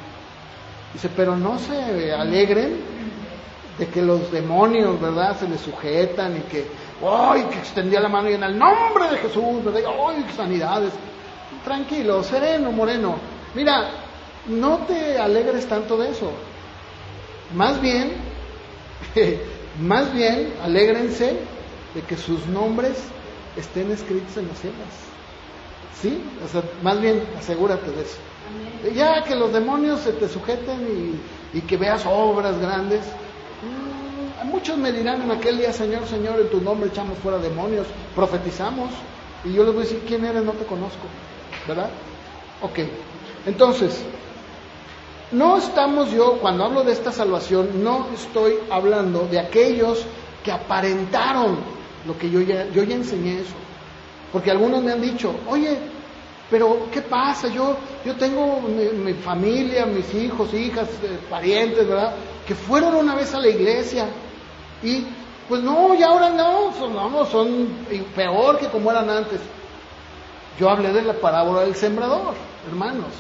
Dice, 0.93 1.09
pero 1.17 1.37
no 1.37 1.59
se 1.59 2.13
alegren 2.13 2.81
de 3.79 3.89
que 3.89 4.01
los 4.01 4.31
demonios, 4.31 5.01
¿verdad?, 5.01 5.37
se 5.39 5.49
les 5.49 5.61
sujetan 5.61 6.37
y 6.37 6.41
que, 6.43 6.67
¡ay!, 7.03 7.45
que 7.45 7.59
extendía 7.59 8.01
la 8.01 8.09
mano 8.09 8.31
y 8.31 8.35
en 8.35 8.43
el 8.43 8.59
nombre 8.59 9.09
de 9.11 9.19
Jesús, 9.19 9.65
¿verdad? 9.65 9.83
¡ay!, 10.09 10.25
sanidades. 10.37 10.93
Tranquilo, 11.65 12.23
sereno, 12.23 12.73
moreno. 12.73 13.17
Mira, 13.55 13.91
no 14.47 14.79
te 14.87 15.19
alegres 15.19 15.67
tanto 15.67 15.97
de 15.97 16.11
eso. 16.11 16.31
Más 17.55 17.81
bien, 17.81 18.13
más 19.81 20.13
bien, 20.13 20.55
alégrense 20.63 21.37
de 21.95 22.03
que 22.03 22.17
sus 22.17 22.47
nombres 22.47 22.97
estén 23.57 23.91
escritos 23.91 24.37
en 24.37 24.49
las 24.49 24.59
cielos. 24.59 24.79
¿Sí? 26.01 26.23
O 26.45 26.49
sea, 26.49 26.63
más 26.83 27.01
bien, 27.01 27.23
asegúrate 27.39 27.91
de 27.91 28.03
eso. 28.03 28.19
Ya 28.95 29.23
que 29.25 29.35
los 29.35 29.53
demonios 29.53 30.01
se 30.01 30.13
te 30.13 30.29
sujeten 30.29 31.21
y, 31.55 31.61
que 31.63 31.77
veas 31.77 32.05
obras 32.07 32.59
grandes. 32.59 33.01
Muchos 34.45 34.77
me 34.77 34.93
dirán 34.93 35.23
en 35.23 35.31
aquel 35.31 35.59
día, 35.59 35.73
Señor, 35.73 36.07
Señor, 36.07 36.41
en 36.41 36.51
tu 36.51 36.61
nombre 36.61 36.89
echamos 36.89 37.19
fuera 37.19 37.39
demonios, 37.39 37.87
profetizamos. 38.15 38.91
Y 39.45 39.53
yo 39.53 39.65
les 39.65 39.75
voy 39.75 39.83
a 39.83 39.87
decir, 39.87 40.03
¿quién 40.07 40.25
eres? 40.25 40.45
No 40.45 40.53
te 40.53 40.65
conozco. 40.65 41.07
¿Verdad? 41.67 41.91
Ok. 42.63 42.81
Entonces, 43.47 44.03
no 45.33 45.57
estamos 45.57 46.11
yo, 46.13 46.39
cuando 46.41 46.65
hablo 46.65 46.85
de 46.85 46.93
esta 46.93 47.11
salvación, 47.11 47.83
no 47.83 48.09
estoy 48.15 48.55
hablando 48.71 49.27
de 49.31 49.39
aquellos 49.39 50.05
que 50.45 50.53
aparentaron 50.53 51.59
lo 52.07 52.17
que 52.17 52.31
yo 52.31 52.41
ya, 52.41 52.69
yo 52.71 52.83
ya 52.85 52.97
enseñé 52.97 53.41
eso. 53.41 53.55
Porque 54.33 54.51
algunos 54.51 54.83
me 54.83 54.93
han 54.93 55.01
dicho, 55.01 55.35
oye, 55.49 55.79
pero 56.51 56.89
¿qué 56.93 57.01
pasa? 57.03 57.49
Yo, 57.49 57.77
yo 58.05 58.15
tengo 58.17 58.61
mi, 58.61 59.15
familia, 59.15 59.87
mis 59.87 60.13
hijos, 60.15 60.53
hijas, 60.53 60.89
eh, 61.03 61.19
parientes, 61.31 61.87
¿verdad? 61.89 62.15
Que 62.47 62.55
fueron 62.55 62.95
una 62.95 63.15
vez 63.15 63.35
a 63.35 63.41
la 63.41 63.49
iglesia 63.49 64.07
y 64.85 65.07
pues 65.49 65.63
no, 65.63 65.95
y 65.95 66.03
ahora 66.03 66.31
no, 66.31 66.73
son, 66.79 66.95
no, 66.95 67.27
son 67.27 67.69
peor 68.15 68.59
que 68.59 68.69
como 68.69 68.91
eran 68.91 69.11
antes. 69.11 69.41
Yo 70.59 70.71
hablé 70.71 70.93
de 70.93 71.03
la 71.03 71.15
parábola 71.15 71.63
del 71.63 71.75
sembrador, 71.75 72.35
hermanos. 72.69 73.13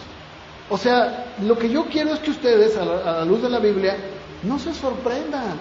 O 0.70 0.78
sea, 0.78 1.32
lo 1.42 1.58
que 1.58 1.68
yo 1.68 1.84
quiero 1.86 2.14
es 2.14 2.20
que 2.20 2.30
ustedes, 2.30 2.76
a 2.76 2.84
la, 2.84 3.24
luz 3.24 3.42
de 3.42 3.50
la 3.50 3.58
Biblia, 3.58 3.96
no 4.42 4.58
se 4.58 4.72
sorprendan. 4.72 5.58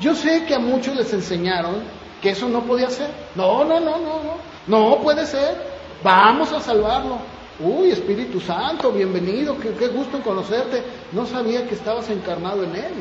Yo 0.00 0.14
sé 0.14 0.44
que 0.44 0.54
a 0.54 0.58
muchos 0.58 0.94
les 0.94 1.12
enseñaron 1.12 1.82
que 2.20 2.30
eso 2.30 2.48
no 2.48 2.62
podía 2.62 2.90
ser. 2.90 3.10
No, 3.34 3.64
no, 3.64 3.80
no, 3.80 3.98
no, 3.98 4.22
no. 4.22 4.36
No 4.66 4.98
puede 5.00 5.24
ser. 5.26 5.76
Vamos 6.02 6.52
a 6.52 6.60
salvarlo. 6.60 7.18
Uy, 7.58 7.90
Espíritu 7.90 8.38
Santo, 8.38 8.92
bienvenido, 8.92 9.58
qué, 9.58 9.70
qué 9.70 9.88
gusto 9.88 10.18
en 10.18 10.22
conocerte. 10.22 10.82
No 11.12 11.24
sabía 11.24 11.66
que 11.66 11.74
estabas 11.74 12.10
encarnado 12.10 12.64
en 12.64 12.76
Él. 12.76 12.92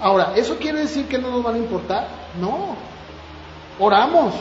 Ahora, 0.00 0.32
¿eso 0.36 0.56
quiere 0.56 0.80
decir 0.80 1.06
que 1.06 1.18
no 1.18 1.30
nos 1.30 1.42
van 1.42 1.56
a 1.56 1.58
importar? 1.58 2.08
No. 2.40 2.76
Oramos, 3.78 4.34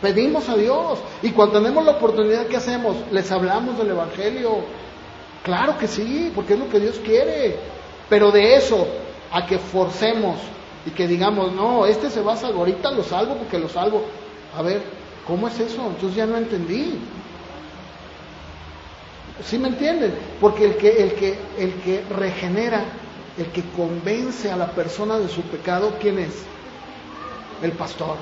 pedimos 0.00 0.48
a 0.48 0.56
Dios 0.56 0.98
y 1.22 1.30
cuando 1.30 1.60
tenemos 1.60 1.84
la 1.84 1.92
oportunidad, 1.92 2.46
¿qué 2.46 2.56
hacemos? 2.56 2.96
Les 3.10 3.30
hablamos 3.30 3.78
del 3.78 3.90
Evangelio. 3.90 4.58
Claro 5.42 5.78
que 5.78 5.88
sí, 5.88 6.30
porque 6.34 6.54
es 6.54 6.58
lo 6.58 6.68
que 6.68 6.80
Dios 6.80 7.00
quiere. 7.04 7.56
Pero 8.08 8.30
de 8.30 8.56
eso 8.56 8.86
a 9.32 9.46
que 9.46 9.58
forcemos 9.58 10.36
y 10.84 10.90
que 10.90 11.06
digamos, 11.06 11.52
no, 11.52 11.86
este 11.86 12.10
se 12.10 12.20
va 12.20 12.34
a 12.34 12.36
salvar, 12.36 12.58
ahorita 12.58 12.90
lo 12.90 13.02
salvo 13.02 13.36
porque 13.36 13.58
lo 13.58 13.68
salvo. 13.68 14.04
A 14.56 14.62
ver, 14.62 14.82
¿cómo 15.26 15.48
es 15.48 15.58
eso? 15.58 15.86
Entonces 15.86 16.14
ya 16.14 16.26
no 16.26 16.36
entendí. 16.36 16.98
¿Sí 19.44 19.58
me 19.58 19.68
entienden? 19.68 20.14
Porque 20.40 20.66
el 20.66 20.76
que, 20.76 21.02
el 21.02 21.14
que, 21.14 21.38
el 21.58 21.74
que 21.74 22.04
regenera, 22.10 22.84
el 23.38 23.46
que 23.46 23.62
convence 23.70 24.50
a 24.50 24.56
la 24.56 24.68
persona 24.72 25.18
de 25.18 25.28
su 25.28 25.42
pecado, 25.42 25.94
¿quién 26.00 26.18
es? 26.18 26.44
El 27.62 27.72
pastor. 27.72 28.16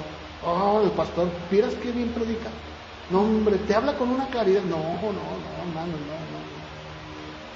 Oh, 0.44 0.80
el 0.84 0.90
pastor, 0.90 1.28
¿vieras 1.50 1.74
qué 1.82 1.90
bien 1.92 2.08
predica? 2.08 2.48
No, 3.10 3.22
hombre, 3.22 3.56
te 3.66 3.74
habla 3.74 3.94
con 3.94 4.08
una 4.08 4.26
claridad. 4.28 4.62
No, 4.62 4.76
no, 4.76 5.12
no, 5.12 5.62
hermano, 5.62 5.92
no, 5.92 6.14
no. 6.14 6.40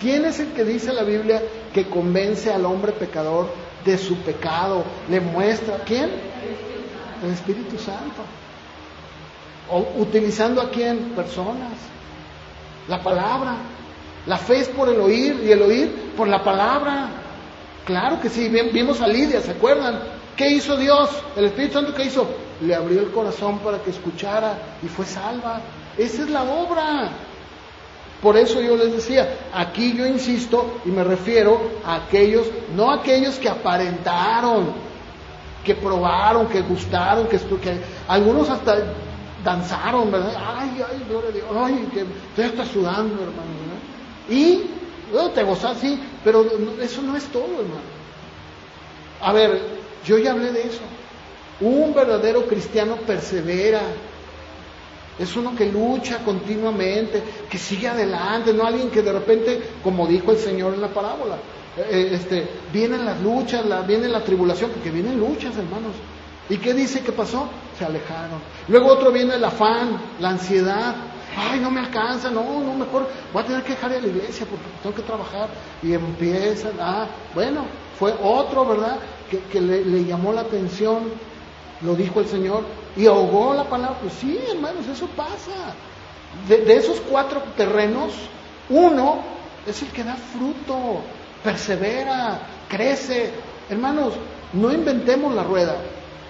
¿Quién 0.00 0.24
es 0.24 0.40
el 0.40 0.48
que 0.48 0.64
dice 0.64 0.92
la 0.92 1.04
Biblia 1.04 1.42
que 1.72 1.88
convence 1.88 2.52
al 2.52 2.66
hombre 2.66 2.92
pecador 2.92 3.48
de 3.84 3.96
su 3.96 4.16
pecado? 4.16 4.84
Le 5.08 5.20
muestra. 5.20 5.78
¿Quién? 5.86 6.10
El 7.24 7.30
Espíritu 7.30 7.78
Santo. 7.78 8.22
O, 9.70 10.02
utilizando 10.02 10.60
a 10.60 10.70
quién? 10.70 11.12
Personas. 11.14 11.72
La 12.88 13.02
palabra. 13.02 13.56
La 14.26 14.38
fe 14.38 14.60
es 14.60 14.68
por 14.68 14.88
el 14.88 15.00
oír 15.00 15.40
y 15.44 15.52
el 15.52 15.62
oír 15.62 16.12
por 16.16 16.28
la 16.28 16.42
palabra. 16.42 17.23
Claro 17.84 18.20
que 18.20 18.30
sí, 18.30 18.48
vimos 18.48 19.00
a 19.00 19.06
Lidia, 19.06 19.40
¿se 19.40 19.52
acuerdan? 19.52 20.00
¿Qué 20.36 20.48
hizo 20.48 20.76
Dios? 20.76 21.10
El 21.36 21.46
Espíritu 21.46 21.74
Santo, 21.74 21.94
¿qué 21.94 22.04
hizo? 22.04 22.26
Le 22.62 22.74
abrió 22.74 23.00
el 23.00 23.10
corazón 23.10 23.58
para 23.58 23.78
que 23.78 23.90
escuchara 23.90 24.58
y 24.82 24.88
fue 24.88 25.04
salva. 25.04 25.60
Esa 25.96 26.22
es 26.22 26.30
la 26.30 26.42
obra. 26.42 27.10
Por 28.22 28.36
eso 28.38 28.60
yo 28.60 28.76
les 28.76 28.92
decía, 28.92 29.28
aquí 29.52 29.94
yo 29.94 30.06
insisto 30.06 30.80
y 30.84 30.88
me 30.88 31.04
refiero 31.04 31.60
a 31.84 31.96
aquellos, 31.96 32.46
no 32.74 32.90
a 32.90 32.96
aquellos 32.96 33.38
que 33.38 33.50
aparentaron, 33.50 34.72
que 35.62 35.74
probaron, 35.74 36.46
que 36.48 36.62
gustaron, 36.62 37.26
que, 37.28 37.38
que 37.38 37.78
algunos 38.08 38.48
hasta 38.48 38.76
danzaron, 39.44 40.10
¿verdad? 40.10 40.32
Ay, 40.36 40.82
ay, 40.90 41.04
gloria 41.06 41.28
a 41.28 41.32
Dios, 41.32 41.46
ay, 41.54 41.88
que 41.92 42.02
usted 42.02 42.44
está 42.44 42.64
sudando, 42.64 43.14
hermano. 43.22 43.50
¿no? 43.68 44.34
Y 44.34 44.70
bueno, 45.12 45.30
te 45.30 45.42
gozas, 45.42 45.78
sí, 45.78 45.98
pero 46.22 46.46
eso 46.80 47.02
no 47.02 47.16
es 47.16 47.24
todo, 47.26 47.44
hermano. 47.44 47.94
A 49.20 49.32
ver, 49.32 49.60
yo 50.04 50.18
ya 50.18 50.32
hablé 50.32 50.52
de 50.52 50.62
eso. 50.62 50.82
Un 51.60 51.94
verdadero 51.94 52.46
cristiano 52.46 52.96
persevera. 52.96 53.80
Es 55.18 55.36
uno 55.36 55.54
que 55.54 55.66
lucha 55.66 56.18
continuamente, 56.24 57.22
que 57.48 57.56
sigue 57.56 57.86
adelante, 57.88 58.52
no 58.52 58.66
alguien 58.66 58.90
que 58.90 59.02
de 59.02 59.12
repente, 59.12 59.62
como 59.82 60.06
dijo 60.08 60.32
el 60.32 60.38
Señor 60.38 60.74
en 60.74 60.80
la 60.80 60.88
parábola, 60.88 61.36
eh, 61.76 62.10
este, 62.12 62.48
vienen 62.72 63.04
las 63.04 63.20
luchas, 63.20 63.64
la, 63.64 63.82
viene 63.82 64.08
la 64.08 64.24
tribulación, 64.24 64.70
porque 64.70 64.90
vienen 64.90 65.18
luchas, 65.18 65.56
hermanos. 65.56 65.92
¿Y 66.48 66.58
qué 66.58 66.74
dice 66.74 67.00
que 67.00 67.12
pasó? 67.12 67.48
Se 67.78 67.84
alejaron. 67.84 68.40
Luego 68.68 68.88
otro 68.88 69.10
viene 69.12 69.36
el 69.36 69.44
afán, 69.44 70.00
la 70.20 70.30
ansiedad. 70.30 70.94
Ay, 71.36 71.60
no 71.60 71.70
me 71.70 71.80
alcanza, 71.80 72.30
no, 72.30 72.60
no, 72.60 72.74
mejor 72.74 73.08
voy 73.32 73.42
a 73.42 73.46
tener 73.46 73.62
que 73.64 73.72
dejar 73.72 73.90
de 73.90 74.00
la 74.00 74.08
iglesia 74.08 74.46
porque 74.46 74.64
tengo 74.82 74.94
que 74.94 75.02
trabajar. 75.02 75.48
Y 75.82 75.92
empiezan, 75.92 76.72
ah, 76.80 77.06
bueno, 77.34 77.64
fue 77.98 78.14
otro, 78.22 78.64
¿verdad? 78.64 78.98
Que, 79.30 79.40
que 79.40 79.60
le, 79.60 80.04
llamó 80.04 80.32
la 80.32 80.42
atención, 80.42 81.04
lo 81.80 81.94
dijo 81.94 82.20
el 82.20 82.26
Señor, 82.26 82.64
y 82.96 83.06
ahogó 83.06 83.54
la 83.54 83.64
palabra. 83.64 83.98
Pues 84.00 84.14
sí, 84.14 84.38
hermanos, 84.50 84.86
eso 84.86 85.06
pasa. 85.08 85.74
De, 86.48 86.58
de 86.58 86.76
esos 86.76 87.00
cuatro 87.00 87.42
terrenos, 87.56 88.12
uno 88.68 89.18
es 89.66 89.82
el 89.82 89.88
que 89.88 90.04
da 90.04 90.14
fruto, 90.14 91.02
persevera, 91.42 92.40
crece. 92.68 93.32
Hermanos, 93.68 94.14
no 94.52 94.72
inventemos 94.72 95.34
la 95.34 95.42
rueda. 95.42 95.76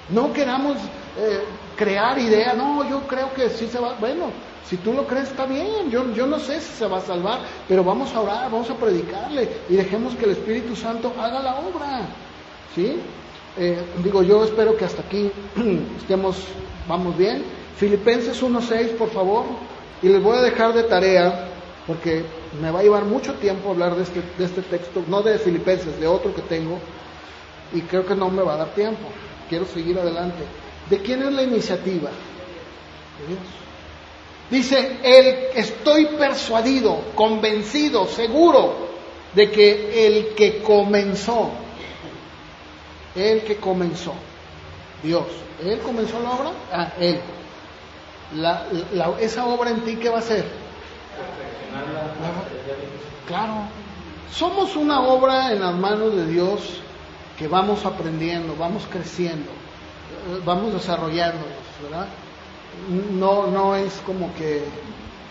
No 0.08 0.32
queramos 0.32 0.76
eh, 1.18 1.42
crear 1.76 2.18
ideas, 2.18 2.56
no, 2.56 2.88
yo 2.88 3.00
creo 3.06 3.32
que 3.34 3.50
sí 3.50 3.66
se 3.66 3.78
va, 3.78 3.94
bueno, 3.98 4.26
si 4.68 4.76
tú 4.78 4.92
lo 4.92 5.06
crees 5.06 5.30
está 5.30 5.46
bien, 5.46 5.90
yo, 5.90 6.12
yo 6.14 6.26
no 6.26 6.38
sé 6.38 6.60
si 6.60 6.72
se 6.72 6.86
va 6.86 6.98
a 6.98 7.00
salvar, 7.00 7.40
pero 7.68 7.84
vamos 7.84 8.14
a 8.14 8.20
orar, 8.20 8.50
vamos 8.50 8.70
a 8.70 8.76
predicarle 8.76 9.48
y 9.68 9.74
dejemos 9.74 10.14
que 10.14 10.24
el 10.24 10.32
Espíritu 10.32 10.74
Santo 10.74 11.12
haga 11.18 11.40
la 11.40 11.56
obra, 11.56 12.02
¿sí? 12.74 12.96
Eh, 13.56 13.78
digo, 14.02 14.22
yo 14.22 14.44
espero 14.44 14.76
que 14.76 14.84
hasta 14.84 15.02
aquí 15.02 15.30
estemos, 15.98 16.36
vamos 16.88 17.16
bien. 17.16 17.44
Filipenses 17.76 18.42
1.6, 18.42 18.96
por 18.96 19.10
favor, 19.10 19.44
y 20.02 20.08
les 20.08 20.22
voy 20.22 20.38
a 20.38 20.42
dejar 20.42 20.72
de 20.72 20.84
tarea, 20.84 21.48
porque 21.86 22.24
me 22.60 22.70
va 22.70 22.80
a 22.80 22.82
llevar 22.82 23.04
mucho 23.04 23.34
tiempo 23.34 23.70
hablar 23.70 23.96
de 23.96 24.02
este, 24.04 24.22
de 24.38 24.44
este 24.44 24.62
texto, 24.62 25.04
no 25.08 25.22
de 25.22 25.38
Filipenses, 25.38 26.00
de 26.00 26.06
otro 26.06 26.34
que 26.34 26.42
tengo, 26.42 26.78
y 27.72 27.82
creo 27.82 28.06
que 28.06 28.14
no 28.14 28.30
me 28.30 28.42
va 28.42 28.54
a 28.54 28.58
dar 28.58 28.68
tiempo 28.74 29.08
quiero 29.48 29.66
seguir 29.66 29.98
adelante. 29.98 30.42
¿De 30.90 30.98
quién 30.98 31.22
es 31.22 31.32
la 31.32 31.42
iniciativa? 31.42 32.10
De 33.18 33.26
Dios. 33.28 33.40
Dice, 34.50 34.98
el, 35.02 35.58
estoy 35.58 36.06
persuadido, 36.06 37.00
convencido, 37.14 38.06
seguro 38.06 38.88
de 39.34 39.50
que 39.50 40.06
el 40.06 40.34
que 40.34 40.62
comenzó, 40.62 41.50
el 43.14 43.42
que 43.42 43.56
comenzó, 43.56 44.14
Dios, 45.02 45.24
¿él 45.64 45.78
comenzó 45.80 46.20
la 46.20 46.30
obra? 46.30 46.50
Ah, 46.72 46.92
él. 47.00 47.20
La, 48.34 48.66
la, 48.92 49.14
esa 49.20 49.46
obra 49.46 49.70
en 49.70 49.80
ti, 49.82 49.96
¿qué 49.96 50.10
va 50.10 50.18
a 50.18 50.22
ser? 50.22 50.44
Claro. 53.26 53.54
Somos 54.32 54.76
una 54.76 55.00
obra 55.00 55.52
en 55.52 55.60
las 55.60 55.74
manos 55.74 56.14
de 56.14 56.26
Dios 56.26 56.80
que 57.38 57.48
vamos 57.48 57.84
aprendiendo, 57.84 58.56
vamos 58.56 58.84
creciendo, 58.90 59.50
vamos 60.44 60.72
desarrollándonos, 60.72 61.48
¿verdad? 61.82 62.06
No, 63.12 63.46
no 63.46 63.76
es 63.76 64.00
como 64.06 64.34
que, 64.34 64.62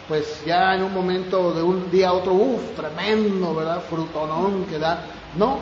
pues 0.07 0.43
ya 0.45 0.75
en 0.75 0.83
un 0.83 0.93
momento 0.93 1.53
de 1.53 1.61
un 1.61 1.91
día 1.91 2.09
a 2.09 2.13
otro, 2.13 2.33
uff, 2.33 2.75
tremendo, 2.75 3.53
¿verdad? 3.53 3.83
Frutonón 3.89 4.65
que 4.65 4.79
da. 4.79 5.05
No, 5.37 5.59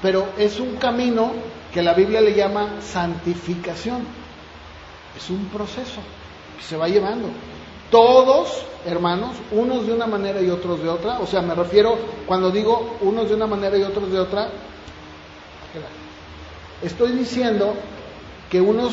pero 0.00 0.28
es 0.36 0.60
un 0.60 0.76
camino 0.76 1.32
que 1.72 1.82
la 1.82 1.94
Biblia 1.94 2.20
le 2.20 2.34
llama 2.34 2.80
santificación. 2.80 4.04
Es 5.16 5.30
un 5.30 5.46
proceso 5.46 6.00
que 6.58 6.64
se 6.64 6.76
va 6.76 6.88
llevando. 6.88 7.28
Todos, 7.90 8.64
hermanos, 8.86 9.36
unos 9.50 9.86
de 9.86 9.92
una 9.92 10.06
manera 10.06 10.40
y 10.40 10.50
otros 10.50 10.82
de 10.82 10.88
otra, 10.88 11.18
o 11.20 11.26
sea, 11.26 11.42
me 11.42 11.54
refiero, 11.54 11.98
cuando 12.26 12.50
digo 12.50 12.96
unos 13.02 13.28
de 13.28 13.34
una 13.34 13.46
manera 13.46 13.76
y 13.76 13.82
otros 13.82 14.10
de 14.10 14.18
otra, 14.18 14.48
Estoy 16.82 17.12
diciendo 17.12 17.74
que 18.50 18.60
unos 18.60 18.92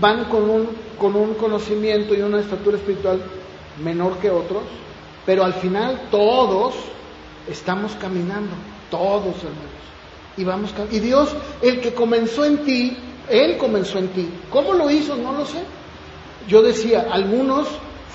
van 0.00 0.24
con 0.26 0.48
un, 0.48 0.68
con 0.98 1.16
un 1.16 1.34
conocimiento 1.34 2.14
y 2.14 2.20
una 2.20 2.40
estatura 2.40 2.76
espiritual 2.76 3.20
menor 3.82 4.18
que 4.18 4.30
otros, 4.30 4.62
pero 5.24 5.44
al 5.44 5.54
final 5.54 6.08
todos 6.10 6.74
estamos 7.48 7.92
caminando, 8.00 8.52
todos 8.90 9.36
hermanos. 9.36 9.78
Y, 10.36 10.44
vamos, 10.44 10.72
y 10.90 11.00
Dios, 11.00 11.34
el 11.62 11.80
que 11.80 11.92
comenzó 11.92 12.44
en 12.44 12.58
ti, 12.58 12.96
Él 13.28 13.56
comenzó 13.58 13.98
en 13.98 14.08
ti. 14.08 14.28
¿Cómo 14.50 14.72
lo 14.72 14.88
hizo? 14.90 15.16
No 15.16 15.32
lo 15.32 15.44
sé. 15.44 15.58
Yo 16.46 16.62
decía, 16.62 17.08
algunos 17.10 17.66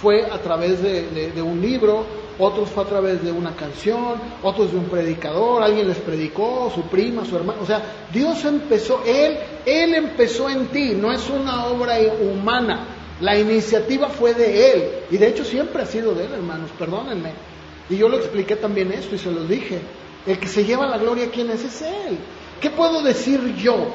fue 0.02 0.26
a 0.26 0.40
través 0.40 0.82
de, 0.82 1.10
de, 1.10 1.32
de 1.32 1.42
un 1.42 1.62
libro, 1.62 2.06
otros 2.40 2.70
fue 2.70 2.84
a 2.84 2.88
través 2.88 3.24
de 3.24 3.32
una 3.32 3.56
canción, 3.56 4.16
otros 4.42 4.72
de 4.72 4.78
un 4.78 4.86
predicador, 4.86 5.64
alguien 5.64 5.88
les 5.88 5.98
predicó, 5.98 6.72
su 6.74 6.84
prima, 6.84 7.26
su 7.26 7.36
hermano. 7.36 7.62
O 7.62 7.66
sea, 7.66 7.82
Dios 8.12 8.44
empezó, 8.46 9.04
Él, 9.06 9.38
Él 9.66 9.94
empezó 9.94 10.50
en 10.50 10.68
ti, 10.68 10.94
no 10.96 11.12
es 11.12 11.30
una 11.30 11.66
obra 11.66 11.98
humana. 12.22 12.88
La 13.22 13.38
iniciativa 13.38 14.10
fue 14.10 14.34
de 14.34 14.72
Él, 14.72 14.84
y 15.12 15.18
de 15.18 15.28
hecho 15.28 15.46
siempre 15.46 15.84
ha 15.84 15.86
sido 15.86 16.14
de 16.14 16.26
Él, 16.26 16.34
hermanos, 16.34 16.72
perdónenme. 16.78 17.32
Y 17.90 17.98
yo 17.98 18.10
lo 18.10 18.18
expliqué 18.18 18.56
también 18.56 18.92
esto 18.92 19.16
y 19.16 19.20
se 19.20 19.32
lo 19.32 19.44
dije. 19.44 19.80
El 20.26 20.40
que 20.40 20.48
se 20.48 20.64
lleva 20.66 20.88
la 20.88 20.98
gloria, 20.98 21.30
¿quién 21.32 21.50
es? 21.50 21.64
Es 21.64 21.82
Él. 21.82 22.18
¿Qué 22.60 22.70
puedo 22.70 23.02
decir 23.02 23.56
yo? 23.56 23.88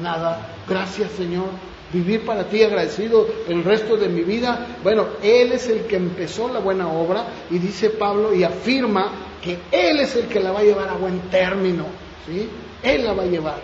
Nada. 0.00 0.54
Gracias, 0.68 1.10
Señor 1.12 1.48
vivir 1.92 2.24
para 2.24 2.44
ti 2.44 2.62
agradecido 2.62 3.26
el 3.48 3.64
resto 3.64 3.96
de 3.96 4.08
mi 4.08 4.22
vida. 4.22 4.78
Bueno, 4.82 5.06
Él 5.22 5.52
es 5.52 5.68
el 5.68 5.82
que 5.86 5.96
empezó 5.96 6.48
la 6.48 6.60
buena 6.60 6.88
obra 6.88 7.26
y 7.50 7.58
dice 7.58 7.90
Pablo 7.90 8.34
y 8.34 8.44
afirma 8.44 9.12
que 9.42 9.58
Él 9.70 10.00
es 10.00 10.16
el 10.16 10.26
que 10.26 10.40
la 10.40 10.52
va 10.52 10.60
a 10.60 10.64
llevar 10.64 10.88
a 10.88 10.94
buen 10.94 11.20
término. 11.30 11.86
¿sí? 12.26 12.48
Él 12.82 13.04
la 13.04 13.12
va 13.12 13.22
a 13.22 13.26
llevar. 13.26 13.60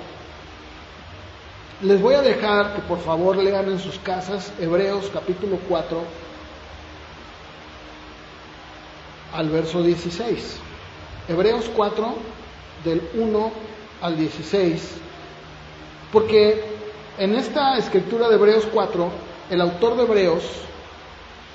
Les 1.83 2.01
voy 2.01 2.15
a 2.15 2.23
dejar 2.23 2.75
que 2.75 2.83
por 2.83 3.01
favor 3.01 3.37
lean 3.37 3.71
en 3.71 3.79
sus 3.79 3.99
casas 3.99 4.51
Hebreos 4.59 5.11
capítulo 5.13 5.59
4 5.69 6.03
al 9.35 9.51
verso 9.51 9.83
16. 9.83 10.57
Hebreos 11.29 11.71
4 11.77 12.15
del 12.83 13.03
1 13.15 13.53
al 14.01 14.17
16. 14.17 14.91
Porque 16.13 16.76
en 17.19 17.35
esta 17.35 17.79
escritura 17.79 18.29
de 18.29 18.35
Hebreos 18.35 18.67
4, 18.73 19.11
el 19.51 19.61
autor 19.61 19.97
de 19.97 20.03
Hebreos 20.03 20.45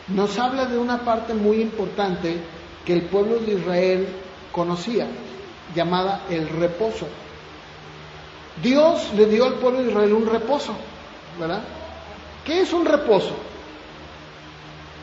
nos 0.08 0.38
habla 0.40 0.66
de 0.66 0.78
una 0.78 1.00
parte 1.00 1.34
muy 1.34 1.62
importante 1.62 2.38
que 2.86 2.94
el 2.94 3.04
pueblo 3.04 3.40
de 3.40 3.54
Israel 3.54 4.08
conocía, 4.52 5.08
llamada 5.76 6.24
el 6.30 6.50
reposo. 6.50 7.08
Dios 8.62 9.14
le 9.16 9.28
dio 9.28 9.46
al 9.46 9.56
pueblo 9.56 9.82
de 9.82 9.90
Israel 9.90 10.14
un 10.14 10.26
reposo, 10.26 10.74
¿verdad? 11.40 11.62
¿Qué 12.44 12.62
es 12.62 12.74
un 12.74 12.86
reposo? 12.86 13.36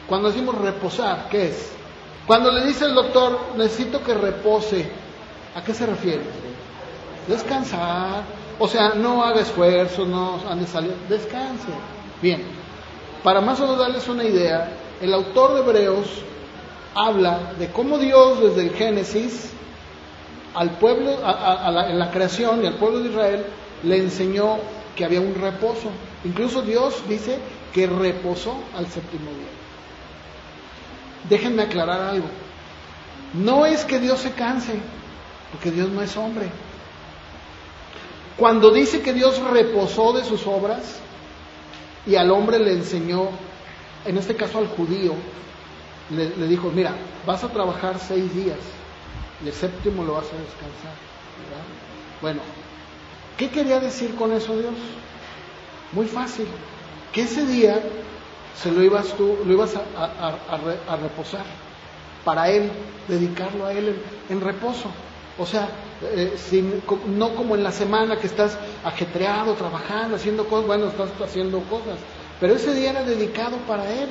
Cuando 0.09 0.29
decimos 0.29 0.57
reposar, 0.59 1.29
¿qué 1.31 1.49
es? 1.49 1.73
Cuando 2.27 2.51
le 2.51 2.67
dice 2.67 2.85
el 2.85 2.95
doctor, 2.95 3.39
necesito 3.57 4.03
que 4.03 4.15
repose, 4.15 4.91
¿a 5.55 5.63
qué 5.63 5.73
se 5.73 5.87
refiere? 5.87 6.23
Descansar, 7.27 8.25
o 8.59 8.69
sea, 8.69 8.95
no 8.95 9.23
haga 9.25 9.41
esfuerzos, 9.41 10.07
no 10.07 10.41
ande 10.49 10.67
salir, 10.67 10.95
descanse. 11.09 11.69
Bien, 12.21 12.43
para 13.23 13.41
más 13.41 13.59
o 13.61 13.63
menos 13.63 13.79
darles 13.79 14.09
una 14.09 14.25
idea, 14.25 14.71
el 15.01 15.15
autor 15.15 15.55
de 15.55 15.61
Hebreos 15.61 16.07
habla 16.95 17.53
de 17.59 17.71
cómo 17.71 17.99
Dios 17.99 18.41
desde 18.41 18.63
el 18.63 18.75
Génesis 18.75 19.53
al 20.55 20.71
pueblo, 20.79 21.13
en 21.13 21.99
la 21.99 22.11
creación 22.11 22.65
y 22.65 22.67
al 22.67 22.75
pueblo 22.75 23.01
de 23.01 23.11
Israel 23.11 23.47
le 23.85 23.99
enseñó 23.99 24.57
que 24.97 25.05
había 25.05 25.21
un 25.21 25.35
reposo. 25.35 25.91
Incluso 26.25 26.63
Dios 26.63 27.03
dice 27.09 27.39
que 27.73 27.87
reposó 27.87 28.57
al 28.77 28.87
séptimo 28.89 29.31
día. 29.31 29.49
Déjenme 31.29 31.63
aclarar 31.63 32.01
algo. 32.01 32.27
No 33.35 33.67
es 33.67 33.85
que 33.85 34.01
Dios 34.01 34.21
se 34.21 34.33
canse, 34.33 34.81
porque 35.53 35.71
Dios 35.71 35.89
no 35.91 36.03
es 36.03 36.17
hombre. 36.17 36.49
Cuando 38.39 38.70
dice 38.70 39.03
que 39.03 39.12
Dios 39.12 39.41
reposó 39.51 40.12
de 40.12 40.24
sus 40.24 40.47
obras 40.47 41.01
y 42.07 42.14
al 42.14 42.30
hombre 42.30 42.61
le 42.61 42.72
enseñó, 42.72 43.30
en 44.05 44.16
este 44.16 44.36
caso 44.36 44.59
al 44.59 44.68
judío, 44.68 45.12
le, 46.11 46.47
dijo, 46.47 46.70
mira, 46.70 46.95
vas 47.26 47.43
a 47.45 47.49
trabajar 47.49 47.99
seis 47.99 48.32
días 48.34 48.59
y 49.45 49.49
el 49.49 49.53
séptimo 49.53 50.05
lo 50.05 50.14
vas 50.14 50.26
a 50.26 50.39
descansar. 50.39 50.95
Bueno, 52.22 52.41
¿qué 53.36 53.51
quería 53.51 53.80
decir 53.80 54.14
con 54.14 54.32
eso 54.32 54.57
Dios? 54.57 54.74
Muy 55.93 56.07
fácil, 56.07 56.47
que 57.12 57.22
ese 57.22 57.45
día 57.45 57.82
se 58.55 58.70
lo 58.70 58.82
ibas 58.82 59.14
tú, 59.14 59.36
lo 59.45 59.53
ibas 59.53 59.74
a, 59.76 60.97
reposar 60.97 61.45
para 62.24 62.49
Él, 62.51 62.70
dedicarlo 63.09 63.66
a 63.66 63.72
Él 63.72 64.01
en, 64.28 64.41
reposo. 64.41 64.91
O 65.39 65.47
sea, 65.47 65.68
eh, 66.03 66.80
no 67.07 67.34
como 67.34 67.55
en 67.55 67.62
la 67.62 67.72
semana 67.72 68.18
que 68.18 68.26
estás 68.26 68.57
ajetreado, 68.84 69.55
trabajando, 69.55 70.16
haciendo 70.16 70.46
cosas, 70.46 70.66
bueno, 70.66 70.88
estás 70.88 71.11
haciendo 71.22 71.61
cosas, 71.62 71.99
pero 72.40 72.55
ese 72.55 72.74
día 72.74 72.90
era 72.90 73.03
dedicado 73.03 73.57
para 73.66 73.90
Él. 73.90 74.09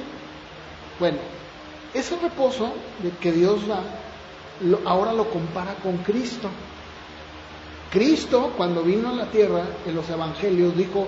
Bueno, 0.99 1.17
ese 1.93 2.17
reposo 2.17 2.73
de 3.01 3.11
que 3.11 3.31
Dios 3.31 3.67
da 3.67 3.81
ahora 4.85 5.13
lo 5.13 5.29
compara 5.29 5.75
con 5.75 5.97
Cristo. 5.97 6.49
Cristo, 7.91 8.53
cuando 8.57 8.81
vino 8.81 9.09
a 9.09 9.13
la 9.13 9.25
tierra 9.27 9.63
en 9.85 9.95
los 9.95 10.09
evangelios, 10.09 10.75
dijo, 10.75 11.07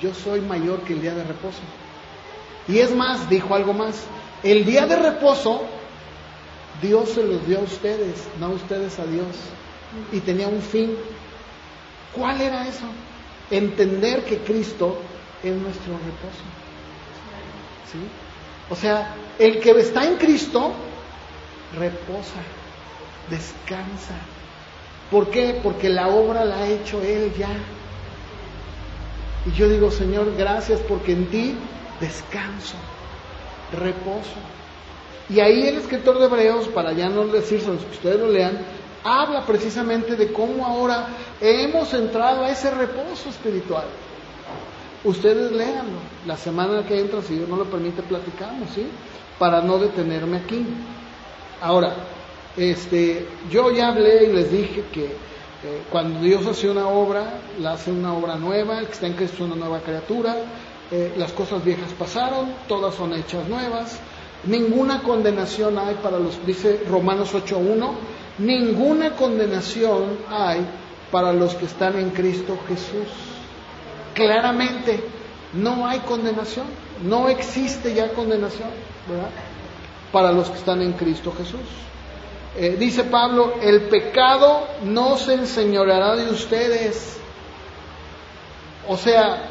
yo 0.00 0.14
soy 0.14 0.40
mayor 0.40 0.80
que 0.82 0.92
el 0.92 1.02
día 1.02 1.14
de 1.14 1.24
reposo. 1.24 1.60
Y 2.68 2.78
es 2.78 2.94
más, 2.94 3.28
dijo 3.28 3.54
algo 3.54 3.72
más, 3.72 4.04
el 4.42 4.64
día 4.64 4.86
de 4.86 4.96
reposo 4.96 5.62
Dios 6.80 7.10
se 7.10 7.24
los 7.24 7.46
dio 7.46 7.58
a 7.58 7.62
ustedes, 7.62 8.26
no 8.38 8.46
a 8.46 8.50
ustedes 8.50 8.98
a 8.98 9.04
Dios. 9.04 9.26
Y 10.12 10.20
tenía 10.20 10.48
un 10.48 10.62
fin. 10.62 10.94
¿Cuál 12.14 12.40
era 12.40 12.66
eso? 12.66 12.86
Entender 13.50 14.24
que 14.24 14.38
Cristo 14.38 14.98
es 15.42 15.54
nuestro 15.54 15.94
reposo. 15.94 16.44
¿Sí? 17.90 17.98
O 18.68 18.76
sea, 18.76 19.14
el 19.38 19.60
que 19.60 19.70
está 19.72 20.06
en 20.06 20.16
Cristo 20.16 20.72
reposa 21.76 22.40
descansa. 23.28 24.14
¿Por 25.10 25.30
qué? 25.30 25.58
Porque 25.62 25.88
la 25.88 26.08
obra 26.08 26.44
la 26.44 26.58
ha 26.58 26.68
hecho 26.68 27.00
Él 27.02 27.32
ya. 27.36 27.48
Y 29.46 29.52
yo 29.56 29.68
digo, 29.68 29.90
Señor, 29.90 30.34
gracias 30.36 30.80
porque 30.80 31.12
en 31.12 31.26
ti 31.26 31.54
descanso, 32.00 32.76
reposo. 33.72 34.38
Y 35.28 35.40
ahí 35.40 35.66
el 35.66 35.78
escritor 35.78 36.18
de 36.18 36.26
Hebreos, 36.26 36.68
para 36.68 36.92
ya 36.92 37.08
no 37.08 37.26
decirse 37.26 37.66
que 37.66 37.90
ustedes 37.92 38.20
lo 38.20 38.28
lean, 38.28 38.58
habla 39.04 39.44
precisamente 39.46 40.16
de 40.16 40.32
cómo 40.32 40.66
ahora 40.66 41.08
hemos 41.40 41.92
entrado 41.94 42.44
a 42.44 42.50
ese 42.50 42.70
reposo 42.70 43.28
espiritual. 43.28 43.84
Ustedes 45.04 45.52
léanlo. 45.52 45.98
La 46.26 46.36
semana 46.36 46.84
que 46.84 47.00
entra, 47.00 47.22
si 47.22 47.34
Dios 47.34 47.48
no 47.48 47.56
lo 47.56 47.64
permite, 47.64 48.02
platicamos, 48.02 48.70
¿sí? 48.74 48.86
Para 49.38 49.62
no 49.62 49.78
detenerme 49.78 50.38
aquí. 50.38 50.66
Ahora, 51.62 51.94
este, 52.56 53.26
yo 53.50 53.70
ya 53.70 53.88
hablé 53.88 54.24
y 54.24 54.32
les 54.32 54.50
dije 54.50 54.84
que 54.92 55.04
eh, 55.04 55.82
cuando 55.90 56.20
Dios 56.20 56.46
hace 56.46 56.68
una 56.68 56.88
obra, 56.88 57.40
la 57.58 57.72
hace 57.72 57.90
una 57.90 58.14
obra 58.14 58.36
nueva, 58.36 58.78
el 58.78 58.86
que 58.86 58.92
está 58.92 59.06
en 59.06 59.14
Cristo 59.14 59.36
es 59.44 59.50
una 59.52 59.56
nueva 59.56 59.80
criatura, 59.80 60.36
eh, 60.90 61.14
las 61.16 61.32
cosas 61.32 61.64
viejas 61.64 61.92
pasaron, 61.98 62.52
todas 62.66 62.94
son 62.94 63.14
hechas 63.14 63.46
nuevas, 63.48 63.98
ninguna 64.44 65.02
condenación 65.02 65.78
hay 65.78 65.96
para 65.96 66.18
los, 66.18 66.44
dice 66.46 66.82
Romanos 66.88 67.34
8.1, 67.34 67.90
ninguna 68.40 69.12
condenación 69.12 70.18
hay 70.28 70.66
para 71.10 71.32
los 71.32 71.54
que 71.54 71.66
están 71.66 71.98
en 71.98 72.10
Cristo 72.10 72.58
Jesús. 72.66 73.08
Claramente, 74.14 75.02
no 75.52 75.86
hay 75.86 76.00
condenación, 76.00 76.66
no 77.02 77.28
existe 77.28 77.94
ya 77.94 78.12
condenación, 78.12 78.70
¿verdad? 79.08 79.30
Para 80.12 80.32
los 80.32 80.48
que 80.50 80.58
están 80.58 80.82
en 80.82 80.92
Cristo 80.92 81.32
Jesús. 81.36 81.60
Eh, 82.56 82.76
dice 82.78 83.04
Pablo, 83.04 83.54
el 83.62 83.82
pecado 83.82 84.66
no 84.82 85.16
se 85.16 85.34
enseñoreará 85.34 86.16
de 86.16 86.30
ustedes. 86.30 87.18
O 88.88 88.96
sea, 88.96 89.50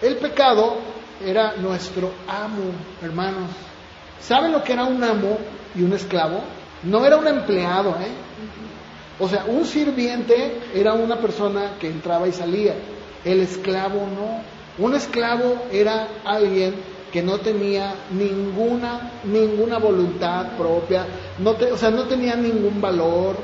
el 0.00 0.16
pecado 0.16 0.76
era 1.24 1.54
nuestro 1.56 2.12
amo, 2.26 2.72
hermanos. 3.02 3.50
¿Saben 4.20 4.52
lo 4.52 4.62
que 4.62 4.72
era 4.72 4.84
un 4.84 5.02
amo 5.02 5.38
y 5.74 5.82
un 5.82 5.92
esclavo? 5.92 6.40
No 6.82 7.04
era 7.04 7.16
un 7.16 7.26
empleado, 7.26 7.90
¿eh? 8.00 8.12
O 9.18 9.28
sea, 9.28 9.44
un 9.46 9.66
sirviente 9.66 10.60
era 10.74 10.94
una 10.94 11.16
persona 11.16 11.72
que 11.78 11.88
entraba 11.88 12.26
y 12.26 12.32
salía. 12.32 12.74
El 13.24 13.40
esclavo 13.40 14.06
no. 14.06 14.84
Un 14.84 14.94
esclavo 14.94 15.66
era 15.70 16.08
alguien 16.24 16.74
que 17.12 17.22
no 17.22 17.38
tenía 17.38 17.94
ninguna, 18.12 19.12
ninguna 19.24 19.78
voluntad 19.78 20.56
propia, 20.56 21.06
no 21.38 21.50
o 21.50 21.76
sea, 21.76 21.90
no 21.90 22.04
tenía 22.04 22.36
ningún 22.36 22.80
valor. 22.80 23.36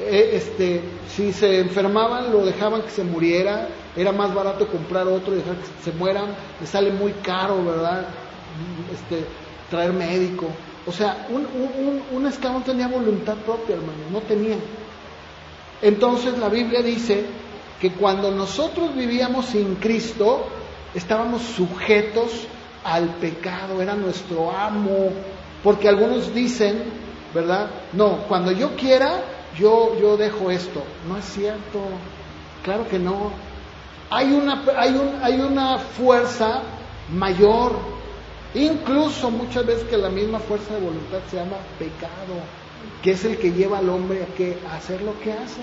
Eh, 0.00 0.30
este, 0.34 0.80
si 1.08 1.32
se 1.32 1.60
enfermaban, 1.60 2.32
lo 2.32 2.44
dejaban 2.44 2.82
que 2.82 2.90
se 2.90 3.04
muriera, 3.04 3.68
era 3.94 4.12
más 4.12 4.34
barato 4.34 4.66
comprar 4.66 5.06
otro 5.06 5.34
y 5.34 5.36
dejar 5.36 5.56
que 5.56 5.84
se 5.84 5.92
mueran, 5.96 6.34
le 6.60 6.66
sale 6.66 6.90
muy 6.90 7.12
caro, 7.22 7.62
¿verdad? 7.64 8.06
Este, 8.92 9.24
traer 9.68 9.92
médico. 9.92 10.46
O 10.86 10.92
sea, 10.92 11.26
un, 11.28 11.46
un, 11.46 12.24
un 12.24 12.62
tenía 12.62 12.88
voluntad 12.88 13.36
propia, 13.36 13.76
hermano, 13.76 13.98
no 14.10 14.20
tenía. 14.20 14.56
Entonces 15.82 16.38
la 16.38 16.48
Biblia 16.48 16.82
dice 16.82 17.24
que 17.80 17.92
cuando 17.92 18.30
nosotros 18.30 18.94
vivíamos 18.94 19.46
sin 19.46 19.76
Cristo, 19.76 20.46
estábamos 20.94 21.42
sujetos 21.42 22.46
al 22.84 23.08
pecado, 23.16 23.80
era 23.80 23.94
nuestro 23.94 24.50
amo, 24.50 25.10
porque 25.62 25.88
algunos 25.88 26.34
dicen, 26.34 26.82
¿verdad? 27.34 27.70
No, 27.92 28.24
cuando 28.28 28.52
yo 28.52 28.74
quiera, 28.76 29.22
yo, 29.58 29.96
yo 30.00 30.16
dejo 30.16 30.50
esto. 30.50 30.82
No 31.08 31.16
es 31.16 31.24
cierto, 31.24 31.80
claro 32.62 32.88
que 32.88 32.98
no. 32.98 33.32
Hay 34.10 34.32
una, 34.32 34.64
hay, 34.76 34.92
un, 34.92 35.18
hay 35.22 35.40
una 35.40 35.78
fuerza 35.78 36.62
mayor, 37.12 37.72
incluso 38.54 39.30
muchas 39.30 39.66
veces 39.66 39.84
que 39.84 39.96
la 39.96 40.08
misma 40.08 40.38
fuerza 40.38 40.74
de 40.74 40.80
voluntad 40.80 41.18
se 41.30 41.36
llama 41.36 41.56
pecado, 41.78 42.40
que 43.02 43.12
es 43.12 43.24
el 43.24 43.38
que 43.38 43.52
lleva 43.52 43.78
al 43.78 43.88
hombre 43.88 44.22
a, 44.22 44.34
que, 44.34 44.58
hacer 44.72 45.02
lo 45.02 45.18
que 45.20 45.32
hace. 45.32 45.60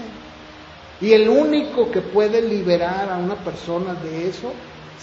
Y 0.99 1.13
el 1.13 1.29
único 1.29 1.91
que 1.91 2.01
puede 2.01 2.41
liberar 2.41 3.09
a 3.09 3.17
una 3.17 3.35
persona 3.35 3.93
de 3.93 4.27
eso 4.29 4.51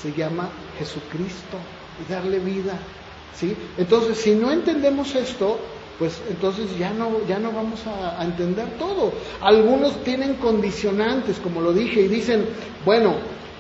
se 0.01 0.13
llama 0.13 0.49
Jesucristo 0.79 1.57
y 2.01 2.13
darle 2.13 2.39
vida. 2.39 2.79
¿sí? 3.37 3.57
Entonces, 3.79 4.19
si 4.19 4.35
no 4.35 4.51
entendemos 4.51 5.15
esto, 5.15 5.59
pues 5.99 6.21
entonces 6.29 6.77
ya 6.77 6.91
no, 6.91 7.25
ya 7.29 7.39
no 7.39 7.53
vamos 7.53 7.81
a, 7.87 8.25
entender 8.25 8.67
todo. 8.79 9.13
Algunos 9.41 10.03
tienen 10.03 10.35
condicionantes, 10.35 11.39
como 11.39 11.61
lo 11.61 11.73
dije, 11.73 12.01
y 12.01 12.09
dicen, 12.09 12.47
bueno, 12.85 13.15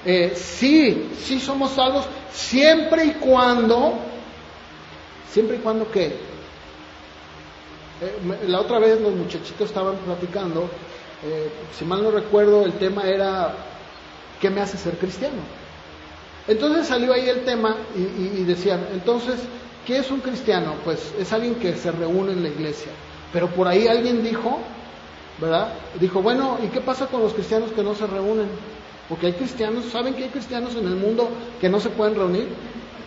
Eh, 0.06 0.34
sí, 0.36 1.08
sí 1.18 1.40
somos 1.40 1.70
salvos 1.72 2.04
siempre 2.30 3.06
y 3.06 3.10
cuando, 3.12 3.94
siempre 5.34 5.56
y 5.56 5.58
cuando 5.58 5.90
qué. 5.90 6.06
Eh, 8.00 8.46
la 8.46 8.60
otra 8.60 8.78
vez 8.78 9.00
los 9.00 9.12
muchachitos 9.12 9.68
estaban 9.68 9.96
platicando, 9.96 10.68
eh, 11.26 11.50
si 11.76 11.84
mal 11.84 12.04
no 12.04 12.12
recuerdo, 12.12 12.64
el 12.64 12.74
tema 12.74 13.02
era 13.02 13.52
¿qué 14.40 14.48
me 14.48 14.60
hace 14.60 14.78
ser 14.78 14.94
cristiano? 14.94 15.42
Entonces 16.46 16.86
salió 16.86 17.12
ahí 17.12 17.28
el 17.28 17.44
tema 17.44 17.76
y, 17.96 18.40
y 18.40 18.44
decían, 18.44 18.86
entonces, 18.92 19.40
¿qué 19.84 19.98
es 19.98 20.10
un 20.12 20.20
cristiano? 20.20 20.74
Pues 20.84 21.12
es 21.18 21.32
alguien 21.32 21.56
que 21.56 21.74
se 21.74 21.90
reúne 21.90 22.32
en 22.32 22.42
la 22.42 22.50
iglesia. 22.50 22.92
Pero 23.32 23.48
por 23.48 23.66
ahí 23.66 23.88
alguien 23.88 24.22
dijo, 24.22 24.60
¿verdad? 25.40 25.72
Dijo, 25.98 26.22
bueno, 26.22 26.58
¿y 26.62 26.68
qué 26.68 26.80
pasa 26.80 27.06
con 27.06 27.22
los 27.22 27.32
cristianos 27.32 27.72
que 27.72 27.82
no 27.82 27.94
se 27.94 28.06
reúnen? 28.06 28.46
Porque 29.08 29.26
hay 29.26 29.32
cristianos, 29.32 29.86
¿saben 29.90 30.14
que 30.14 30.24
hay 30.24 30.30
cristianos 30.30 30.76
en 30.76 30.86
el 30.86 30.94
mundo 30.94 31.28
que 31.60 31.68
no 31.68 31.80
se 31.80 31.90
pueden 31.90 32.14
reunir? 32.14 32.48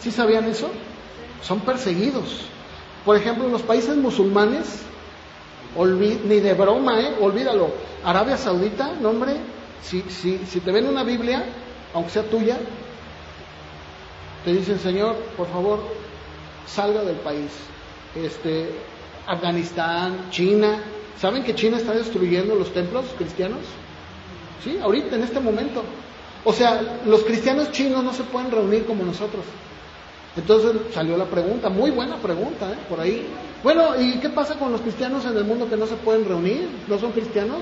¿Sí 0.01 0.11
sabían 0.11 0.45
eso? 0.45 0.69
Son 1.41 1.59
perseguidos. 1.61 2.41
Por 3.05 3.15
ejemplo, 3.15 3.45
en 3.45 3.51
los 3.51 3.61
países 3.61 3.95
musulmanes, 3.95 4.81
ni 5.75 6.39
de 6.39 6.53
broma, 6.53 6.99
¿eh? 6.99 7.15
olvídalo. 7.21 7.69
Arabia 8.03 8.37
Saudita, 8.37 8.93
no 8.99 9.09
hombre, 9.09 9.37
si, 9.81 10.01
si, 10.09 10.39
si 10.45 10.59
te 10.59 10.71
ven 10.71 10.87
una 10.87 11.03
Biblia, 11.03 11.45
aunque 11.93 12.11
sea 12.11 12.23
tuya, 12.23 12.57
te 14.43 14.53
dicen, 14.53 14.79
Señor, 14.79 15.15
por 15.35 15.47
favor, 15.47 15.79
salga 16.65 17.03
del 17.03 17.17
país. 17.17 17.51
Este, 18.15 18.69
Afganistán, 19.25 20.29
China, 20.31 20.79
¿saben 21.19 21.43
que 21.43 21.55
China 21.55 21.77
está 21.77 21.93
destruyendo 21.93 22.55
los 22.55 22.73
templos 22.73 23.05
cristianos? 23.17 23.59
¿Sí? 24.63 24.79
Ahorita, 24.81 25.15
en 25.15 25.23
este 25.23 25.39
momento. 25.39 25.83
O 26.43 26.53
sea, 26.53 26.99
los 27.05 27.23
cristianos 27.23 27.71
chinos 27.71 28.03
no 28.03 28.13
se 28.13 28.23
pueden 28.23 28.51
reunir 28.51 28.85
como 28.85 29.03
nosotros. 29.03 29.43
Entonces 30.37 30.93
salió 30.93 31.17
la 31.17 31.25
pregunta, 31.25 31.69
muy 31.69 31.91
buena 31.91 32.17
pregunta, 32.17 32.71
¿eh? 32.71 32.77
por 32.87 32.99
ahí. 32.99 33.27
Bueno, 33.63 33.99
¿y 33.99 34.19
qué 34.19 34.29
pasa 34.29 34.55
con 34.55 34.71
los 34.71 34.81
cristianos 34.81 35.25
en 35.25 35.35
el 35.35 35.43
mundo 35.43 35.67
que 35.67 35.75
no 35.75 35.87
se 35.87 35.95
pueden 35.95 36.25
reunir? 36.25 36.69
¿No 36.87 36.99
son 36.99 37.11
cristianos? 37.11 37.59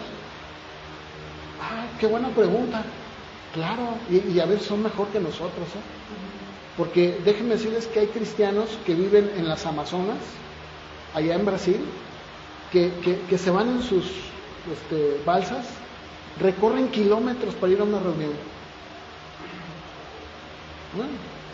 Ah, 1.61 1.86
qué 1.99 2.05
buena 2.05 2.30
pregunta. 2.30 2.84
Claro, 3.53 3.95
y, 4.09 4.38
a 4.39 4.45
ver, 4.45 4.59
son 4.59 4.84
mejor 4.84 5.07
que 5.07 5.19
nosotros. 5.19 5.67
¿eh? 5.69 6.76
Porque 6.78 7.17
déjenme 7.23 7.55
decirles 7.55 7.88
que 7.88 8.01
hay 8.01 8.07
cristianos 8.07 8.78
que 8.86 8.93
viven 8.93 9.32
en 9.38 9.47
las 9.47 9.65
Amazonas, 9.65 10.17
allá 11.13 11.36
en 11.36 11.45
Brasil, 11.45 11.80
que, 12.71 12.91
que 13.30 13.38
se 13.38 13.49
van 13.49 13.69
en 13.69 13.82
sus 13.82 14.03
este, 14.71 15.21
balsas 15.26 15.65
recorren 16.39 16.89
kilómetros 16.89 17.55
para 17.55 17.71
ir 17.71 17.80
a 17.80 17.84
una 17.84 17.99
reunión. 17.99 18.32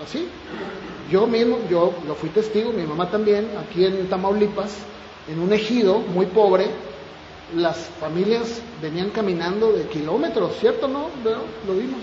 Así. 0.04 0.28
Yo 1.10 1.28
mismo, 1.28 1.60
yo 1.70 1.93
lo 2.08 2.16
fui 2.16 2.30
testigo, 2.30 2.72
mi 2.72 2.84
mamá 2.84 3.10
también, 3.10 3.49
aquí 3.58 3.86
en 3.86 4.08
Tamaulipas, 4.08 4.78
en 5.28 5.39
un 5.39 5.52
ejido 5.52 5.99
muy 5.99 6.26
pobre, 6.28 6.68
las 7.56 7.78
familias 7.99 8.62
venían 8.82 9.10
caminando 9.10 9.74
de 9.74 9.88
kilómetros, 9.88 10.58
¿cierto? 10.60 10.88
¿No? 10.88 11.08
Lo 11.24 11.74
vimos. 11.74 11.99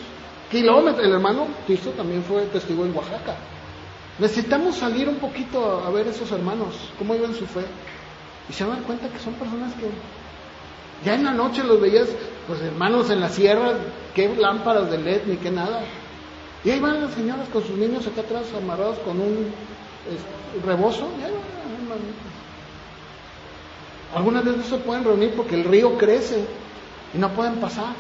Kilómetros. 0.51 1.07
El 1.07 1.13
hermano 1.13 1.47
Tisto 1.67 1.91
también 1.91 2.23
fue 2.23 2.43
testigo 2.47 2.85
en 2.85 2.95
Oaxaca. 2.95 3.37
Necesitamos 4.19 4.77
salir 4.77 5.09
un 5.09 5.17
poquito 5.17 5.83
a 5.85 5.91
ver 5.91 6.09
esos 6.09 6.31
hermanos, 6.33 6.75
cómo 6.99 7.15
iban 7.15 7.35
su 7.35 7.47
fe. 7.47 7.65
Y 8.49 8.53
se 8.53 8.67
dan 8.67 8.83
cuenta 8.83 9.09
que 9.09 9.19
son 9.19 9.35
personas 9.35 9.73
que 9.75 9.87
ya 11.05 11.15
en 11.15 11.25
la 11.25 11.33
noche 11.33 11.63
los 11.63 11.81
veías, 11.81 12.09
pues 12.47 12.61
hermanos 12.61 13.11
en 13.11 13.21
la 13.21 13.29
sierra, 13.29 13.75
qué 14.15 14.35
lámparas 14.35 14.91
de 14.91 14.99
LED 14.99 15.23
ni 15.27 15.37
qué 15.37 15.51
nada. 15.51 15.83
Y 16.65 16.71
ahí 16.71 16.81
van 16.81 17.01
las 17.01 17.15
señoras 17.15 17.49
con 17.49 17.63
sus 17.63 17.77
niños 17.77 18.07
acá 18.07 18.23
atrás 18.23 18.47
amarrados 18.57 18.99
con 19.01 19.21
un 19.21 19.53
rebozo. 20.65 21.09
Algunas 24.15 24.45
veces 24.45 24.59
no 24.59 24.77
se 24.77 24.83
pueden 24.83 25.05
reunir 25.05 25.35
porque 25.37 25.55
el 25.55 25.65
río 25.65 25.97
crece 25.97 26.45
y 27.15 27.19
no 27.19 27.31
pueden 27.31 27.57
pasar. 27.57 27.95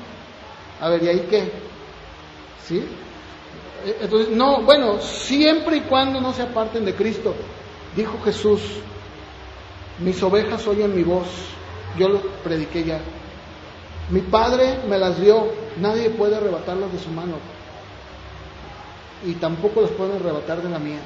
A 0.80 0.88
ver, 0.88 1.02
¿y 1.02 1.08
ahí 1.08 1.26
qué? 1.28 1.52
¿Sí? 2.66 2.78
Eh, 3.84 3.98
entonces, 4.00 4.36
no, 4.36 4.62
bueno, 4.62 5.00
siempre 5.00 5.78
y 5.78 5.80
cuando 5.82 6.20
no 6.20 6.32
se 6.32 6.42
aparten 6.42 6.84
de 6.84 6.94
Cristo, 6.94 7.34
dijo 7.94 8.18
Jesús, 8.24 8.60
mis 10.00 10.22
ovejas 10.22 10.66
oyen 10.66 10.94
mi 10.94 11.02
voz 11.02 11.26
yo 11.96 12.08
lo 12.08 12.20
prediqué 12.44 12.84
ya. 12.84 13.00
Mi 14.10 14.20
padre 14.20 14.78
me 14.88 14.98
las 14.98 15.20
dio, 15.20 15.48
nadie 15.78 16.10
puede 16.10 16.36
arrebatarlas 16.36 16.92
de 16.92 16.98
su 16.98 17.10
mano. 17.10 17.36
Y 19.24 19.34
tampoco 19.34 19.82
las 19.82 19.90
pueden 19.90 20.16
arrebatar 20.16 20.62
de 20.62 20.70
la 20.70 20.78
mía. 20.78 21.00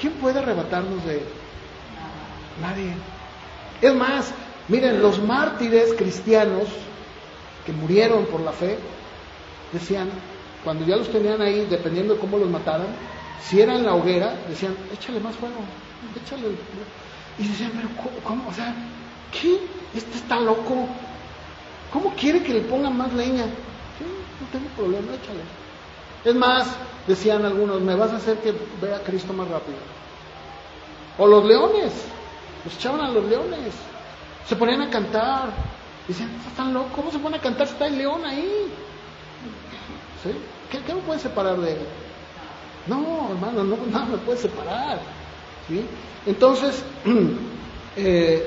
¿Quién 0.00 0.14
puede 0.14 0.38
arrebatarnos 0.38 1.04
de 1.04 1.22
Nadie. 2.60 2.92
Es 3.80 3.94
más, 3.94 4.32
miren, 4.68 5.00
los 5.00 5.18
mártires 5.22 5.94
cristianos 5.96 6.64
que 7.64 7.72
murieron 7.72 8.26
por 8.26 8.40
la 8.40 8.52
fe, 8.52 8.78
decían, 9.72 10.10
cuando 10.62 10.84
ya 10.84 10.96
los 10.96 11.10
tenían 11.10 11.40
ahí, 11.40 11.66
dependiendo 11.70 12.14
de 12.14 12.20
cómo 12.20 12.36
los 12.36 12.50
mataran, 12.50 12.88
si 13.42 13.60
era 13.60 13.74
en 13.76 13.86
la 13.86 13.94
hoguera, 13.94 14.34
decían, 14.46 14.76
échale 14.92 15.20
más 15.20 15.34
fuego, 15.36 15.56
échale. 16.22 16.48
Y 17.38 17.48
decían, 17.48 17.72
pero 17.74 17.88
¿cómo? 18.22 18.46
O 18.48 18.52
sea, 18.52 18.74
¿Qué? 19.32 19.60
Este 19.94 20.18
está 20.18 20.40
loco. 20.40 20.88
¿Cómo 21.92 22.14
quiere 22.14 22.42
que 22.42 22.54
le 22.54 22.60
pongan 22.62 22.96
más 22.96 23.12
leña? 23.12 23.44
No 23.44 24.46
tengo 24.52 24.68
problema, 24.76 25.14
échale. 25.14 25.40
Es 26.24 26.34
más, 26.34 26.68
decían 27.06 27.44
algunos, 27.44 27.80
me 27.80 27.94
vas 27.94 28.12
a 28.12 28.16
hacer 28.16 28.38
que 28.38 28.54
vea 28.80 28.96
a 28.96 29.00
Cristo 29.00 29.32
más 29.32 29.48
rápido. 29.48 29.78
O 31.18 31.26
los 31.26 31.44
leones, 31.44 31.92
los 32.64 32.74
echaban 32.74 33.00
a 33.00 33.10
los 33.10 33.24
leones. 33.24 33.74
Se 34.46 34.56
ponían 34.56 34.82
a 34.82 34.90
cantar. 34.90 35.50
Decían, 36.08 36.30
están 36.46 36.72
locos, 36.74 36.92
¿cómo 36.94 37.10
se 37.10 37.18
pone 37.18 37.36
a 37.36 37.40
cantar 37.40 37.66
si 37.66 37.74
está 37.74 37.86
el 37.86 37.98
león 37.98 38.24
ahí? 38.24 38.72
¿Sí? 40.22 40.30
¿Qué, 40.70 40.78
¿Qué, 40.82 40.94
me 40.94 41.00
puede 41.02 41.20
separar 41.20 41.58
de 41.58 41.72
él? 41.72 41.78
No, 42.86 43.28
hermano, 43.30 43.64
no, 43.64 43.76
nada 43.90 44.06
me 44.06 44.18
puede 44.18 44.38
separar. 44.38 45.00
¿Sí? 45.68 45.84
Entonces, 46.26 46.82
eh, 47.96 48.46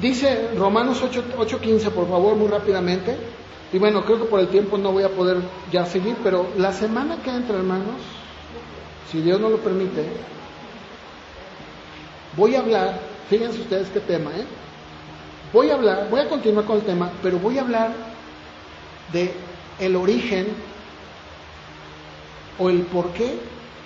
Dice 0.00 0.50
Romanos 0.56 1.02
8:15, 1.02 1.90
por 1.90 2.08
favor, 2.08 2.36
muy 2.36 2.48
rápidamente. 2.48 3.16
Y 3.72 3.78
bueno, 3.78 4.04
creo 4.04 4.18
que 4.18 4.26
por 4.26 4.40
el 4.40 4.48
tiempo 4.48 4.76
no 4.76 4.92
voy 4.92 5.02
a 5.02 5.08
poder 5.08 5.38
ya 5.70 5.86
seguir, 5.86 6.16
pero 6.22 6.46
la 6.58 6.72
semana 6.72 7.22
que 7.22 7.30
entra, 7.30 7.56
hermanos, 7.56 8.00
si 9.10 9.22
Dios 9.22 9.40
no 9.40 9.48
lo 9.48 9.58
permite, 9.58 10.06
voy 12.36 12.54
a 12.54 12.60
hablar, 12.60 13.00
fíjense 13.30 13.62
ustedes 13.62 13.88
qué 13.88 14.00
tema, 14.00 14.30
¿eh? 14.36 14.44
Voy 15.52 15.70
a 15.70 15.74
hablar, 15.74 16.08
voy 16.10 16.20
a 16.20 16.28
continuar 16.28 16.66
con 16.66 16.76
el 16.76 16.82
tema, 16.82 17.10
pero 17.22 17.38
voy 17.38 17.58
a 17.58 17.62
hablar 17.62 17.92
de 19.12 19.32
el 19.78 19.96
origen 19.96 20.48
o 22.58 22.68
el 22.68 22.82
por 22.82 23.10
qué 23.12 23.38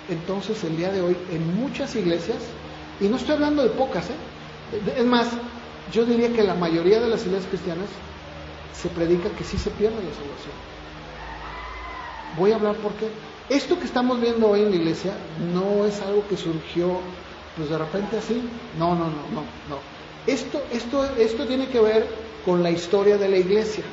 entonces 0.09 0.63
el 0.63 0.77
día 0.77 0.91
de 0.91 1.01
hoy 1.01 1.17
en 1.31 1.55
muchas 1.59 1.95
iglesias, 1.95 2.37
y 2.99 3.07
no 3.07 3.17
estoy 3.17 3.35
hablando 3.35 3.63
de 3.63 3.69
pocas, 3.69 4.05
¿eh? 4.09 4.93
es 4.97 5.05
más, 5.05 5.29
yo 5.93 6.05
diría 6.05 6.31
que 6.33 6.43
la 6.43 6.55
mayoría 6.55 6.99
de 6.99 7.07
las 7.07 7.25
iglesias 7.25 7.49
cristianas 7.49 7.87
se 8.73 8.89
predica 8.89 9.29
que 9.29 9.43
sí 9.43 9.57
se 9.57 9.71
pierde 9.71 9.95
la 9.95 10.13
salvación. 10.13 10.53
Voy 12.35 12.51
a 12.51 12.55
hablar 12.55 12.75
por 12.75 12.93
qué. 12.93 13.09
Esto 13.49 13.79
que 13.79 13.85
estamos 13.85 14.19
viendo 14.19 14.49
hoy 14.49 14.61
en 14.61 14.69
la 14.69 14.75
iglesia 14.75 15.13
no 15.53 15.85
es 15.85 16.01
algo 16.01 16.27
que 16.27 16.37
surgió 16.37 16.99
pues 17.55 17.69
de 17.69 17.77
repente 17.77 18.17
así. 18.17 18.41
No, 18.77 18.93
no, 18.93 19.05
no, 19.05 19.23
no, 19.33 19.41
no. 19.69 19.79
Esto, 20.27 20.63
esto, 20.71 21.05
esto 21.17 21.45
tiene 21.45 21.67
que 21.67 21.79
ver 21.79 22.07
con 22.45 22.61
la 22.61 22.69
historia 22.69 23.17
de 23.17 23.27
la 23.27 23.37
iglesia. 23.37 23.83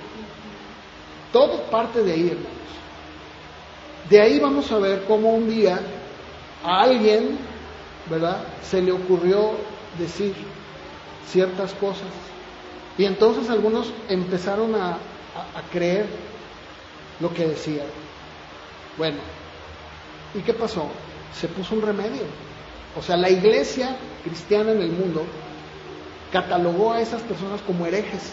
Todo 1.32 1.62
parte 1.70 2.02
de 2.02 2.12
ahí, 2.12 2.28
hermanos. 2.28 2.50
De 4.10 4.20
ahí 4.20 4.38
vamos 4.38 4.70
a 4.70 4.78
ver 4.78 5.04
cómo 5.08 5.34
un 5.34 5.48
día 5.48 5.80
a 6.62 6.82
alguien, 6.82 7.38
¿verdad? 8.10 8.44
Se 8.62 8.82
le 8.82 8.92
ocurrió 8.92 9.52
decir, 9.98 10.34
ciertas 11.26 11.72
cosas. 11.74 12.08
Y 12.97 13.05
entonces 13.05 13.51
algunos 13.51 13.92
empezaron 14.09 14.74
a, 14.74 14.99
creer 15.72 16.07
lo 17.20 17.32
que 17.34 17.47
decían. 17.47 17.86
Bueno, 18.97 19.18
¿y 20.34 20.40
qué 20.40 20.53
pasó? 20.53 20.86
Se 21.34 21.49
puso 21.49 21.74
un 21.74 21.82
remedio. 21.82 22.22
O 22.97 23.03
sea, 23.03 23.16
la 23.16 23.30
iglesia 23.30 23.97
cristiana 24.22 24.70
en 24.70 24.82
el 24.82 24.92
mundo 24.92 25.24
catalogó 26.30 26.92
a 26.92 27.01
esas 27.01 27.22
personas 27.22 27.61
como 27.62 27.86
herejes. 27.86 28.32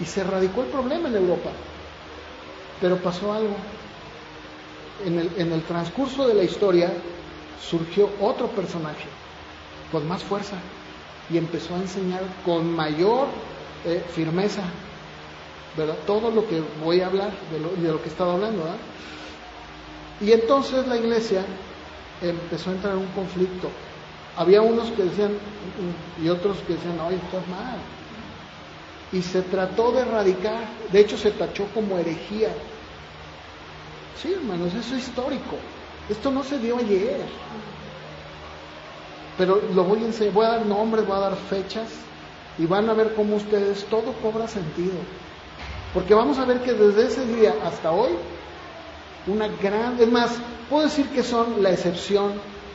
Y 0.00 0.04
se 0.04 0.22
radicó 0.22 0.62
el 0.62 0.68
problema 0.68 1.08
en 1.08 1.16
Europa. 1.16 1.50
Pero 2.80 2.96
pasó 2.98 3.32
algo. 3.32 3.56
En 5.04 5.18
el, 5.18 5.30
en 5.36 5.52
el 5.52 5.62
transcurso 5.62 6.28
de 6.28 6.34
la 6.34 6.44
historia 6.44 6.92
surgió 7.60 8.10
otro 8.20 8.46
personaje 8.48 9.06
con 9.90 10.06
más 10.06 10.22
fuerza 10.22 10.56
y 11.32 11.38
empezó 11.38 11.74
a 11.74 11.78
enseñar 11.78 12.22
con 12.44 12.70
mayor 12.74 13.26
eh, 13.84 14.04
firmeza. 14.14 14.62
¿verdad? 15.76 15.96
Todo 16.06 16.30
lo 16.30 16.46
que 16.46 16.62
voy 16.84 17.00
a 17.00 17.06
hablar, 17.06 17.32
de 17.50 17.58
lo, 17.58 17.70
de 17.70 17.92
lo 17.92 18.02
que 18.02 18.08
estaba 18.08 18.34
hablando, 18.34 18.58
¿verdad? 18.62 18.76
Y 20.20 20.32
entonces 20.32 20.86
la 20.86 20.96
iglesia 20.96 21.44
empezó 22.20 22.70
a 22.70 22.74
entrar 22.74 22.92
en 22.94 23.00
un 23.00 23.08
conflicto. 23.08 23.70
Había 24.36 24.62
unos 24.62 24.90
que 24.90 25.04
decían, 25.04 25.32
y 26.22 26.28
otros 26.28 26.58
que 26.66 26.74
decían, 26.74 27.00
oye, 27.00 27.16
estás 27.16 27.46
mal. 27.48 27.78
Y 29.12 29.22
se 29.22 29.42
trató 29.42 29.92
de 29.92 30.02
erradicar, 30.02 30.64
de 30.90 31.00
hecho 31.00 31.16
se 31.18 31.32
tachó 31.32 31.66
como 31.74 31.98
herejía. 31.98 32.50
Sí, 34.22 34.32
hermanos, 34.32 34.72
eso 34.74 34.94
es 34.94 35.08
histórico. 35.08 35.56
Esto 36.08 36.30
no 36.30 36.44
se 36.44 36.58
dio 36.58 36.78
ayer. 36.78 37.20
Pero 39.38 39.62
lo 39.74 39.84
voy 39.84 40.02
a 40.02 40.06
enseñar, 40.06 40.34
voy 40.34 40.46
a 40.46 40.50
dar 40.50 40.66
nombres, 40.66 41.06
voy 41.06 41.16
a 41.16 41.20
dar 41.20 41.36
fechas 41.36 41.88
y 42.58 42.66
van 42.66 42.88
a 42.88 42.94
ver 42.94 43.14
cómo 43.14 43.36
ustedes 43.36 43.84
todo 43.86 44.12
cobra 44.22 44.46
sentido. 44.46 44.94
Porque 45.94 46.14
vamos 46.14 46.38
a 46.38 46.44
ver 46.44 46.60
que 46.60 46.72
desde 46.72 47.06
ese 47.06 47.26
día 47.26 47.54
hasta 47.64 47.92
hoy, 47.92 48.12
una 49.26 49.48
gran, 49.48 50.00
es 50.00 50.10
más, 50.10 50.32
puedo 50.68 50.84
decir 50.84 51.08
que 51.08 51.22
son 51.22 51.62
la 51.62 51.70
excepción 51.70 52.32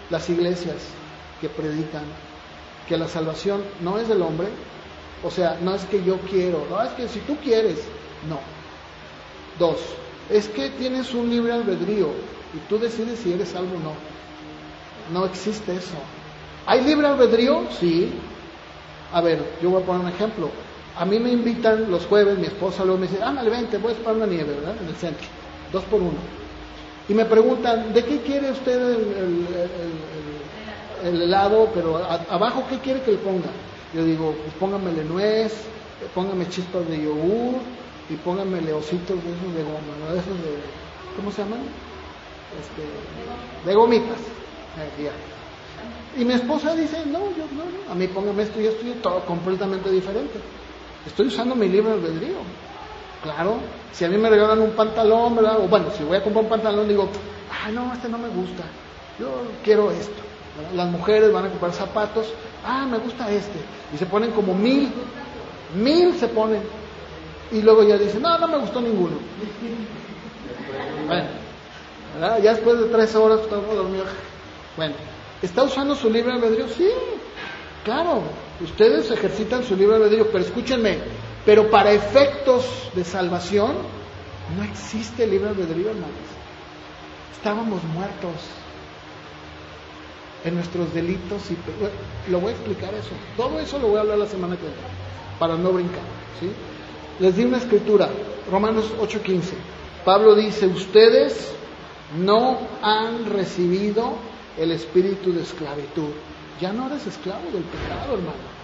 las 0.10 0.30
iglesias 0.30 0.76
que 1.42 1.50
predican 1.50 2.04
que 2.88 2.98
la 2.98 3.08
salvación 3.08 3.62
no 3.82 3.98
es 4.00 4.08
del 4.08 4.22
hombre, 4.22 4.48
o 5.24 5.30
sea, 5.30 5.58
no 5.62 5.76
es 5.76 5.84
que 5.86 6.04
yo 6.04 6.18
quiero, 6.22 6.66
no 6.70 6.82
es 6.82 6.90
que 6.92 7.08
si 7.08 7.20
tú 7.20 7.36
quieres, 7.38 7.80
no. 8.30 8.40
Dos, 9.60 9.78
es 10.30 10.48
que 10.48 10.70
tienes 10.70 11.14
un 11.14 11.30
libre 11.30 11.54
albedrío 11.54 12.10
y 12.54 12.70
tú 12.70 12.80
decides 12.80 13.20
si 13.20 13.34
eres 13.34 13.50
salvo 13.50 13.76
o 13.76 13.80
no. 13.80 13.94
No 15.12 15.26
existe 15.26 15.76
eso. 15.76 15.98
¿Hay 16.68 16.84
libre 16.84 17.08
albedrío? 17.08 17.64
Sí. 17.80 18.12
A 19.14 19.22
ver, 19.22 19.42
yo 19.62 19.70
voy 19.70 19.82
a 19.82 19.86
poner 19.86 20.02
un 20.02 20.10
ejemplo. 20.10 20.50
A 20.98 21.06
mí 21.06 21.18
me 21.18 21.32
invitan 21.32 21.90
los 21.90 22.06
jueves, 22.06 22.38
mi 22.38 22.48
esposa 22.48 22.84
luego 22.84 23.00
me 23.00 23.08
dice, 23.08 23.24
ándale, 23.24 23.50
vente, 23.50 23.78
voy 23.78 23.94
a 23.94 23.96
esperar 23.96 24.18
una 24.18 24.26
nieve, 24.26 24.54
¿verdad? 24.54 24.76
En 24.82 24.90
el 24.90 24.96
centro, 24.96 25.26
dos 25.72 25.86
por 25.86 26.02
uno. 26.02 26.18
Y 27.08 27.14
me 27.14 27.24
preguntan, 27.24 27.94
¿de 27.94 28.04
qué 28.04 28.20
quiere 28.20 28.52
usted 28.52 28.82
el, 28.82 29.48
el, 31.06 31.22
helado? 31.22 31.70
Pero 31.74 31.98
abajo, 32.30 32.66
¿qué 32.70 32.80
quiere 32.80 33.02
que 33.02 33.12
le 33.12 33.18
ponga? 33.20 33.48
Yo 33.94 34.04
digo, 34.04 34.36
pues 34.44 34.54
póngamele 34.60 35.06
nuez, 35.06 35.54
póngame 36.14 36.50
chispas 36.50 36.86
de 36.90 37.02
yogur 37.02 37.62
y 38.10 38.16
póngamele 38.16 38.74
ositos 38.74 39.24
de 39.24 39.32
esos 39.32 39.56
de 39.56 39.64
goma, 39.64 39.96
¿no? 40.02 40.14
De 40.14 40.20
esos 40.20 40.36
de, 40.36 40.58
¿cómo 41.16 41.32
se 41.32 41.44
llaman? 41.44 41.62
Este, 42.60 43.70
de 43.70 43.74
gomitas. 43.74 44.20
Eh, 45.00 45.10
y 46.18 46.26
mi 46.26 46.34
esposa 46.34 46.76
dice, 46.76 47.06
no, 47.06 47.20
yo 47.36 47.46
no, 47.54 47.92
a 47.92 47.96
mí 47.96 48.08
póngame 48.08 48.44
esto 48.44 48.60
y 48.60 48.66
esto 48.66 48.86
y 48.88 48.92
todo 48.94 49.20
completamente 49.26 49.92
diferente. 49.92 50.40
Estoy 51.06 51.28
usando 51.28 51.56
mi 51.56 51.70
libre 51.70 51.94
albedrío. 51.94 52.38
Claro, 53.22 53.58
si 53.94 54.04
a 54.04 54.10
mí 54.10 54.18
me 54.18 54.30
regalan 54.30 54.62
un 54.62 54.72
pantalón, 54.72 55.36
¿verdad? 55.36 55.60
O 55.60 55.68
bueno, 55.68 55.88
si 55.96 56.04
voy 56.04 56.18
a 56.18 56.24
comprar 56.24 56.44
un 56.44 56.50
pantalón, 56.50 56.88
digo, 56.88 57.08
ah, 57.52 57.70
no, 57.72 57.94
este 57.94 58.10
no 58.10 58.18
me 58.18 58.30
gusta. 58.30 58.64
Yo 59.20 59.44
quiero 59.64 59.92
esto. 59.92 60.22
Las 60.76 60.90
mujeres 60.90 61.32
van 61.32 61.46
a 61.46 61.50
comprar 61.50 61.72
zapatos, 61.72 62.34
ah, 62.66 62.88
me 62.90 62.98
gusta 62.98 63.32
este. 63.32 63.60
Y 63.94 63.98
se 63.98 64.08
ponen 64.08 64.32
como 64.32 64.56
mil, 64.56 64.92
mil 65.76 66.16
se 66.16 66.28
ponen. 66.28 66.62
Y 67.52 67.62
luego 67.62 67.84
ya 67.84 67.98
dicen, 67.98 68.24
no, 68.24 68.38
no 68.40 68.48
me 68.48 68.58
gustó 68.58 68.82
ninguno. 68.82 69.18
Bueno, 71.08 72.40
ya 72.44 72.54
después 72.54 72.80
de 72.80 72.86
tres 72.88 73.16
horas 73.16 73.40
estamos 73.42 73.74
dormidos. 73.74 74.10
Bueno, 74.76 74.96
¿Está 75.42 75.64
usando 75.64 75.96
su 75.96 76.10
libre 76.10 76.34
albedrío? 76.34 76.68
Sí, 76.68 76.90
claro, 77.84 78.24
ustedes 78.64 79.12
ejercitan 79.12 79.64
su 79.64 79.76
libre 79.76 79.98
albedrío, 79.98 80.28
pero 80.32 80.44
escúchenme, 80.44 80.98
pero 81.46 81.70
para 81.70 81.92
efectos 81.92 82.66
de 82.96 83.04
salvación 83.04 83.76
no 84.58 84.64
existe 84.64 85.28
libre 85.28 85.50
albedrío, 85.50 85.90
hermanos. 85.90 86.10
Estábamos 87.34 87.84
muertos 87.84 88.34
en 90.44 90.56
nuestros 90.56 90.94
delitos 90.94 91.42
y 91.52 92.32
lo 92.32 92.40
voy 92.40 92.52
a 92.52 92.56
explicar 92.56 92.94
eso. 92.94 93.12
Todo 93.36 93.60
eso 93.60 93.78
lo 93.80 93.90
voy 93.90 93.98
a 93.98 94.02
hablar 94.02 94.18
la 94.18 94.28
semana 94.28 94.56
que 94.56 94.64
viene, 94.64 94.78
para 95.40 95.56
no 95.56 95.72
brincar. 95.72 96.02
¿sí? 96.40 96.50
Les 97.20 97.36
di 97.36 97.44
una 97.44 97.58
escritura, 97.58 98.10
Romanos 98.50 98.92
8:15. 99.00 99.54
Pablo 100.04 100.36
dice, 100.36 100.66
ustedes 100.68 101.52
no 102.18 102.60
han 102.82 103.26
recibido 103.26 104.14
el 104.58 104.72
espíritu 104.72 105.32
de 105.32 105.42
esclavitud. 105.42 106.10
Ya 106.60 106.74
no 106.74 106.88
eres 106.88 107.06
esclavo 107.06 107.52
del 107.52 107.64
pecado, 107.64 108.14
hermano. 108.14 108.58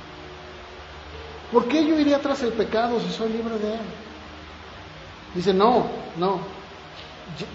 ¿Por 1.51 1.67
qué 1.67 1.85
yo 1.85 1.99
iría 1.99 2.19
tras 2.19 2.41
el 2.41 2.53
pecado 2.53 2.99
si 2.99 3.11
soy 3.11 3.29
libre 3.29 3.59
de 3.59 3.73
él? 3.75 3.81
Dice, 5.35 5.53
no, 5.53 5.85
no, 6.17 6.39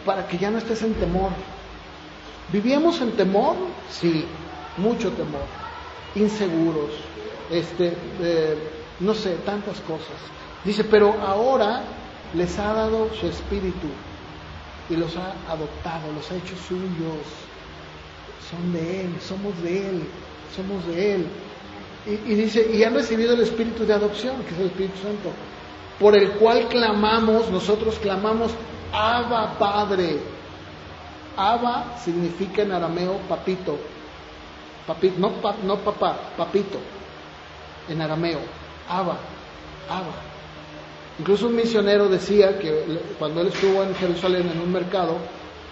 para 0.05 0.27
que 0.27 0.39
ya 0.39 0.51
no 0.51 0.59
estés 0.59 0.83
en 0.83 0.95
temor. 0.95 1.31
¿Vivíamos 2.53 3.01
en 3.01 3.13
temor? 3.13 3.57
Sí, 3.91 4.25
mucho 4.77 5.11
temor, 5.13 5.43
inseguros, 6.15 6.93
este, 7.51 7.97
eh, 8.21 8.57
no 9.01 9.15
sé, 9.15 9.35
tantas 9.45 9.81
cosas. 9.81 10.17
Dice, 10.65 10.85
pero 10.85 11.21
ahora 11.21 11.83
les 12.35 12.59
ha 12.59 12.73
dado 12.73 13.13
su 13.15 13.27
espíritu 13.27 13.89
y 14.89 14.97
los 14.97 15.17
ha 15.17 15.35
adoptado, 15.49 16.13
los 16.13 16.31
ha 16.31 16.37
hecho 16.37 16.57
suyos 16.57 17.48
son 18.51 18.73
de 18.73 19.03
Él, 19.03 19.11
somos 19.21 19.63
de 19.63 19.89
Él, 19.89 20.03
somos 20.55 20.87
de 20.87 21.15
Él. 21.15 21.27
Y, 22.07 22.35
dice, 22.35 22.71
y 22.73 22.83
han 22.85 22.95
recibido 22.95 23.35
el 23.35 23.41
Espíritu 23.41 23.85
de 23.85 23.93
adopción, 23.93 24.43
que 24.45 24.55
es 24.55 24.61
el 24.61 24.67
Espíritu 24.67 24.97
Santo, 24.99 25.31
por 26.01 26.17
el 26.17 26.31
cual 26.33 26.69
clamamos, 26.69 27.51
nosotros 27.51 27.99
clamamos, 27.99 28.53
Abba 28.93 29.59
Padre. 29.59 30.19
Abba 31.37 31.99
significa 32.03 32.63
en 32.63 32.73
arameo 32.73 33.19
papito, 33.29 33.79
papito 34.87 35.19
no, 35.19 35.33
no 35.65 35.77
papá, 35.77 36.17
papito, 36.37 36.79
en 37.89 38.01
arameo, 38.01 38.41
Abba, 38.89 39.19
Abba. 39.89 40.15
Incluso 41.19 41.49
un 41.49 41.57
misionero 41.57 42.09
decía 42.09 42.59
que 42.59 43.01
cuando 43.19 43.41
él 43.41 43.49
estuvo 43.49 43.83
en 43.83 43.95
Jerusalén 43.97 44.49
en 44.51 44.61
un 44.61 44.73
mercado, 44.73 45.17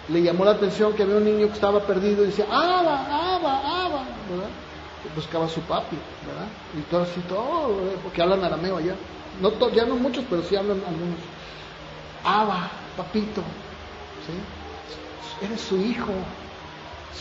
le 0.09 0.21
llamó 0.21 0.45
la 0.45 0.51
atención 0.51 0.93
que 0.93 1.03
había 1.03 1.17
un 1.17 1.25
niño 1.25 1.47
que 1.47 1.53
estaba 1.53 1.81
perdido 1.81 2.23
y 2.23 2.27
decía, 2.27 2.45
¡Aba, 2.49 3.35
Aba, 3.35 3.85
Aba! 3.85 4.03
¿verdad? 4.29 4.49
buscaba 5.15 5.45
a 5.45 5.49
su 5.49 5.61
papi, 5.61 5.97
¿verdad? 6.27 6.47
Y 6.77 6.81
todo 6.89 7.01
así, 7.03 7.19
todo, 7.27 7.79
porque 8.03 8.21
hablan 8.21 8.43
arameo 8.43 8.77
allá. 8.77 8.95
No 9.41 9.51
ya 9.71 9.85
no 9.85 9.95
muchos, 9.95 10.23
pero 10.29 10.43
sí 10.43 10.55
hablan 10.55 10.81
algunos. 10.87 11.19
Aba, 12.23 12.69
papito, 12.95 13.41
¿sí? 14.25 15.45
Eres 15.45 15.61
su 15.61 15.77
hijo, 15.77 16.11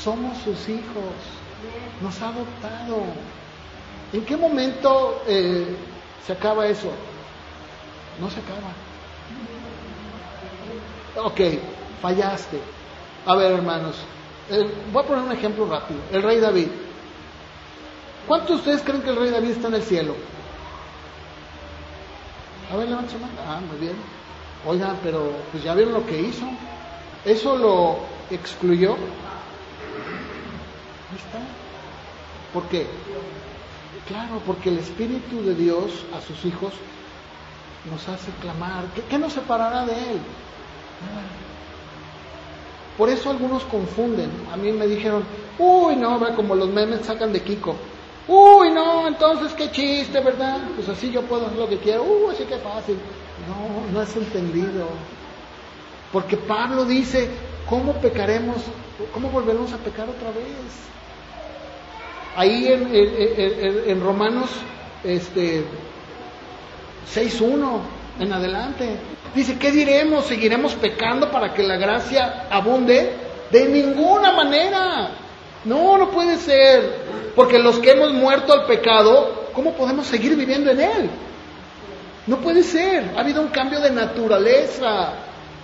somos 0.03 0.37
sus 0.39 0.69
hijos, 0.69 1.15
nos 2.01 2.21
ha 2.23 2.29
adoptado. 2.29 3.03
¿En 4.13 4.25
qué 4.25 4.37
momento 4.37 5.23
eh, 5.27 5.77
se 6.27 6.33
acaba 6.33 6.67
eso? 6.67 6.91
No 8.21 8.31
se 8.31 8.41
acaba. 8.41 8.73
Ok, 11.27 11.41
fallaste. 12.01 12.76
A 13.27 13.35
ver, 13.35 13.53
hermanos, 13.53 13.97
voy 14.93 15.03
a 15.03 15.07
poner 15.07 15.25
un 15.25 15.33
ejemplo 15.33 15.67
rápido. 15.67 16.01
El 16.13 16.23
rey 16.23 16.39
David. 16.39 16.69
¿Cuántos 18.29 18.49
de 18.49 18.55
ustedes 18.57 18.83
creen 18.83 19.03
que 19.03 19.11
el 19.11 19.17
rey 19.17 19.31
David 19.31 19.51
está 19.51 19.67
en 19.69 19.75
el 19.75 19.83
cielo? 19.83 20.15
A 22.73 22.77
ver, 22.77 22.89
levanta 22.89 23.11
su 23.11 23.19
mano. 23.19 23.33
Ah, 23.47 23.61
muy 23.69 23.79
bien. 23.79 23.97
Oigan, 24.65 24.97
pero 25.03 25.33
pues 25.51 25.63
ya 25.65 25.75
vieron 25.75 25.95
lo 25.95 26.07
que 26.07 26.21
hizo. 26.21 26.47
¿Eso 27.25 27.57
lo 27.57 27.99
excluyó? 28.31 28.93
Ahí 31.11 31.17
está. 31.17 31.39
¿Por 32.53 32.65
qué? 32.69 32.87
Claro, 34.07 34.41
porque 34.47 34.69
el 34.69 34.79
Espíritu 34.79 35.43
de 35.43 35.55
Dios 35.55 36.05
a 36.17 36.21
sus 36.21 36.45
hijos 36.45 36.75
nos 37.91 38.09
hace 38.09 38.31
clamar. 38.41 38.85
¿Qué, 38.95 39.03
qué 39.03 39.19
nos 39.19 39.33
separará 39.33 39.85
de 39.85 40.13
Él? 40.13 40.21
Por 42.97 43.09
eso 43.09 43.31
algunos 43.31 43.65
confunden. 43.65 44.31
A 44.53 44.57
mí 44.57 44.73
me 44.73 44.87
dijeron, 44.87 45.23
uy, 45.59 45.97
no, 45.97 46.21
como 46.35 46.55
los 46.55 46.69
memes 46.71 47.05
sacan 47.05 47.33
de 47.33 47.43
Kiko. 47.43 47.77
Uy, 48.29 48.71
no, 48.71 49.07
entonces 49.07 49.53
qué 49.53 49.71
chiste, 49.71 50.21
¿verdad? 50.21 50.61
Pues 50.75 50.89
así 50.89 51.11
yo 51.11 51.23
puedo 51.23 51.47
hacer 51.47 51.59
lo 51.59 51.69
que 51.69 51.79
quiero. 51.79 52.03
Uy, 52.03 52.35
así 52.35 52.45
que 52.45 52.57
fácil. 52.59 52.97
No, 53.47 53.93
no 53.93 54.03
es 54.03 54.17
entendido. 54.17 54.89
Porque 56.13 56.37
Pablo 56.37 56.85
dice, 56.85 57.29
¿cómo 57.69 57.93
pecaremos? 57.95 58.57
¿Cómo 59.13 59.29
volveremos 59.31 59.73
a 59.73 59.77
pecar 59.77 60.09
otra 60.09 60.29
vez? 60.31 60.47
Ahí 62.35 62.67
en, 62.69 63.91
en 63.91 64.01
Romanos 64.03 64.51
este, 65.05 65.65
6.1 67.15 67.81
en 68.21 68.33
adelante. 68.33 68.97
Dice, 69.35 69.59
¿qué 69.59 69.71
diremos? 69.71 70.27
¿Seguiremos 70.27 70.75
pecando 70.75 71.31
para 71.31 71.53
que 71.53 71.63
la 71.63 71.77
gracia 71.77 72.47
abunde? 72.51 73.13
De 73.51 73.67
ninguna 73.67 74.33
manera. 74.33 75.11
No, 75.65 75.99
no 75.99 76.11
puede 76.11 76.37
ser. 76.39 77.33
Porque 77.35 77.59
los 77.59 77.79
que 77.79 77.91
hemos 77.91 78.13
muerto 78.13 78.53
al 78.53 78.67
pecado, 78.67 79.49
¿cómo 79.53 79.73
podemos 79.75 80.07
seguir 80.07 80.37
viviendo 80.37 80.71
en 80.71 80.81
él? 80.81 81.11
No 82.27 82.39
puede 82.39 82.63
ser, 82.63 83.13
ha 83.17 83.21
habido 83.21 83.41
un 83.41 83.49
cambio 83.49 83.81
de 83.81 83.91
naturaleza. 83.91 85.13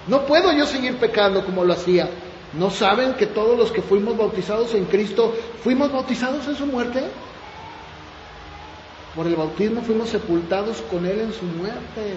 No 0.06 0.26
puedo 0.26 0.52
yo 0.52 0.66
seguir 0.66 0.96
pecando 0.96 1.44
como 1.44 1.64
lo 1.64 1.72
hacía. 1.72 2.08
¿No 2.52 2.70
saben 2.70 3.14
que 3.14 3.26
todos 3.26 3.56
los 3.56 3.72
que 3.72 3.80
fuimos 3.80 4.16
bautizados 4.16 4.74
en 4.74 4.84
Cristo 4.84 5.34
fuimos 5.62 5.90
bautizados 5.90 6.46
en 6.46 6.54
su 6.54 6.66
muerte? 6.66 7.02
Por 9.16 9.26
el 9.26 9.36
bautismo 9.36 9.82
fuimos 9.82 10.10
sepultados 10.10 10.82
con 10.90 11.06
Él 11.06 11.20
en 11.20 11.32
su 11.32 11.44
muerte. 11.44 12.14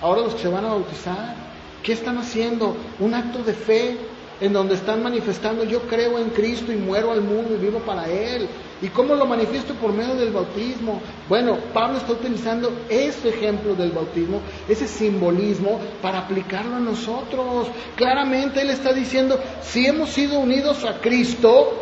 Ahora 0.00 0.22
los 0.22 0.34
que 0.34 0.42
se 0.42 0.48
van 0.48 0.64
a 0.64 0.68
bautizar, 0.68 1.34
¿qué 1.82 1.92
están 1.92 2.18
haciendo? 2.18 2.76
Un 2.98 3.14
acto 3.14 3.42
de 3.42 3.54
fe 3.54 3.96
en 4.40 4.52
donde 4.52 4.74
están 4.74 5.02
manifestando, 5.02 5.64
yo 5.64 5.80
creo 5.82 6.18
en 6.18 6.30
Cristo 6.30 6.70
y 6.72 6.76
muero 6.76 7.12
al 7.12 7.22
mundo 7.22 7.54
y 7.54 7.58
vivo 7.58 7.78
para 7.80 8.06
Él. 8.08 8.48
¿Y 8.82 8.88
cómo 8.88 9.14
lo 9.14 9.24
manifiesto? 9.24 9.72
Por 9.74 9.92
medio 9.92 10.14
del 10.16 10.30
bautismo. 10.30 11.00
Bueno, 11.28 11.56
Pablo 11.72 11.96
está 11.96 12.12
utilizando 12.12 12.70
ese 12.90 13.30
ejemplo 13.30 13.74
del 13.74 13.92
bautismo, 13.92 14.40
ese 14.68 14.86
simbolismo, 14.86 15.80
para 16.02 16.18
aplicarlo 16.18 16.76
a 16.76 16.80
nosotros. 16.80 17.68
Claramente 17.96 18.60
Él 18.60 18.68
está 18.68 18.92
diciendo, 18.92 19.40
si 19.62 19.86
hemos 19.86 20.10
sido 20.10 20.38
unidos 20.38 20.84
a 20.84 21.00
Cristo, 21.00 21.72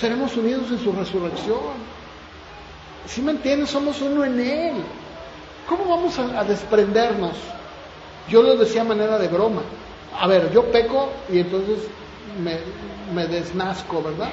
seremos 0.00 0.34
unidos 0.38 0.70
en 0.70 0.78
su 0.78 0.92
resurrección. 0.92 1.92
Si 3.06 3.20
me 3.20 3.32
entienden, 3.32 3.66
somos 3.66 4.00
uno 4.00 4.24
en 4.24 4.40
Él. 4.40 4.74
¿Cómo 5.68 5.84
vamos 5.88 6.18
a, 6.18 6.44
desprendernos? 6.44 7.36
Yo 8.28 8.42
lo 8.42 8.56
decía 8.56 8.82
a 8.82 8.84
manera 8.84 9.18
de 9.18 9.28
broma. 9.28 9.62
A 10.18 10.26
ver, 10.26 10.52
yo 10.52 10.70
peco 10.70 11.10
y 11.30 11.38
entonces 11.38 11.78
me, 12.42 12.58
me 13.14 13.26
desnazco, 13.26 14.02
¿verdad? 14.02 14.30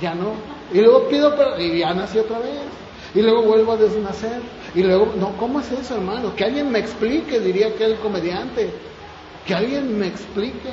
Ya 0.00 0.14
no. 0.14 0.32
Y 0.72 0.80
luego 0.80 1.08
pido 1.08 1.36
perdón 1.36 1.60
y 1.60 1.78
ya 1.78 1.92
nací 1.94 2.18
otra 2.18 2.38
vez. 2.38 2.60
Y 3.14 3.20
luego 3.20 3.42
vuelvo 3.42 3.72
a 3.72 3.76
desnacer. 3.76 4.40
Y 4.74 4.82
luego, 4.82 5.12
no, 5.18 5.36
¿cómo 5.36 5.60
es 5.60 5.70
eso, 5.70 5.96
hermano? 5.96 6.34
Que 6.34 6.44
alguien 6.44 6.70
me 6.70 6.78
explique, 6.78 7.40
diría 7.40 7.68
aquel 7.68 7.96
comediante. 7.96 8.70
Que 9.46 9.54
alguien 9.54 9.98
me 9.98 10.06
explique. 10.06 10.70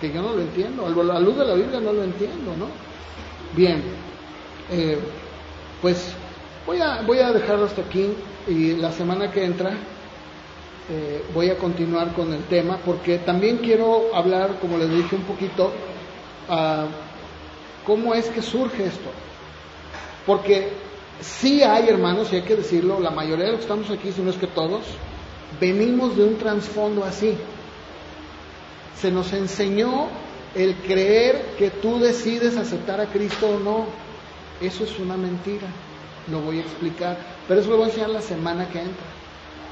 Que 0.00 0.12
yo 0.12 0.22
no 0.22 0.34
lo 0.34 0.42
entiendo. 0.42 0.86
A 0.86 0.90
la 0.90 1.20
luz 1.20 1.36
de 1.36 1.44
la 1.44 1.54
Biblia 1.54 1.80
no 1.80 1.92
lo 1.92 2.04
entiendo, 2.04 2.54
¿no? 2.56 2.68
Bien. 3.56 3.82
Eh, 4.70 4.98
pues 5.82 6.14
voy 6.66 6.80
a, 6.80 7.02
voy 7.02 7.18
a 7.18 7.32
dejarlo 7.32 7.66
hasta 7.66 7.82
aquí. 7.82 8.12
Y 8.48 8.74
la 8.74 8.92
semana 8.92 9.30
que 9.30 9.44
entra 9.44 9.70
eh, 10.88 11.24
voy 11.34 11.50
a 11.50 11.58
continuar 11.58 12.12
con 12.12 12.32
el 12.32 12.44
tema 12.44 12.78
porque 12.84 13.18
también 13.18 13.58
quiero 13.58 14.14
hablar, 14.14 14.58
como 14.60 14.78
les 14.78 14.88
dije 14.90 15.16
un 15.16 15.22
poquito, 15.22 15.72
uh, 16.48 16.86
cómo 17.84 18.14
es 18.14 18.28
que 18.28 18.40
surge 18.40 18.84
esto. 18.86 19.10
Porque 20.24 20.68
sí 21.20 21.62
hay 21.62 21.88
hermanos, 21.88 22.32
y 22.32 22.36
hay 22.36 22.42
que 22.42 22.56
decirlo, 22.56 23.00
la 23.00 23.10
mayoría 23.10 23.46
de 23.46 23.52
los 23.52 23.60
que 23.60 23.66
estamos 23.66 23.90
aquí, 23.90 24.12
si 24.12 24.22
no 24.22 24.30
es 24.30 24.36
que 24.36 24.46
todos, 24.46 24.84
venimos 25.60 26.16
de 26.16 26.24
un 26.24 26.36
trasfondo 26.36 27.04
así. 27.04 27.36
Se 29.00 29.10
nos 29.10 29.32
enseñó 29.32 30.08
el 30.54 30.76
creer 30.76 31.54
que 31.58 31.70
tú 31.70 31.98
decides 31.98 32.56
aceptar 32.56 33.00
a 33.00 33.06
Cristo 33.06 33.48
o 33.48 33.58
no. 33.58 33.86
Eso 34.60 34.84
es 34.84 34.98
una 34.98 35.16
mentira. 35.16 35.66
Lo 36.30 36.40
voy 36.40 36.58
a 36.58 36.62
explicar. 36.62 37.16
Pero 37.46 37.60
eso 37.60 37.70
lo 37.70 37.76
voy 37.76 37.86
a 37.86 37.88
enseñar 37.88 38.10
la 38.10 38.22
semana 38.22 38.68
que 38.68 38.80
entra 38.80 39.16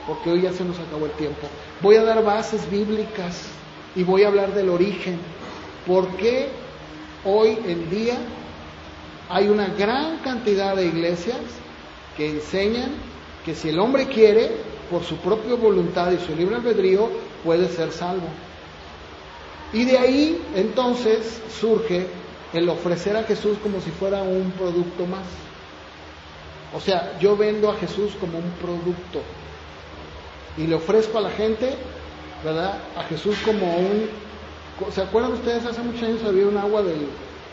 porque 0.07 0.31
hoy 0.31 0.43
ya 0.43 0.53
se 0.53 0.65
nos 0.65 0.79
acabó 0.79 1.07
el 1.07 1.13
tiempo. 1.13 1.47
Voy 1.81 1.97
a 1.97 2.05
dar 2.05 2.23
bases 2.23 2.69
bíblicas 2.71 3.47
y 3.95 4.03
voy 4.03 4.25
a 4.25 4.29
hablar 4.29 4.55
del 4.55 4.69
origen. 4.69 5.19
¿Por 5.87 6.09
qué 6.17 6.49
hoy 7.25 7.59
en 7.67 7.91
día 7.91 8.19
hay 9.29 9.49
una 9.49 9.69
gran 9.69 10.19
cantidad 10.19 10.77
de 10.77 10.87
iglesias 10.87 11.39
que 12.17 12.29
enseñan 12.29 12.91
que 13.45 13.55
si 13.55 13.71
el 13.71 13.79
hombre 13.79 14.07
quiere, 14.07 14.51
por 14.91 15.03
su 15.03 15.17
propia 15.17 15.55
voluntad 15.55 16.13
y 16.13 16.19
su 16.19 16.35
libre 16.35 16.57
albedrío, 16.57 17.09
puede 17.43 17.69
ser 17.69 17.91
salvo? 17.93 18.29
Y 19.73 19.85
de 19.85 19.99
ahí 19.99 20.43
entonces 20.55 21.41
surge 21.61 22.07
el 22.53 22.69
ofrecer 22.69 23.17
a 23.17 23.25
Jesús 23.25 23.59
como 23.63 23.81
si 23.81 23.91
fuera 23.91 24.23
un 24.23 24.53
producto 24.53 25.07
más. 25.07 25.25
O 26.75 26.81
sea, 26.81 27.17
yo 27.21 27.37
vendo 27.37 27.71
a 27.71 27.77
Jesús 27.77 28.15
como 28.19 28.39
un 28.39 28.51
producto, 28.61 29.21
y 30.57 30.67
le 30.67 30.75
ofrezco 30.75 31.19
a 31.19 31.21
la 31.21 31.31
gente, 31.31 31.75
¿verdad? 32.45 32.79
A 32.97 33.05
Jesús 33.05 33.37
como 33.45 33.77
un... 33.77 34.09
¿Se 34.91 35.03
acuerdan 35.03 35.33
ustedes? 35.33 35.65
Hace 35.65 35.81
muchos 35.83 36.03
años 36.03 36.25
había 36.25 36.47
un 36.47 36.57
agua 36.57 36.83
del 36.83 37.07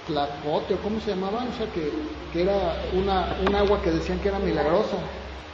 Tlacote, 0.07 0.73
o 0.73 0.77
cómo 0.77 0.99
se 1.01 1.11
llamaba, 1.11 1.45
o 1.51 1.57
sea, 1.57 1.71
que, 1.71 1.91
que 2.33 2.41
era 2.41 2.77
una, 2.93 3.37
un 3.47 3.55
agua 3.55 3.81
que 3.81 3.91
decían 3.91 4.19
que 4.19 4.29
era 4.29 4.39
milagrosa. 4.39 4.97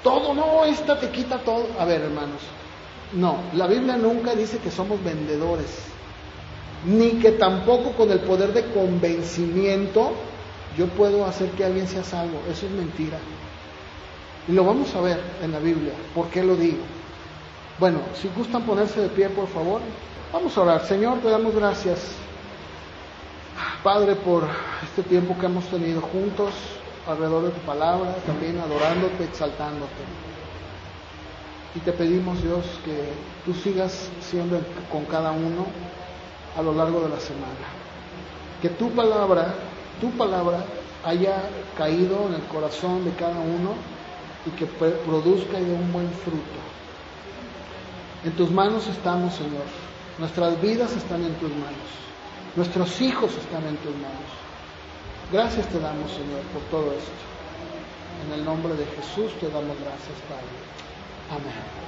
Todo, 0.01 0.33
no, 0.33 0.63
esta 0.65 0.97
te 0.99 1.09
quita 1.09 1.39
todo. 1.39 1.67
A 1.77 1.85
ver, 1.85 2.01
hermanos, 2.01 2.41
no, 3.13 3.37
la 3.53 3.67
Biblia 3.67 3.97
nunca 3.97 4.33
dice 4.33 4.59
que 4.59 4.71
somos 4.71 5.03
vendedores, 5.03 5.83
ni 6.85 7.11
que 7.19 7.31
tampoco 7.33 7.91
con 7.91 8.11
el 8.11 8.19
poder 8.19 8.53
de 8.53 8.65
convencimiento 8.71 10.13
yo 10.77 10.87
puedo 10.87 11.25
hacer 11.25 11.49
que 11.51 11.65
alguien 11.65 11.87
sea 11.87 12.03
salvo. 12.03 12.39
Eso 12.49 12.65
es 12.65 12.71
mentira. 12.71 13.17
Y 14.47 14.53
lo 14.53 14.63
vamos 14.63 14.95
a 14.95 15.01
ver 15.01 15.19
en 15.41 15.51
la 15.51 15.59
Biblia. 15.59 15.93
¿Por 16.15 16.27
qué 16.29 16.43
lo 16.43 16.55
digo? 16.55 16.83
Bueno, 17.79 17.99
si 18.15 18.29
gustan 18.29 18.63
ponerse 18.63 19.01
de 19.01 19.09
pie, 19.09 19.29
por 19.29 19.47
favor. 19.47 19.81
Vamos 20.31 20.57
a 20.57 20.61
orar. 20.61 20.85
Señor, 20.85 21.19
te 21.19 21.29
damos 21.29 21.53
gracias, 21.53 22.13
Padre, 23.83 24.15
por 24.15 24.43
este 24.83 25.03
tiempo 25.03 25.37
que 25.39 25.45
hemos 25.45 25.65
tenido 25.65 26.01
juntos 26.01 26.53
alrededor 27.07 27.43
de 27.43 27.51
tu 27.51 27.59
palabra, 27.65 28.15
también 28.25 28.59
adorándote, 28.59 29.25
exaltándote. 29.25 30.03
Y 31.75 31.79
te 31.79 31.91
pedimos, 31.91 32.41
Dios, 32.41 32.65
que 32.83 33.09
tú 33.45 33.53
sigas 33.53 34.09
siendo 34.21 34.59
con 34.91 35.05
cada 35.05 35.31
uno 35.31 35.65
a 36.57 36.61
lo 36.61 36.73
largo 36.73 37.01
de 37.01 37.09
la 37.09 37.19
semana. 37.19 37.67
Que 38.61 38.69
tu 38.69 38.89
palabra, 38.91 39.53
tu 40.01 40.09
palabra 40.11 40.65
haya 41.05 41.43
caído 41.77 42.27
en 42.27 42.35
el 42.35 42.43
corazón 42.43 43.05
de 43.05 43.11
cada 43.11 43.39
uno 43.39 43.96
y 44.47 44.49
que 44.51 44.65
produzca 44.65 45.59
y 45.59 45.65
dé 45.65 45.73
un 45.73 45.91
buen 45.91 46.09
fruto. 46.09 46.59
En 48.23 48.31
tus 48.33 48.49
manos 48.49 48.87
estamos, 48.87 49.35
Señor. 49.35 49.65
Nuestras 50.17 50.59
vidas 50.61 50.95
están 50.95 51.23
en 51.23 51.33
tus 51.35 51.49
manos. 51.51 51.89
Nuestros 52.55 53.01
hijos 53.01 53.31
están 53.35 53.65
en 53.67 53.77
tus 53.77 53.93
manos. 53.93 54.31
Gracias 55.31 55.67
te 55.67 55.79
damos, 55.79 56.09
Señor, 56.11 56.41
por 56.53 56.61
todo 56.71 56.91
esto. 56.93 57.11
En 58.25 58.39
el 58.39 58.45
nombre 58.45 58.73
de 58.73 58.85
Jesús 58.85 59.31
te 59.39 59.47
damos 59.49 59.77
gracias, 59.79 60.17
Padre. 60.27 60.57
Amén. 61.29 61.86